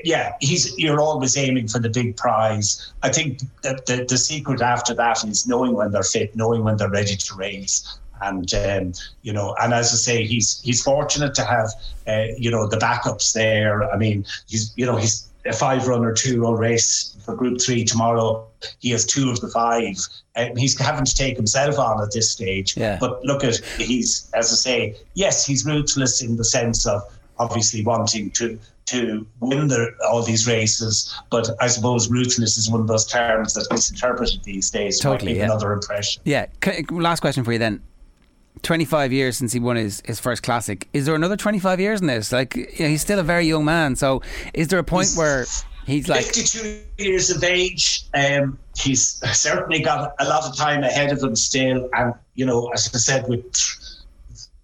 yeah, 0.05 0.35
he's 0.41 0.77
you're 0.79 1.01
always 1.01 1.37
aiming 1.37 1.69
for 1.69 1.79
the 1.79 1.89
big 1.89 2.17
prize. 2.17 2.93
I 3.03 3.09
think 3.11 3.41
that 3.63 3.87
the, 3.87 4.05
the 4.09 4.19
secret 4.19 4.61
after 4.61 4.95
that 4.95 5.25
is 5.25 5.47
knowing 5.47 5.73
when 5.73 5.91
they're 5.91 6.03
fit, 6.03 6.37
knowing 6.37 6.63
when 6.63 6.77
they're 6.77 6.91
ready 6.91 7.17
to 7.17 7.35
race. 7.35 7.99
And 8.23 8.53
um, 8.55 8.93
you 9.23 9.33
know, 9.33 9.57
and 9.63 9.73
as 9.73 9.93
I 9.93 9.97
say, 9.97 10.25
he's 10.27 10.61
he's 10.61 10.83
fortunate 10.83 11.35
to 11.35 11.45
have 11.45 11.71
uh, 12.07 12.27
you 12.37 12.51
know 12.51 12.67
the 12.67 12.77
backups 12.77 13.33
there. 13.33 13.91
I 13.91 13.97
mean, 13.97 14.27
he's 14.47 14.73
you 14.77 14.85
know 14.85 14.97
he's 14.97 15.30
a 15.47 15.53
five 15.53 15.87
runner 15.87 16.13
two 16.13 16.43
roll 16.43 16.57
race 16.57 17.17
for 17.25 17.35
Group 17.35 17.61
Three 17.61 17.85
tomorrow. 17.85 18.47
He 18.79 18.91
has 18.91 19.07
two 19.07 19.31
of 19.31 19.41
the 19.41 19.49
five. 19.49 19.97
Um, 20.37 20.57
he's 20.57 20.79
having 20.79 21.05
to 21.05 21.15
take 21.15 21.37
himself 21.37 21.79
on 21.79 22.03
at 22.03 22.13
this 22.13 22.31
stage. 22.31 22.77
Yeah. 22.77 22.99
But 23.01 23.25
look 23.25 23.45
at 23.45 23.57
he's 23.79 24.31
as 24.35 24.53
I 24.53 24.57
say, 24.57 24.97
yes, 25.15 25.47
he's 25.47 25.65
ruthless 25.65 26.23
in 26.23 26.37
the 26.37 26.45
sense 26.45 26.87
of 26.87 27.03
obviously 27.39 27.85
wanting 27.85 28.31
to 28.33 28.59
to 28.87 29.27
win 29.39 29.69
the, 29.69 29.93
all 30.09 30.23
these 30.23 30.49
races. 30.49 31.15
But 31.31 31.49
I 31.61 31.69
suppose 31.69 32.11
ruthless 32.11 32.57
is 32.57 32.71
one 32.71 32.81
of 32.81 32.89
those 32.89 33.07
terms 33.07 33.55
that's 33.55 33.71
misinterpreted 33.71 34.43
these 34.43 34.71
days. 34.71 34.99
Totally, 34.99 35.39
yeah. 35.39 35.45
Another 35.45 35.73
impression. 35.73 36.23
Yeah. 36.25 36.47
Last 36.91 37.21
question 37.21 37.45
for 37.45 37.53
you 37.53 37.59
then. 37.59 37.83
25 38.63 39.13
years 39.13 39.37
since 39.37 39.53
he 39.53 39.61
won 39.61 39.77
his, 39.77 40.03
his 40.05 40.21
first 40.21 40.43
classic. 40.43 40.89
Is 40.93 41.07
there 41.07 41.15
another 41.15 41.37
25 41.37 41.81
years 41.81 42.01
in 42.01 42.07
this? 42.07 42.33
Like, 42.33 42.57
you 42.57 42.67
know, 42.81 42.89
he's 42.89 43.01
still 43.01 43.19
a 43.19 43.25
very 43.25 43.47
young 43.47 43.65
man. 43.65 43.97
So, 43.97 44.23
is 44.55 44.69
there 44.69 44.79
a 44.79 44.85
point 44.85 45.09
He's 45.09 45.17
where 45.17 45.47
he's 45.87 46.09
like, 46.09 46.25
52 46.25 46.83
years 46.99 47.31
of 47.31 47.43
age. 47.43 48.05
Um, 48.15 48.59
he's 48.77 49.23
certainly 49.37 49.81
got 49.81 50.15
a 50.19 50.29
lot 50.29 50.45
of 50.45 50.57
time 50.57 50.83
ahead 50.83 51.13
of 51.13 51.23
him 51.23 51.37
still. 51.37 51.89
And, 51.95 52.15
you 52.35 52.45
know, 52.47 52.69
as 52.69 52.91
I 52.95 52.99
said, 52.99 53.29
with 53.29 53.45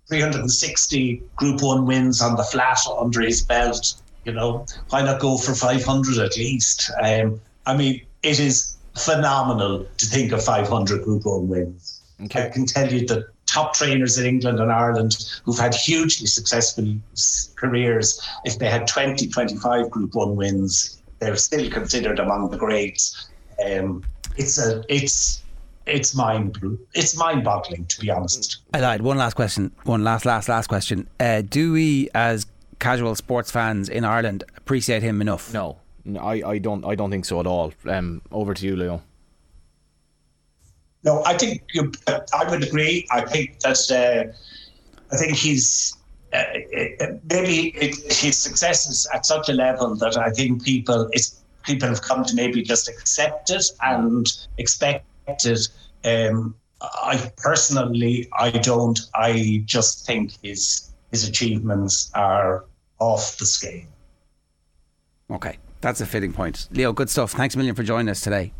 360 0.08 1.22
Group 1.36 1.62
1 1.62 1.86
wins 1.86 2.20
on 2.20 2.36
the 2.36 2.44
flat 2.44 2.78
under 2.98 3.20
his 3.20 3.42
belt, 3.42 3.94
you 4.24 4.32
know, 4.32 4.66
why 4.90 5.02
not 5.02 5.20
go 5.20 5.38
for 5.38 5.54
500 5.54 6.18
at 6.18 6.36
least? 6.36 6.90
Um, 7.02 7.40
I 7.64 7.76
mean, 7.76 8.02
it 8.22 8.40
is 8.40 8.76
phenomenal 8.96 9.86
to 9.96 10.06
think 10.06 10.32
of 10.32 10.44
500 10.44 11.02
Group 11.04 11.24
1 11.24 11.48
wins. 11.48 12.02
I 12.20 12.48
can 12.48 12.66
tell 12.66 12.90
you 12.90 13.06
that 13.06 13.26
top 13.56 13.72
trainers 13.72 14.18
in 14.18 14.26
England 14.26 14.60
and 14.60 14.70
Ireland 14.70 15.16
who've 15.44 15.58
had 15.58 15.74
hugely 15.74 16.26
successful 16.26 16.94
careers, 17.56 18.20
if 18.44 18.58
they 18.58 18.68
had 18.68 18.86
20, 18.86 19.28
25 19.28 19.90
Group 19.90 20.14
1 20.14 20.36
wins, 20.36 21.00
they're 21.20 21.36
still 21.36 21.70
considered 21.70 22.18
among 22.18 22.50
the 22.50 22.58
greats. 22.58 23.30
Um, 23.64 24.04
it's 24.36 24.58
a, 24.58 24.84
it's, 24.90 25.42
it's 25.86 26.14
mind, 26.14 26.58
it's 26.92 27.16
mind-boggling 27.16 27.86
to 27.86 28.00
be 28.00 28.10
honest. 28.10 28.58
I 28.74 28.80
lied. 28.80 29.00
One 29.00 29.16
last 29.16 29.34
question. 29.34 29.72
One 29.84 30.04
last, 30.04 30.26
last, 30.26 30.50
last 30.50 30.66
question. 30.66 31.08
Uh, 31.18 31.40
do 31.40 31.72
we, 31.72 32.10
as 32.14 32.44
casual 32.78 33.14
sports 33.14 33.50
fans 33.50 33.88
in 33.88 34.04
Ireland, 34.04 34.44
appreciate 34.58 35.02
him 35.02 35.22
enough? 35.22 35.54
No, 35.54 35.78
no, 36.04 36.20
I, 36.20 36.50
I 36.50 36.58
don't 36.58 36.84
I 36.84 36.94
don't 36.94 37.10
think 37.10 37.24
so 37.24 37.40
at 37.40 37.46
all. 37.46 37.72
Um, 37.86 38.20
over 38.30 38.52
to 38.52 38.66
you, 38.66 38.76
Leo. 38.76 39.02
No, 41.06 41.22
I 41.24 41.38
think 41.38 41.62
you, 41.72 41.92
I 42.08 42.50
would 42.50 42.64
agree. 42.64 43.06
I 43.12 43.20
think 43.20 43.60
that 43.60 43.78
uh, 43.90 45.14
I 45.14 45.16
think 45.16 45.36
he's 45.36 45.96
uh, 46.32 46.38
uh, 46.38 47.06
maybe 47.30 47.68
it, 47.76 48.12
his 48.12 48.36
success 48.36 48.88
is 48.88 49.08
at 49.14 49.24
such 49.24 49.48
a 49.48 49.52
level 49.52 49.94
that 49.94 50.18
I 50.18 50.30
think 50.30 50.64
people 50.64 51.08
it's 51.12 51.40
people 51.62 51.88
have 51.88 52.02
come 52.02 52.24
to 52.24 52.34
maybe 52.34 52.60
just 52.60 52.88
accept 52.88 53.50
it 53.50 53.64
and 53.82 54.26
expect 54.58 55.04
it. 55.28 55.68
Um, 56.04 56.56
I 56.80 57.30
personally, 57.36 58.28
I 58.36 58.50
don't. 58.50 58.98
I 59.14 59.62
just 59.64 60.06
think 60.06 60.32
his 60.42 60.90
his 61.12 61.28
achievements 61.28 62.10
are 62.16 62.64
off 62.98 63.38
the 63.38 63.46
scale. 63.46 63.86
Okay. 65.30 65.58
That's 65.82 66.00
a 66.00 66.06
fitting 66.06 66.32
point. 66.32 66.66
Leo, 66.72 66.92
good 66.92 67.10
stuff. 67.10 67.30
Thanks 67.30 67.54
a 67.54 67.58
million 67.58 67.76
for 67.76 67.84
joining 67.84 68.08
us 68.08 68.20
today. 68.20 68.52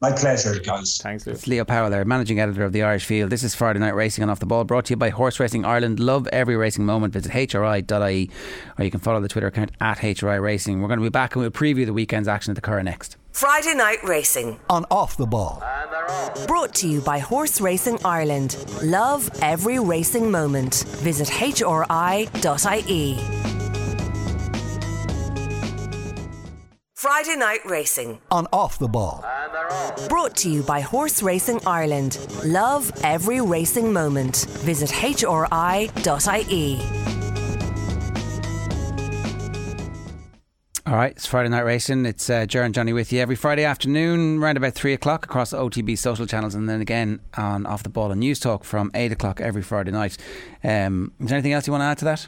My 0.00 0.12
pleasure, 0.12 0.58
guys. 0.58 0.98
Thanks, 0.98 1.24
Leo. 1.26 1.34
It's 1.34 1.46
Leo 1.46 1.64
Powell 1.64 1.88
there, 1.88 2.04
managing 2.04 2.38
editor 2.38 2.64
of 2.64 2.72
the 2.72 2.82
Irish 2.82 3.06
Field. 3.06 3.30
This 3.30 3.42
is 3.42 3.54
Friday 3.54 3.78
Night 3.78 3.94
Racing 3.94 4.22
and 4.22 4.30
Off 4.30 4.38
the 4.38 4.44
Ball, 4.44 4.64
brought 4.64 4.84
to 4.86 4.92
you 4.92 4.96
by 4.96 5.08
Horse 5.08 5.40
Racing 5.40 5.64
Ireland. 5.64 5.98
Love 5.98 6.28
every 6.28 6.56
racing 6.56 6.84
moment. 6.84 7.14
Visit 7.14 7.32
hri.ie 7.32 8.30
or 8.78 8.84
you 8.84 8.90
can 8.90 9.00
follow 9.00 9.20
the 9.20 9.28
Twitter 9.28 9.46
account 9.46 9.70
at 9.80 9.98
HRI 9.98 10.42
Racing. 10.42 10.82
We're 10.82 10.88
going 10.88 10.98
to 11.00 11.04
be 11.04 11.08
back 11.10 11.34
and 11.34 11.42
we'll 11.42 11.50
preview 11.50 11.86
the 11.86 11.94
weekend's 11.94 12.28
action 12.28 12.50
at 12.50 12.56
the 12.56 12.60
Curragh 12.60 12.84
next. 12.84 13.16
Friday 13.32 13.74
Night 13.74 14.02
Racing. 14.04 14.60
on 14.68 14.84
Off 14.90 15.16
the 15.16 15.26
Ball. 15.26 15.62
Brought 16.46 16.74
to 16.76 16.88
you 16.88 17.00
by 17.00 17.18
Horse 17.18 17.60
Racing 17.60 17.98
Ireland. 18.04 18.56
Love 18.82 19.30
every 19.40 19.78
racing 19.78 20.30
moment. 20.30 20.84
Visit 20.98 21.28
hri.ie. 21.28 23.14
Friday 27.14 27.36
Night 27.36 27.64
Racing. 27.64 28.18
On 28.32 28.48
Off 28.52 28.76
the 28.80 28.88
Ball. 28.88 29.24
Brought 30.08 30.36
to 30.38 30.50
you 30.50 30.64
by 30.64 30.80
Horse 30.80 31.22
Racing 31.22 31.60
Ireland. 31.64 32.18
Love 32.42 32.90
every 33.04 33.40
racing 33.40 33.92
moment. 33.92 34.46
Visit 34.64 34.90
hri.ie. 34.90 35.22
All 40.84 40.94
right, 40.96 41.12
it's 41.12 41.24
Friday 41.24 41.50
Night 41.50 41.60
Racing. 41.60 42.04
It's 42.04 42.28
uh, 42.28 42.46
Jer 42.46 42.64
and 42.64 42.74
Johnny 42.74 42.92
with 42.92 43.12
you 43.12 43.20
every 43.20 43.36
Friday 43.36 43.62
afternoon, 43.62 44.42
around 44.42 44.56
about 44.56 44.74
3 44.74 44.92
o'clock 44.92 45.24
across 45.24 45.52
OTB 45.52 45.96
social 45.96 46.26
channels, 46.26 46.56
and 46.56 46.68
then 46.68 46.80
again 46.80 47.20
on 47.36 47.64
Off 47.64 47.84
the 47.84 47.90
Ball 47.90 48.10
and 48.10 48.20
Newstalk 48.20 48.64
from 48.64 48.90
8 48.92 49.12
o'clock 49.12 49.40
every 49.40 49.62
Friday 49.62 49.92
night. 49.92 50.16
Um, 50.64 51.12
is 51.20 51.28
there 51.28 51.36
anything 51.36 51.52
else 51.52 51.68
you 51.68 51.72
want 51.72 51.82
to 51.82 51.86
add 51.86 51.98
to 51.98 52.04
that? 52.06 52.26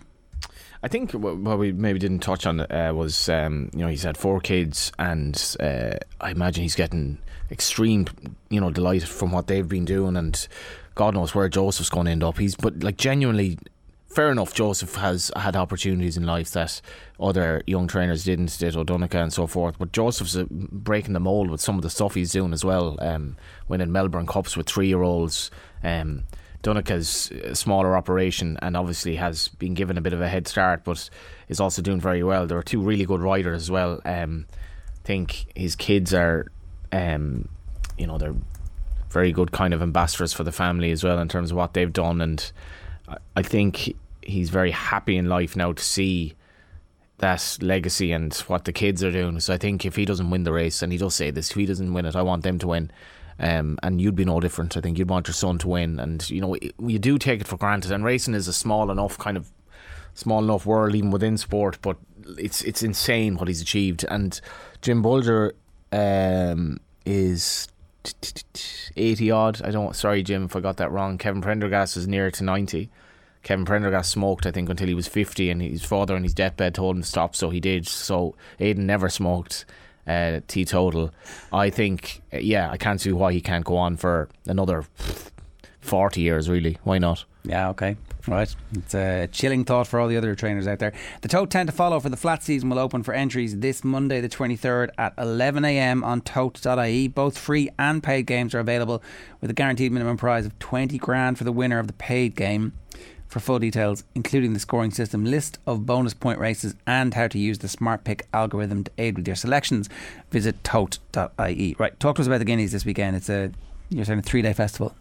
I 0.86 0.88
think 0.88 1.10
what 1.14 1.36
what 1.38 1.58
we 1.58 1.72
maybe 1.72 1.98
didn't 1.98 2.20
touch 2.20 2.46
on 2.46 2.60
uh, 2.60 2.92
was 2.94 3.28
um, 3.28 3.70
you 3.74 3.80
know 3.80 3.88
he's 3.88 4.04
had 4.04 4.16
four 4.16 4.38
kids 4.38 4.92
and 5.00 5.56
uh, 5.58 5.96
I 6.20 6.30
imagine 6.30 6.62
he's 6.62 6.76
getting 6.76 7.18
extreme 7.50 8.06
you 8.50 8.60
know 8.60 8.70
delight 8.70 9.02
from 9.02 9.32
what 9.32 9.48
they've 9.48 9.68
been 9.68 9.84
doing 9.84 10.16
and 10.16 10.46
God 10.94 11.14
knows 11.14 11.34
where 11.34 11.48
Joseph's 11.48 11.90
going 11.90 12.04
to 12.04 12.12
end 12.12 12.22
up. 12.22 12.38
He's 12.38 12.54
but 12.54 12.84
like 12.84 12.98
genuinely 12.98 13.58
fair 14.06 14.30
enough. 14.30 14.54
Joseph 14.54 14.94
has 14.94 15.32
had 15.34 15.56
opportunities 15.56 16.16
in 16.16 16.24
life 16.24 16.52
that 16.52 16.80
other 17.18 17.64
young 17.66 17.88
trainers 17.88 18.22
didn't, 18.22 18.56
did 18.56 18.76
O'Donica 18.76 19.18
and 19.18 19.32
so 19.32 19.48
forth. 19.48 19.80
But 19.80 19.90
Joseph's 19.90 20.36
uh, 20.36 20.44
breaking 20.48 21.14
the 21.14 21.20
mold 21.20 21.50
with 21.50 21.60
some 21.60 21.74
of 21.74 21.82
the 21.82 21.90
stuff 21.90 22.14
he's 22.14 22.30
doing 22.30 22.52
as 22.52 22.64
well. 22.64 22.96
Um, 23.00 23.36
winning 23.66 23.90
Melbourne 23.90 24.26
Cups 24.26 24.56
with 24.56 24.68
three 24.68 24.86
year 24.86 25.02
olds. 25.02 25.50
Um, 25.82 26.22
Donnacha's 26.66 27.30
a 27.44 27.54
smaller 27.54 27.96
operation 27.96 28.58
and 28.60 28.76
obviously 28.76 29.14
has 29.14 29.46
been 29.46 29.74
given 29.74 29.96
a 29.96 30.00
bit 30.00 30.12
of 30.12 30.20
a 30.20 30.28
head 30.28 30.48
start, 30.48 30.82
but 30.82 31.08
is 31.46 31.60
also 31.60 31.80
doing 31.80 32.00
very 32.00 32.24
well. 32.24 32.48
There 32.48 32.58
are 32.58 32.62
two 32.64 32.82
really 32.82 33.04
good 33.04 33.20
riders 33.20 33.62
as 33.62 33.70
well. 33.70 34.00
Um, 34.04 34.46
I 34.50 35.06
think 35.06 35.46
his 35.54 35.76
kids 35.76 36.12
are, 36.12 36.50
um, 36.90 37.48
you 37.96 38.08
know, 38.08 38.18
they're 38.18 38.34
very 39.10 39.30
good 39.30 39.52
kind 39.52 39.74
of 39.74 39.80
ambassadors 39.80 40.32
for 40.32 40.42
the 40.42 40.50
family 40.50 40.90
as 40.90 41.04
well 41.04 41.20
in 41.20 41.28
terms 41.28 41.52
of 41.52 41.56
what 41.56 41.72
they've 41.72 41.92
done. 41.92 42.20
And 42.20 42.50
I 43.36 43.42
think 43.42 43.94
he's 44.20 44.50
very 44.50 44.72
happy 44.72 45.16
in 45.16 45.28
life 45.28 45.54
now 45.54 45.72
to 45.72 45.82
see 45.84 46.34
that 47.18 47.58
legacy 47.60 48.10
and 48.10 48.34
what 48.48 48.64
the 48.64 48.72
kids 48.72 49.04
are 49.04 49.12
doing. 49.12 49.38
So 49.38 49.54
I 49.54 49.56
think 49.56 49.86
if 49.86 49.94
he 49.94 50.04
doesn't 50.04 50.30
win 50.30 50.42
the 50.42 50.52
race, 50.52 50.82
and 50.82 50.90
he 50.90 50.98
does 50.98 51.14
say 51.14 51.30
this, 51.30 51.52
if 51.52 51.56
he 51.56 51.64
doesn't 51.64 51.94
win 51.94 52.06
it, 52.06 52.16
I 52.16 52.22
want 52.22 52.42
them 52.42 52.58
to 52.58 52.66
win. 52.66 52.90
Um, 53.38 53.78
and 53.82 54.00
you'd 54.00 54.16
be 54.16 54.24
no 54.24 54.40
different. 54.40 54.76
I 54.76 54.80
think 54.80 54.98
you'd 54.98 55.10
want 55.10 55.28
your 55.28 55.34
son 55.34 55.58
to 55.58 55.68
win, 55.68 56.00
and 56.00 56.28
you 56.30 56.40
know 56.40 56.56
you 56.78 56.98
do 56.98 57.18
take 57.18 57.42
it 57.42 57.46
for 57.46 57.56
granted. 57.56 57.92
And 57.92 58.04
racing 58.04 58.34
is 58.34 58.48
a 58.48 58.52
small 58.52 58.90
enough 58.90 59.18
kind 59.18 59.36
of 59.36 59.50
small 60.14 60.42
enough 60.42 60.64
world 60.64 60.94
even 60.94 61.10
within 61.10 61.36
sport, 61.36 61.78
but 61.82 61.98
it's 62.38 62.62
it's 62.62 62.82
insane 62.82 63.36
what 63.36 63.48
he's 63.48 63.60
achieved. 63.60 64.04
And 64.08 64.40
Jim 64.80 65.02
Bolger 65.02 65.52
um, 65.92 66.80
is 67.04 67.68
eighty 68.96 69.30
odd. 69.30 69.60
I 69.62 69.70
don't. 69.70 69.94
Sorry, 69.94 70.22
Jim, 70.22 70.44
if 70.44 70.56
I 70.56 70.60
got 70.60 70.78
that 70.78 70.90
wrong. 70.90 71.18
Kevin 71.18 71.42
Prendergast 71.42 71.96
is 71.96 72.08
near 72.08 72.30
to 72.30 72.44
ninety. 72.44 72.90
Kevin 73.42 73.64
Prendergast 73.64 74.10
smoked, 74.10 74.44
I 74.44 74.50
think, 74.50 74.68
until 74.68 74.88
he 74.88 74.94
was 74.94 75.06
50, 75.06 75.50
and 75.50 75.62
his 75.62 75.84
father 75.84 76.16
on 76.16 76.24
his 76.24 76.34
deathbed 76.34 76.74
told 76.74 76.96
him 76.96 77.02
to 77.02 77.08
stop, 77.08 77.36
so 77.36 77.50
he 77.50 77.60
did. 77.60 77.86
So 77.86 78.34
Aidan 78.58 78.86
never 78.86 79.08
smoked 79.08 79.64
uh, 80.06 80.40
teetotal. 80.46 81.12
I 81.52 81.70
think, 81.70 82.22
uh, 82.32 82.38
yeah, 82.38 82.70
I 82.70 82.76
can't 82.76 83.00
see 83.00 83.12
why 83.12 83.32
he 83.32 83.40
can't 83.40 83.64
go 83.64 83.76
on 83.76 83.96
for 83.96 84.28
another 84.46 84.84
40 85.80 86.20
years, 86.20 86.48
really. 86.48 86.78
Why 86.84 86.98
not? 86.98 87.24
Yeah, 87.44 87.68
okay. 87.70 87.96
Right. 88.26 88.52
It's 88.72 88.94
a 88.94 89.28
chilling 89.30 89.64
thought 89.64 89.86
for 89.86 90.00
all 90.00 90.08
the 90.08 90.16
other 90.16 90.34
trainers 90.34 90.66
out 90.66 90.80
there. 90.80 90.92
The 91.20 91.28
Tote 91.28 91.48
10 91.48 91.66
to 91.66 91.72
follow 91.72 92.00
for 92.00 92.08
the 92.08 92.16
flat 92.16 92.42
season 92.42 92.68
will 92.68 92.78
open 92.78 93.04
for 93.04 93.14
entries 93.14 93.60
this 93.60 93.84
Monday, 93.84 94.20
the 94.20 94.28
23rd 94.28 94.90
at 94.98 95.14
11am 95.16 96.04
on 96.04 96.22
tote.ie. 96.22 97.06
Both 97.06 97.38
free 97.38 97.70
and 97.78 98.02
paid 98.02 98.26
games 98.26 98.52
are 98.54 98.58
available 98.58 99.00
with 99.40 99.50
a 99.50 99.54
guaranteed 99.54 99.92
minimum 99.92 100.16
prize 100.16 100.44
of 100.44 100.58
20 100.58 100.98
grand 100.98 101.38
for 101.38 101.44
the 101.44 101.52
winner 101.52 101.78
of 101.78 101.86
the 101.86 101.92
paid 101.92 102.34
game. 102.34 102.72
For 103.28 103.40
full 103.40 103.58
details, 103.58 104.04
including 104.14 104.52
the 104.52 104.60
scoring 104.60 104.90
system, 104.92 105.24
list 105.24 105.58
of 105.66 105.84
bonus 105.84 106.14
point 106.14 106.38
races, 106.38 106.74
and 106.86 107.12
how 107.12 107.28
to 107.28 107.38
use 107.38 107.58
the 107.58 107.68
Smart 107.68 108.04
Pick 108.04 108.26
algorithm 108.32 108.84
to 108.84 108.90
aid 108.98 109.16
with 109.16 109.26
your 109.26 109.36
selections, 109.36 109.88
visit 110.30 110.62
tote.ie. 110.62 111.76
Right, 111.78 111.98
talk 112.00 112.16
to 112.16 112.22
us 112.22 112.28
about 112.28 112.38
the 112.38 112.44
Guineas 112.44 112.72
this 112.72 112.84
weekend. 112.84 113.16
It's 113.16 113.28
a 113.28 113.50
you're 113.90 114.04
saying 114.04 114.20
a 114.20 114.22
three 114.22 114.42
day 114.42 114.52
festival. 114.52 114.94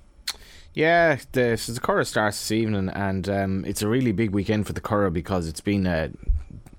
Yeah, 0.74 1.20
the, 1.32 1.56
so 1.56 1.72
the 1.72 1.80
Curragh 1.80 2.06
starts 2.06 2.38
this 2.38 2.52
evening, 2.52 2.90
and 2.90 3.30
um, 3.30 3.66
it's 3.66 3.82
a 3.82 3.88
really 3.88 4.12
big 4.12 4.32
weekend 4.32 4.68
for 4.68 4.74
the 4.74 4.82
Curragh 4.82 5.14
because 5.14 5.48
it's 5.48 5.62
been 5.62 5.88
a 5.88 6.10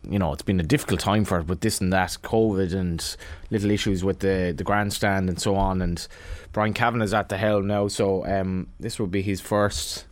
you 0.08 0.18
know, 0.18 0.32
it's 0.32 0.42
been 0.42 0.60
a 0.60 0.64
difficult 0.64 1.00
time 1.00 1.24
for 1.24 1.40
it 1.40 1.48
with 1.48 1.60
this 1.60 1.80
and 1.80 1.92
that, 1.92 2.16
COVID 2.22 2.74
and 2.74 3.16
little 3.50 3.70
issues 3.70 4.04
with 4.04 4.20
the, 4.20 4.54
the 4.56 4.64
grandstand 4.64 5.28
and 5.28 5.40
so 5.40 5.56
on. 5.56 5.82
And 5.82 6.06
Brian 6.52 6.74
Kavanagh's 6.74 7.14
at 7.14 7.28
the 7.28 7.36
helm 7.36 7.66
now, 7.66 7.88
so 7.88 8.24
um, 8.26 8.68
this 8.78 8.98
will 8.98 9.06
be 9.06 9.22
his 9.22 9.40
first 9.40 10.04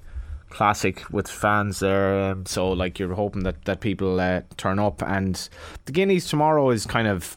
classic 0.55 1.03
with 1.11 1.29
fans 1.29 1.81
there. 1.81 2.31
Um, 2.31 2.47
so, 2.47 2.71
like, 2.71 2.99
you're 2.99 3.15
hoping 3.15 3.43
that, 3.43 3.65
that 3.65 3.81
people 3.81 4.21
uh, 4.21 4.43
turn 4.57 4.79
up. 4.79 5.03
And 5.03 5.49
the 5.85 5.93
Guineas 5.93 6.29
tomorrow 6.29 6.71
is 6.71 6.87
kind 6.87 7.09
of 7.09 7.37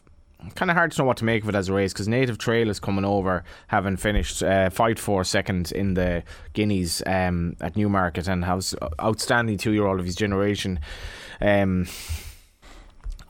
kind 0.54 0.70
of 0.70 0.76
hard 0.76 0.92
to 0.92 1.02
know 1.02 1.04
what 1.04 1.16
to 1.16 1.24
make 1.24 1.42
of 1.42 1.48
it 1.48 1.56
as 1.56 1.68
a 1.68 1.72
race 1.72 1.92
because 1.92 2.06
Native 2.06 2.38
Trail 2.38 2.70
is 2.70 2.78
coming 2.78 3.04
over, 3.04 3.42
having 3.66 3.96
finished 3.96 4.40
uh, 4.40 4.70
for 4.70 5.24
second 5.24 5.72
in 5.72 5.94
the 5.94 6.22
Guineas 6.52 7.02
um, 7.06 7.56
at 7.60 7.76
Newmarket 7.76 8.28
and 8.28 8.44
has 8.44 8.74
outstanding 9.02 9.58
two 9.58 9.72
year 9.72 9.84
old 9.84 9.98
of 9.98 10.06
his 10.06 10.14
generation. 10.14 10.78
Um, 11.40 11.88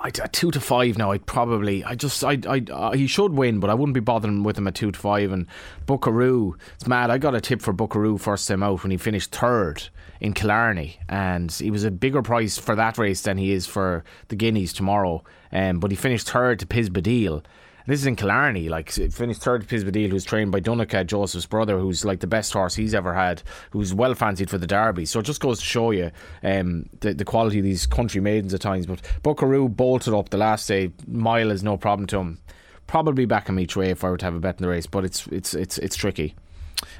I, 0.01 0.09
at 0.09 0.33
two 0.33 0.51
to 0.53 0.61
five 0.61 0.97
now, 0.97 1.11
I'd 1.11 1.27
probably, 1.27 1.83
I 1.85 1.95
just, 1.95 2.23
I, 2.23 2.39
I, 2.49 2.65
uh, 2.71 2.93
he 2.93 3.07
should 3.07 3.33
win, 3.33 3.59
but 3.59 3.69
I 3.69 3.75
wouldn't 3.75 3.95
be 3.95 4.01
bothering 4.01 4.45
with 4.45 4.57
him 4.57 4.69
at 4.69 4.77
two 4.77 4.93
to 4.93 4.99
five. 4.99 5.33
And 5.33 5.47
Buckaroo, 5.87 6.57
it's 6.75 6.87
mad. 6.87 7.11
I 7.11 7.19
got 7.19 7.35
a 7.35 7.41
tip 7.41 7.61
for 7.61 7.73
Buckaroo 7.73 8.17
first 8.17 8.47
time 8.47 8.63
out 8.63 8.85
when 8.85 8.93
he 8.93 8.97
finished 8.97 9.35
third 9.35 9.89
in 10.21 10.35
Killarney, 10.35 11.01
and 11.09 11.51
he 11.51 11.71
was 11.71 11.85
a 11.85 11.91
bigger 11.91 12.23
price 12.23 12.59
for 12.59 12.77
that 12.77 12.99
race 12.99 13.23
than 13.23 13.39
he 13.39 13.53
is 13.53 13.67
for 13.67 14.05
the 14.29 14.37
Guineas 14.37 14.73
tomorrow. 14.73 15.25
Um, 15.53 15.81
but 15.81 15.91
he 15.91 15.97
finished 15.97 16.29
third 16.29 16.59
to 16.61 16.67
Piz 16.67 16.91
Badile. 16.91 17.43
This 17.89 18.01
is 18.01 18.07
in 18.07 18.17
Killarney, 18.17 18.69
like 18.69 18.91
finished 18.91 19.41
third 19.41 19.63
to 19.63 19.67
Piz 19.67 19.83
Badile, 19.83 20.11
who's 20.11 20.23
trained 20.23 20.53
by 20.53 20.61
Donnacha, 20.61 21.05
Joseph's 21.05 21.47
brother, 21.47 21.79
who's 21.79 22.05
like 22.05 22.21
the 22.21 22.27
best 22.27 22.53
horse 22.53 22.75
he's 22.75 22.95
ever 22.95 23.15
had, 23.15 23.43
who's 23.71 23.95
well 23.95 24.15
fancied 24.15 24.51
for 24.51 24.59
the 24.59 24.67
Derby. 24.67 25.07
So 25.07 25.21
it 25.21 25.23
just 25.23 25.41
goes 25.41 25.59
to 25.61 25.65
show 25.65 25.93
you 25.93 26.11
um, 26.43 26.91
the, 27.01 27.15
the 27.15 27.25
quality 27.25 27.61
of 27.61 27.65
these 27.65 27.87
country 27.87 28.21
maidens 28.21 28.53
at 28.53 28.61
times. 28.61 28.85
But 28.85 29.01
Buckaroo 29.23 29.71
bolted 29.71 30.13
up 30.13 30.29
the 30.29 30.37
last 30.37 30.69
day, 30.69 30.93
mile 31.07 31.51
is 31.51 31.63
no 31.63 31.79
problem 31.79 32.07
to 32.09 32.19
him. 32.19 32.39
Probably 32.87 33.25
back 33.25 33.49
him 33.49 33.59
each 33.59 33.75
way 33.75 33.89
if 33.89 34.05
I 34.05 34.11
were 34.11 34.19
to 34.19 34.25
have 34.27 34.35
a 34.35 34.39
bet 34.39 34.59
in 34.59 34.65
the 34.65 34.69
race, 34.69 34.87
but 34.87 35.07
it's 35.07 35.27
it's 35.29 35.55
it's 35.55 35.79
it's 35.79 35.97
tricky. 35.97 36.35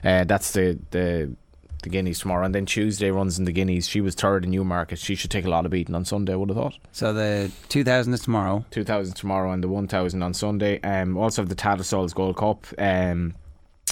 Uh, 0.03 0.25
that's 0.25 0.53
the 0.53 0.79
the 0.93 1.37
the 1.83 1.89
Guineas 1.89 2.19
tomorrow, 2.21 2.45
and 2.45 2.55
then 2.55 2.67
Tuesday 2.67 3.11
runs 3.11 3.39
in 3.39 3.45
the 3.45 3.53
Guineas. 3.53 3.89
She 3.89 4.01
was 4.01 4.15
third 4.15 4.45
in 4.45 4.51
Newmarket. 4.51 4.99
She 4.99 5.15
should 5.15 5.31
take 5.31 5.45
a 5.45 5.51
lot 5.51 5.65
of 5.65 5.71
beating 5.71 5.95
on 5.95 6.05
Sunday. 6.05 6.33
I 6.33 6.37
would 6.37 6.49
have 6.49 6.59
thought. 6.59 6.79
So 6.93 7.13
the 7.13 7.51
2000 7.69 8.13
is 8.13 8.21
tomorrow. 8.21 8.65
2000 8.71 9.15
tomorrow 9.15 9.53
and 9.53 9.63
the 9.63 9.69
1000 9.69 10.23
on 10.23 10.35
Sunday. 10.35 10.81
Um, 10.81 11.17
also 11.17 11.43
have 11.43 11.49
the 11.49 11.55
Tattersalls 11.55 12.15
Gold 12.15 12.37
Cup. 12.37 12.67
Um, 12.79 13.35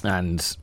and 0.05 0.57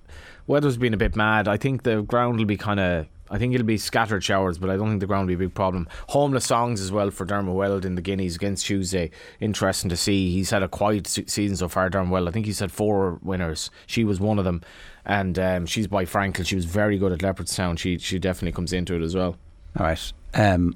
weather's 0.47 0.77
been 0.77 0.93
a 0.93 0.97
bit 0.97 1.15
mad. 1.15 1.47
I 1.47 1.57
think 1.57 1.83
the 1.83 2.01
ground 2.01 2.37
will 2.37 2.45
be 2.45 2.57
kind 2.57 2.79
of. 2.79 3.07
I 3.31 3.39
think 3.39 3.55
it'll 3.55 3.65
be 3.65 3.79
scattered 3.79 4.23
showers, 4.23 4.59
but 4.59 4.69
I 4.69 4.75
don't 4.75 4.89
think 4.89 4.99
the 4.99 5.07
ground 5.07 5.23
will 5.23 5.35
be 5.35 5.45
a 5.45 5.47
big 5.47 5.55
problem. 5.55 5.87
Homeless 6.09 6.45
songs 6.45 6.79
as 6.81 6.91
well 6.91 7.09
for 7.09 7.25
Dermot 7.25 7.55
Weld 7.55 7.83
in 7.83 7.95
the 7.95 8.01
Guineas 8.01 8.35
against 8.35 8.67
Tuesday. 8.67 9.09
Interesting 9.39 9.89
to 9.89 9.97
see. 9.97 10.31
He's 10.31 10.51
had 10.51 10.61
a 10.61 10.67
quiet 10.67 11.07
season 11.07 11.57
so 11.57 11.67
far, 11.67 11.89
Dermot 11.89 12.11
Weld. 12.11 12.27
I 12.27 12.31
think 12.31 12.45
he's 12.45 12.59
had 12.59 12.71
four 12.71 13.19
winners. 13.23 13.71
She 13.87 14.03
was 14.03 14.19
one 14.19 14.37
of 14.37 14.45
them 14.45 14.61
and 15.05 15.37
um, 15.39 15.65
she's 15.65 15.87
by 15.87 16.05
Frankel. 16.05 16.45
She 16.45 16.55
was 16.55 16.65
very 16.65 16.97
good 16.97 17.11
at 17.11 17.19
Leopardstown. 17.19 17.77
She 17.77 17.97
she 17.97 18.19
definitely 18.19 18.53
comes 18.53 18.73
into 18.73 18.95
it 18.95 19.01
as 19.01 19.15
well. 19.15 19.35
All 19.77 19.85
right. 19.85 20.13
Um, 20.33 20.75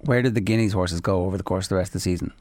where 0.00 0.22
did 0.22 0.34
the 0.34 0.40
Guineas 0.40 0.72
horses 0.72 1.00
go 1.00 1.24
over 1.24 1.36
the 1.36 1.42
course 1.42 1.66
of 1.66 1.70
the 1.70 1.76
rest 1.76 1.90
of 1.90 1.94
the 1.94 2.00
season? 2.00 2.32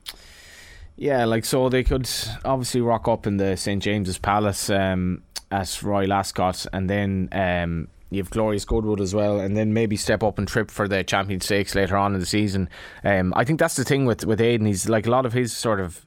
Yeah, 0.97 1.26
like 1.26 1.45
so 1.45 1.70
they 1.70 1.84
could 1.84 2.09
obviously 2.45 2.82
rock 2.82 3.07
up 3.07 3.26
in 3.26 3.38
the 3.38 3.55
St 3.55 3.82
James's 3.82 4.18
Palace 4.18 4.70
um, 4.70 5.24
at 5.49 5.82
Royal 5.82 6.14
Ascot, 6.14 6.66
and 6.74 6.89
then 6.89 7.30
um, 7.32 7.88
you 8.09 8.18
have 8.22 8.30
Glorious 8.30 8.66
Goodwood 8.66 9.01
as 9.01 9.16
well, 9.16 9.39
and 9.39 9.55
then 9.55 9.74
maybe 9.74 9.95
step 9.95 10.22
up 10.22 10.38
and 10.38 10.47
trip 10.47 10.70
for 10.70 10.88
the 10.88 11.03
Champion 11.03 11.39
Stakes 11.39 11.76
later 11.76 11.97
on 11.97 12.14
in 12.14 12.20
the 12.20 12.26
season. 12.26 12.70
Um, 13.03 13.34
I 13.36 13.45
think 13.45 13.59
that's 13.59 13.76
the 13.76 13.84
thing 13.84 14.05
with 14.05 14.26
with 14.26 14.41
Aidan. 14.41 14.68
He's 14.68 14.89
like 14.89 15.07
a 15.07 15.12
lot 15.12 15.26
of 15.26 15.34
his 15.34 15.55
sort 15.55 15.80
of 15.80 16.05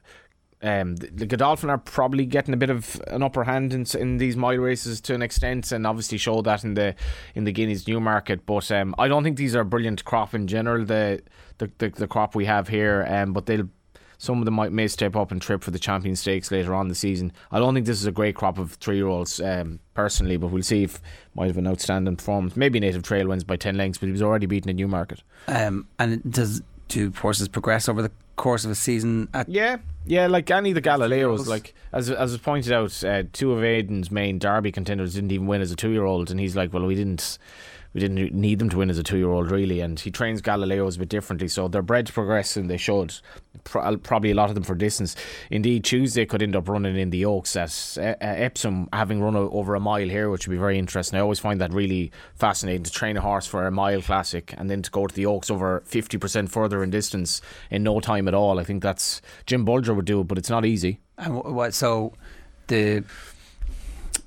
um, 0.65 0.95
the, 0.95 1.25
Godolphin 1.25 1.69
are 1.69 1.77
probably 1.77 2.25
getting 2.25 2.53
a 2.53 2.57
bit 2.57 2.69
of 2.69 2.99
an 3.07 3.21
upper 3.21 3.43
hand 3.43 3.73
in, 3.73 3.85
in 3.99 4.17
these 4.17 4.35
mile 4.35 4.57
races 4.57 4.99
to 5.01 5.13
an 5.13 5.21
extent, 5.21 5.71
and 5.71 5.85
obviously 5.85 6.17
show 6.17 6.41
that 6.41 6.63
in 6.63 6.73
the 6.73 6.95
in 7.35 7.43
the 7.43 7.51
Guineas 7.51 7.87
Newmarket. 7.87 8.45
But 8.45 8.71
um, 8.71 8.95
I 8.97 9.07
don't 9.07 9.23
think 9.23 9.37
these 9.37 9.55
are 9.55 9.63
brilliant 9.63 10.03
crop 10.05 10.33
in 10.33 10.47
general. 10.47 10.83
The 10.83 11.21
the, 11.59 11.71
the, 11.77 11.89
the 11.89 12.07
crop 12.07 12.35
we 12.35 12.45
have 12.45 12.67
here, 12.67 13.05
um, 13.09 13.31
but 13.31 13.45
they'll 13.45 13.69
some 14.17 14.39
of 14.39 14.45
them 14.45 14.55
might 14.55 14.71
may 14.71 14.87
step 14.87 15.15
up 15.15 15.31
and 15.31 15.41
trip 15.41 15.63
for 15.63 15.71
the 15.71 15.79
Champion 15.79 16.15
Stakes 16.15 16.49
later 16.49 16.73
on 16.73 16.87
the 16.87 16.95
season. 16.95 17.31
I 17.51 17.59
don't 17.59 17.73
think 17.73 17.85
this 17.85 17.99
is 17.99 18.07
a 18.07 18.11
great 18.11 18.35
crop 18.35 18.57
of 18.57 18.73
three 18.73 18.95
year 18.95 19.07
olds 19.07 19.39
um, 19.39 19.79
personally, 19.93 20.37
but 20.37 20.47
we'll 20.47 20.63
see 20.63 20.83
if 20.83 20.99
might 21.35 21.47
have 21.47 21.57
an 21.57 21.67
outstanding 21.67 22.15
performance. 22.15 22.55
Maybe 22.55 22.79
Native 22.79 23.03
Trail 23.03 23.27
wins 23.27 23.43
by 23.43 23.55
ten 23.55 23.77
lengths, 23.77 23.99
but 23.99 24.07
he 24.07 24.11
was 24.11 24.21
already 24.21 24.45
beaten 24.45 24.69
in 24.69 24.77
Newmarket. 24.77 25.21
Um, 25.47 25.87
and 25.99 26.23
does 26.31 26.61
do 26.87 27.11
horses 27.11 27.47
progress 27.47 27.89
over 27.89 28.01
the 28.01 28.11
course 28.35 28.65
of 28.65 28.71
a 28.71 28.75
season? 28.75 29.29
yeah, 29.47 29.77
yeah, 30.05 30.27
like 30.27 30.49
any 30.51 30.71
of 30.71 30.75
the 30.75 30.81
Galileos, 30.81 31.47
like 31.47 31.73
as 31.91 32.09
as 32.09 32.31
was 32.31 32.41
pointed 32.41 32.71
out, 32.71 33.03
uh, 33.03 33.23
two 33.33 33.51
of 33.53 33.63
Aidan's 33.63 34.11
main 34.11 34.39
Derby 34.39 34.71
contenders 34.71 35.13
didn't 35.15 35.31
even 35.31 35.47
win 35.47 35.61
as 35.61 35.71
a 35.71 35.75
two 35.75 35.89
year 35.89 36.05
old, 36.05 36.31
and 36.31 36.39
he's 36.39 36.55
like, 36.55 36.73
well, 36.73 36.85
we 36.85 36.95
didn't 36.95 37.37
we 37.95 38.01
didn't 38.01 38.33
need 38.33 38.59
them 38.59 38.69
to 38.71 38.77
win 38.77 38.89
as 38.89 38.97
a 38.97 39.03
two 39.03 39.17
year 39.17 39.29
old, 39.29 39.49
really. 39.49 39.79
And 39.79 39.97
he 39.97 40.11
trains 40.11 40.41
Galileos 40.41 40.97
a 40.97 40.99
bit 40.99 41.07
differently, 41.07 41.47
so 41.47 41.69
they're 41.69 41.81
bred 41.81 42.07
to 42.07 42.13
progress 42.13 42.57
and 42.57 42.69
they 42.69 42.75
should. 42.75 43.15
Pro- 43.63 43.95
probably 43.95 44.31
a 44.31 44.35
lot 44.35 44.49
of 44.49 44.55
them 44.55 44.65
for 44.65 44.75
distance. 44.75 45.15
Indeed, 45.49 45.85
Tuesday 45.85 46.25
could 46.25 46.43
end 46.43 46.57
up 46.57 46.67
running 46.67 46.97
in 46.97 47.09
the 47.09 47.23
Oaks 47.23 47.55
at 47.55 47.97
uh, 47.97 48.15
Epsom, 48.19 48.89
having 48.91 49.21
run 49.21 49.37
over 49.37 49.75
a 49.75 49.79
mile 49.79 50.09
here, 50.09 50.29
which 50.29 50.45
would 50.45 50.53
be 50.53 50.59
very 50.59 50.77
interesting. 50.77 51.17
I 51.17 51.21
always 51.21 51.39
find 51.39 51.61
that 51.61 51.71
really 51.71 52.11
fascinating 52.35 52.83
to 52.83 52.91
train 52.91 53.15
a 53.15 53.21
horse 53.21 53.47
for 53.47 53.65
a 53.65 53.71
mile 53.71 54.01
classic 54.01 54.53
and 54.57 54.69
then 54.69 54.81
to 54.81 54.91
go 54.91 55.07
to 55.07 55.15
the 55.15 55.25
Oaks 55.25 55.49
over 55.49 55.81
50% 55.87 56.49
further 56.49 56.83
in 56.83 56.89
distance 56.89 57.41
in 57.71 57.81
no 57.83 58.01
time 58.01 58.27
at 58.27 58.33
all. 58.33 58.59
I 58.59 58.65
think 58.65 58.83
that's 58.83 59.21
Jim 59.45 59.65
Bolger 59.65 59.95
would 59.95 60.05
do 60.05 60.19
it, 60.19 60.27
but 60.27 60.37
it's 60.37 60.49
not 60.49 60.65
easy. 60.65 60.99
And 61.17 61.41
what 61.41 61.73
so 61.73 62.11
the 62.67 63.05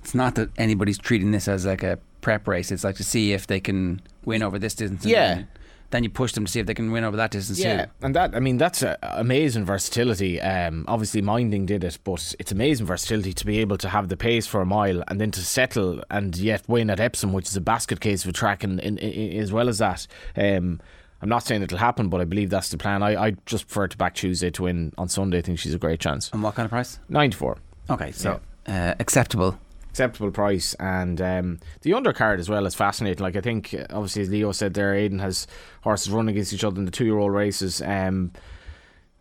it's 0.01 0.15
not 0.15 0.37
that 0.37 0.49
anybody's 0.57 0.97
treating 0.97 1.33
this 1.33 1.49
as 1.49 1.67
like 1.67 1.83
a 1.83 1.99
prep 2.29 2.47
race. 2.47 2.71
It's 2.71 2.85
like 2.85 2.97
to 2.97 3.05
see 3.05 3.33
if 3.33 3.47
they 3.47 3.59
can 3.59 4.03
win 4.27 4.43
over 4.43 4.59
this 4.59 4.75
distance. 4.75 5.07
Yeah. 5.07 5.35
Then, 5.35 5.49
then, 5.91 6.05
you 6.05 6.11
push 6.11 6.33
them 6.33 6.45
to 6.45 6.53
see 6.53 6.61
if 6.61 6.67
they 6.67 6.75
can 6.75 6.93
win 6.93 7.03
over 7.03 7.17
that 7.17 7.31
distance 7.31 7.59
yeah, 7.59 7.87
too. 7.87 7.91
and 8.03 8.15
that 8.15 8.35
I 8.35 8.41
mean 8.41 8.59
that's 8.59 8.83
a, 8.83 8.99
amazing 9.01 9.65
versatility. 9.65 10.39
Um, 10.39 10.85
obviously 10.87 11.23
Minding 11.23 11.65
did 11.65 11.83
it, 11.83 11.99
but 12.05 12.35
it's 12.39 12.53
amazing 12.53 12.85
versatility 12.85 13.33
to 13.33 13.47
be 13.47 13.61
able 13.61 13.79
to 13.79 13.89
have 13.89 14.11
the 14.11 14.17
pace 14.19 14.47
for 14.47 14.61
a 14.61 14.67
mile 14.67 15.03
and 15.09 15.19
then 15.19 15.31
to 15.31 15.41
settle 15.41 16.03
and 16.11 16.37
yet 16.37 16.69
win 16.69 16.91
at 16.91 17.01
Epsom, 17.01 17.33
which 17.33 17.49
is 17.49 17.57
a 17.57 17.63
basket 17.63 18.01
case 18.01 18.25
of 18.25 18.29
a 18.29 18.33
track, 18.35 18.63
and 18.63 18.79
as 19.01 19.51
well 19.51 19.71
as 19.71 19.79
that. 19.79 20.07
Um, 20.37 20.83
I'm 21.23 21.31
not 21.31 21.45
saying 21.45 21.63
it'll 21.63 21.79
happen, 21.79 22.11
but 22.11 22.21
I 22.21 22.25
believe 22.25 22.51
that's 22.51 22.69
the 22.69 22.77
plan. 22.77 23.03
I, 23.03 23.29
I 23.29 23.31
just 23.47 23.67
prefer 23.69 23.89
to 23.89 23.97
back 23.97 24.15
Tuesday 24.15 24.51
to 24.51 24.65
win 24.65 24.93
on 24.99 25.09
Sunday. 25.09 25.39
I 25.39 25.41
think 25.41 25.59
she's 25.59 25.75
a 25.75 25.79
great 25.79 26.01
chance. 26.01 26.31
And 26.35 26.43
what 26.43 26.55
kind 26.55 26.67
of 26.67 26.71
price? 26.71 27.01
94. 27.09 27.57
Okay, 27.89 28.13
so 28.13 28.41
yeah. 28.69 28.91
uh, 28.91 28.95
acceptable 29.01 29.59
acceptable 29.99 30.31
price. 30.31 30.75
And 30.75 31.21
um, 31.21 31.59
the 31.83 31.91
undercard 31.91 32.39
as 32.39 32.49
well 32.49 32.67
is 32.67 32.75
fascinating. 32.75 33.23
Like 33.23 33.37
I 33.37 33.41
think, 33.41 33.75
obviously, 33.91 34.23
as 34.23 34.31
Leo 34.31 34.53
said 34.53 34.75
there, 34.75 34.95
Aidan 34.95 35.19
has 35.19 35.47
horses 35.83 36.13
running 36.13 36.35
against 36.35 36.53
each 36.53 36.65
other 36.65 36.79
in 36.79 36.85
the 36.85 36.93
two-year-old 36.93 37.33
races. 37.33 37.83
Um, 37.83 38.33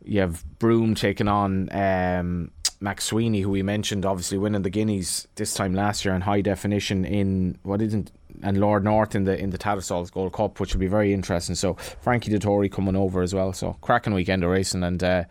you 0.04 0.22
have 0.22 0.46
Broome 0.60 0.96
taking 0.96 1.28
on 1.28 1.70
um, 1.72 2.52
Mac 2.80 3.00
Swiney, 3.00 3.42
who 3.42 3.50
we 3.50 3.64
mentioned, 3.64 4.06
obviously 4.06 4.38
winning 4.38 4.62
the 4.62 4.70
Guineas 4.70 5.28
this 5.36 5.54
time 5.54 5.74
last 5.74 6.06
year 6.06 6.14
in 6.14 6.22
high 6.22 6.42
definition 6.42 7.06
in 7.06 7.58
what 7.64 7.82
isn't 7.82 8.12
and 8.44 8.60
Lord 8.60 8.84
North 8.84 9.16
in 9.16 9.24
the 9.24 9.36
in 9.36 9.50
the 9.50 9.58
Tattersalls 9.58 10.12
Gold 10.12 10.32
Cup, 10.32 10.60
which 10.60 10.74
will 10.74 10.80
be 10.80 10.88
very 10.88 11.12
interesting. 11.12 11.56
So 11.56 11.74
Frankie 11.74 12.32
Dettori 12.32 12.72
coming 12.72 12.96
over 12.96 13.24
as 13.24 13.34
well. 13.34 13.52
So 13.52 13.74
cracking 13.82 14.14
weekend 14.14 14.44
of 14.44 14.52
racing 14.52 14.84
and. 14.84 15.04
Uh, 15.04 15.24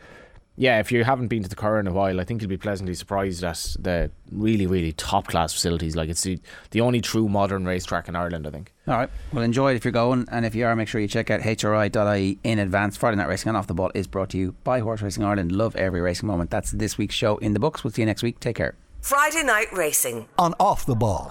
yeah, 0.57 0.81
if 0.81 0.91
you 0.91 1.05
haven't 1.05 1.29
been 1.29 1.43
to 1.43 1.49
the 1.49 1.57
Curragh 1.57 1.81
in 1.81 1.87
a 1.87 1.93
while, 1.93 2.19
I 2.19 2.25
think 2.25 2.41
you'll 2.41 2.49
be 2.49 2.57
pleasantly 2.57 2.95
surprised 2.95 3.45
at 3.45 3.77
the 3.79 4.11
really, 4.33 4.67
really 4.67 4.93
top 4.93 5.27
class 5.29 5.53
facilities. 5.53 5.95
Like 5.95 6.09
it's 6.09 6.23
the, 6.23 6.39
the 6.71 6.81
only 6.81 7.01
true 7.03 7.29
modern 7.29 7.67
racetrack 7.67 8.09
in 8.09 8.17
Ireland, 8.17 8.47
I 8.47 8.51
think. 8.51 8.73
All 8.89 8.97
right. 8.97 9.11
Well, 9.33 9.43
enjoy 9.43 9.73
it 9.73 9.77
if 9.77 9.85
you're 9.85 9.93
going. 9.93 10.27
And 10.31 10.47
if 10.47 10.55
you 10.55 10.65
are, 10.65 10.75
make 10.75 10.89
sure 10.89 11.01
you 11.01 11.09
check 11.09 11.31
out 11.31 11.43
hri.ie 11.43 12.39
in 12.43 12.59
advance. 12.59 12.97
Friday 12.97 13.17
Night 13.17 13.29
Racing 13.29 13.51
and 13.51 13.57
Off 13.59 13.67
the 13.67 13.75
Ball 13.75 13.91
is 13.95 14.07
brought 14.07 14.31
to 14.31 14.39
you 14.39 14.53
by 14.65 14.79
Horse 14.79 15.03
Racing 15.03 15.25
Ireland. 15.25 15.53
Love 15.53 15.77
every 15.77 16.01
racing 16.01 16.27
moment. 16.27 16.51
That's 16.51 16.71
this 16.71 16.97
week's 16.97 17.15
show 17.15 17.37
in 17.39 17.53
the 17.53 17.61
books. 17.61 17.85
We'll 17.85 17.93
see 17.93 18.03
you 18.03 18.07
next 18.07 18.23
week. 18.23 18.41
Take 18.41 18.57
care. 18.57 18.77
Friday 19.03 19.43
Night 19.45 19.73
Racing 19.73 20.27
on 20.39 20.55
Off 20.59 20.87
the 20.87 20.97
Ball. 20.97 21.31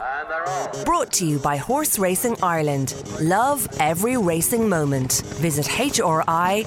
Brought 0.86 1.12
to 1.14 1.26
you 1.26 1.40
by 1.40 1.58
Horse 1.58 1.98
Racing 2.00 2.38
Ireland. 2.44 2.94
Love 3.20 3.68
every 3.80 4.16
racing 4.18 4.70
moment. 4.70 5.24
Visit 5.40 5.66
hri.ie. 5.66 6.66